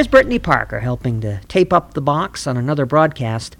There's 0.00 0.08
Brittany 0.08 0.38
Parker 0.38 0.80
helping 0.80 1.20
to 1.20 1.42
tape 1.46 1.74
up 1.74 1.92
the 1.92 2.00
box 2.00 2.46
on 2.46 2.56
another 2.56 2.86
broadcast. 2.86 3.54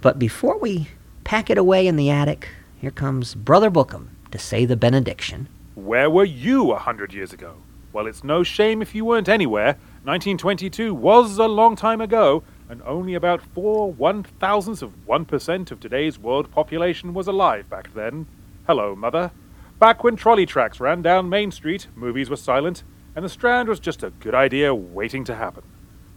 But 0.00 0.18
before 0.18 0.58
we 0.58 0.88
pack 1.22 1.48
it 1.48 1.58
away 1.58 1.86
in 1.86 1.94
the 1.94 2.10
attic, 2.10 2.48
here 2.76 2.90
comes 2.90 3.36
Brother 3.36 3.70
Bookham 3.70 4.08
to 4.32 4.38
say 4.40 4.64
the 4.64 4.76
benediction. 4.76 5.46
Where 5.76 6.10
were 6.10 6.24
you 6.24 6.72
a 6.72 6.78
hundred 6.80 7.14
years 7.14 7.32
ago? 7.32 7.58
Well, 7.92 8.08
it's 8.08 8.24
no 8.24 8.42
shame 8.42 8.82
if 8.82 8.96
you 8.96 9.04
weren't 9.04 9.28
anywhere. 9.28 9.76
1922 10.02 10.92
was 10.92 11.38
a 11.38 11.46
long 11.46 11.76
time 11.76 12.00
ago, 12.00 12.42
and 12.68 12.82
only 12.82 13.14
about 13.14 13.40
four 13.40 13.92
one 13.92 14.24
thousandths 14.24 14.82
of 14.82 15.06
one 15.06 15.24
percent 15.24 15.70
of 15.70 15.78
today's 15.78 16.18
world 16.18 16.50
population 16.50 17.14
was 17.14 17.28
alive 17.28 17.70
back 17.70 17.94
then. 17.94 18.26
Hello, 18.66 18.96
Mother. 18.96 19.30
Back 19.78 20.02
when 20.02 20.16
trolley 20.16 20.46
tracks 20.46 20.80
ran 20.80 21.00
down 21.00 21.28
Main 21.28 21.52
Street, 21.52 21.86
movies 21.94 22.28
were 22.28 22.34
silent, 22.34 22.82
and 23.14 23.24
the 23.24 23.28
Strand 23.28 23.68
was 23.68 23.78
just 23.78 24.02
a 24.02 24.10
good 24.10 24.34
idea 24.34 24.74
waiting 24.74 25.22
to 25.22 25.36
happen. 25.36 25.62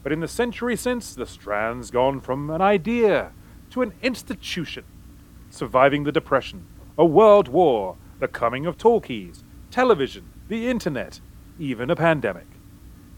But 0.09 0.13
in 0.13 0.21
the 0.21 0.27
century 0.27 0.75
since, 0.75 1.13
the 1.13 1.27
Strand's 1.27 1.91
gone 1.91 2.19
from 2.19 2.49
an 2.49 2.63
idea 2.63 3.31
to 3.69 3.83
an 3.83 3.93
institution 4.01 4.83
surviving 5.51 6.03
the 6.03 6.11
Depression, 6.11 6.65
a 6.97 7.05
world 7.05 7.47
war, 7.47 7.95
the 8.17 8.27
coming 8.27 8.65
of 8.65 8.75
talkies, 8.75 9.43
television, 9.69 10.25
the 10.47 10.67
internet, 10.67 11.21
even 11.59 11.91
a 11.91 11.95
pandemic. 11.95 12.47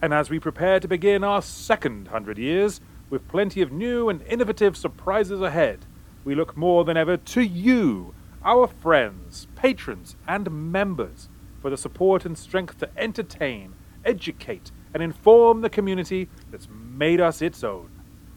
And 0.01 0.13
as 0.13 0.29
we 0.29 0.37
prepare 0.37 0.81
to 0.81 0.87
begin 0.89 1.23
our 1.23 1.41
second 1.41 2.09
hundred 2.09 2.37
years, 2.37 2.81
with 3.09 3.25
plenty 3.29 3.61
of 3.61 3.71
new 3.71 4.09
and 4.09 4.21
innovative 4.23 4.75
surprises 4.75 5.39
ahead, 5.39 5.85
we 6.25 6.35
look 6.35 6.57
more 6.57 6.83
than 6.83 6.97
ever 6.97 7.15
to 7.15 7.41
you, 7.41 8.13
our 8.43 8.67
friends, 8.67 9.47
patrons, 9.55 10.17
and 10.27 10.51
members, 10.73 11.29
for 11.61 11.69
the 11.69 11.77
support 11.77 12.25
and 12.25 12.37
strength 12.37 12.79
to 12.79 12.89
entertain, 12.97 13.75
educate, 14.03 14.73
and 14.93 15.01
inform 15.01 15.61
the 15.61 15.69
community 15.69 16.27
that's 16.51 16.67
made 16.69 17.21
us 17.21 17.41
its 17.41 17.63
own. 17.63 17.89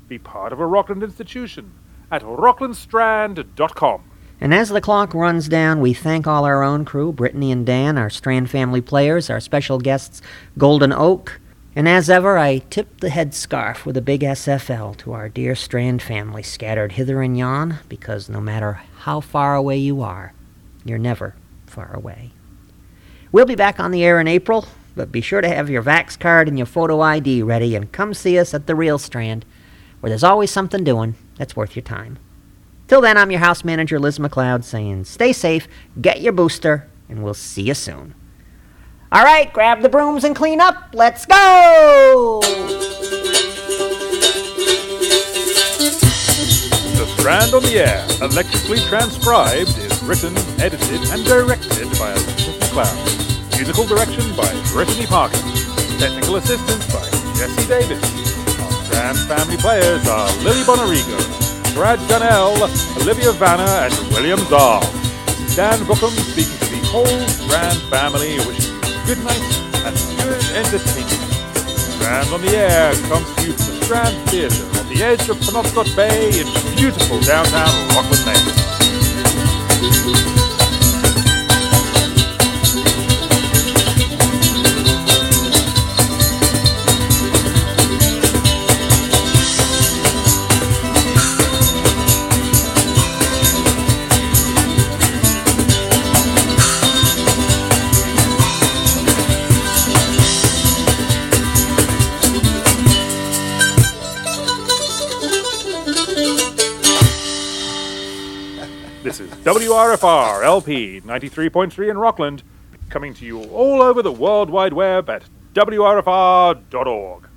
Be 0.09 0.19
part 0.19 0.53
of 0.53 0.61
a 0.61 0.67
Rockland 0.67 1.03
institution 1.03 1.73
at 2.11 2.23
rocklandstrand.com. 2.23 4.05
And 4.41 4.53
as 4.53 4.69
the 4.69 4.81
clock 4.81 5.15
runs 5.15 5.49
down, 5.49 5.81
we 5.81 5.95
thank 5.95 6.27
all 6.27 6.45
our 6.45 6.63
own 6.63 6.85
crew 6.85 7.13
Brittany 7.13 7.51
and 7.53 7.65
Dan, 7.65 7.97
our 7.97 8.11
Strand 8.11 8.51
family 8.51 8.81
players, 8.81 9.31
our 9.31 9.41
special 9.41 9.79
guests, 9.79 10.21
Golden 10.59 10.93
Oak. 10.93 11.41
And 11.77 11.89
as 11.89 12.11
ever, 12.11 12.37
I 12.37 12.59
tip 12.59 13.01
the 13.01 13.09
headscarf 13.09 13.85
with 13.85 13.97
a 13.97 14.03
big 14.03 14.21
SFL 14.21 14.97
to 14.99 15.13
our 15.13 15.29
dear 15.29 15.55
Strand 15.55 16.03
family 16.03 16.43
scattered 16.43 16.93
hither 16.93 17.23
and 17.23 17.39
yon, 17.39 17.79
because 17.89 18.29
no 18.29 18.41
matter 18.41 18.81
how 18.99 19.21
far 19.21 19.55
away 19.55 19.79
you 19.79 20.03
are, 20.03 20.35
you're 20.85 20.99
never 20.99 21.35
far 21.67 21.95
away. 21.95 22.31
We'll 23.33 23.47
be 23.47 23.57
back 23.57 23.81
on 23.81 23.91
the 23.91 24.05
air 24.05 24.21
in 24.21 24.29
April, 24.29 24.67
but 24.97 25.13
be 25.13 25.21
sure 25.21 25.41
to 25.41 25.49
have 25.49 25.71
your 25.71 25.83
Vax 25.83 26.19
card 26.19 26.49
and 26.49 26.59
your 26.59 26.67
photo 26.67 27.01
ID 27.01 27.43
ready 27.43 27.75
and 27.75 27.91
come 27.93 28.15
see 28.15 28.39
us 28.39 28.55
at 28.55 28.67
the 28.67 28.75
Real 28.75 28.99
Strand, 28.99 29.45
where 30.01 30.11
there's 30.11 30.25
always 30.25 30.51
something 30.51 30.85
doing 30.85 31.15
that's 31.37 31.57
worth 31.57 31.75
your 31.75 31.83
time. 31.83 32.19
Till 32.87 33.01
then, 33.01 33.17
I'm 33.17 33.31
your 33.31 33.41
house 33.41 33.65
manager, 33.65 33.99
Liz 33.99 34.19
McLeod, 34.19 34.63
saying 34.63 35.05
stay 35.05 35.33
safe, 35.33 35.67
get 36.01 36.21
your 36.21 36.33
booster, 36.33 36.89
and 37.09 37.25
we'll 37.25 37.35
see 37.35 37.63
you 37.63 37.75
soon. 37.75 38.15
All 39.11 39.25
right, 39.25 39.53
grab 39.53 39.81
the 39.81 39.89
brooms 39.89 40.25
and 40.25 40.37
clean 40.37 40.61
up. 40.61 40.91
Let's 40.93 41.25
go! 41.25 42.41
The 46.93 47.07
Strand 47.17 47.55
on 47.55 47.63
the 47.63 47.79
Air, 47.79 48.05
electrically 48.21 48.81
transcribed, 48.81 49.79
is 49.79 50.03
written, 50.03 50.37
edited, 50.61 51.01
and 51.11 51.25
directed 51.25 51.89
by 51.99 52.13
Elizabeth 52.13 52.61
McLeod. 52.71 53.24
Musical 53.57 53.87
direction 53.87 54.25
by 54.37 54.51
Brittany 54.73 55.07
Parker. 55.07 55.39
Technical 55.99 56.37
assistance 56.37 56.85
by 56.93 57.07
Jesse 57.39 57.69
Davis. 57.69 58.03
Our 58.59 58.73
Strand 58.85 59.19
family 59.31 59.57
players 59.57 60.07
are 60.09 60.27
Lily 60.43 60.63
Bonarigo, 60.67 61.19
Brad 61.73 62.01
Gunnell, 62.11 62.59
Olivia 63.01 63.33
Vanna, 63.33 63.87
and 63.87 63.95
William 64.13 64.41
Zahl. 64.51 64.83
Dan 65.55 65.79
Bookham 65.87 66.11
speaking 66.11 66.59
to 66.59 66.67
the 66.67 66.83
whole 66.91 67.07
Strand 67.29 67.79
family, 67.89 68.39
wishing 68.43 68.75
you 68.75 69.07
good 69.07 69.23
night 69.23 69.47
and 69.87 69.95
good 70.19 70.43
entertainment. 70.59 71.23
Strand 71.95 72.29
on 72.35 72.43
the 72.43 72.57
Air 72.57 72.93
comes 73.07 73.33
to 73.37 73.47
you 73.47 73.53
from 73.53 73.75
the 73.79 73.85
Strand 73.85 74.31
Theatre 74.31 74.67
on 74.81 74.89
the 74.89 75.03
edge 75.03 75.29
of 75.29 75.39
Penobscot 75.39 75.95
Bay 75.95 76.41
in 76.41 76.47
beautiful 76.77 77.21
downtown 77.21 77.71
Rockland, 77.95 78.27
Maine. 78.27 78.74
WRFR 109.45 110.43
LP 110.43 111.03
93.3 111.03 111.91
in 111.91 111.99
Rockland, 111.99 112.43
coming 112.89 113.13
to 113.13 113.27
you 113.27 113.45
all 113.45 113.83
over 113.83 114.01
the 114.01 114.11
World 114.11 114.49
Wide 114.49 114.73
Web 114.73 115.11
at 115.11 115.25
WRFR.org. 115.53 117.29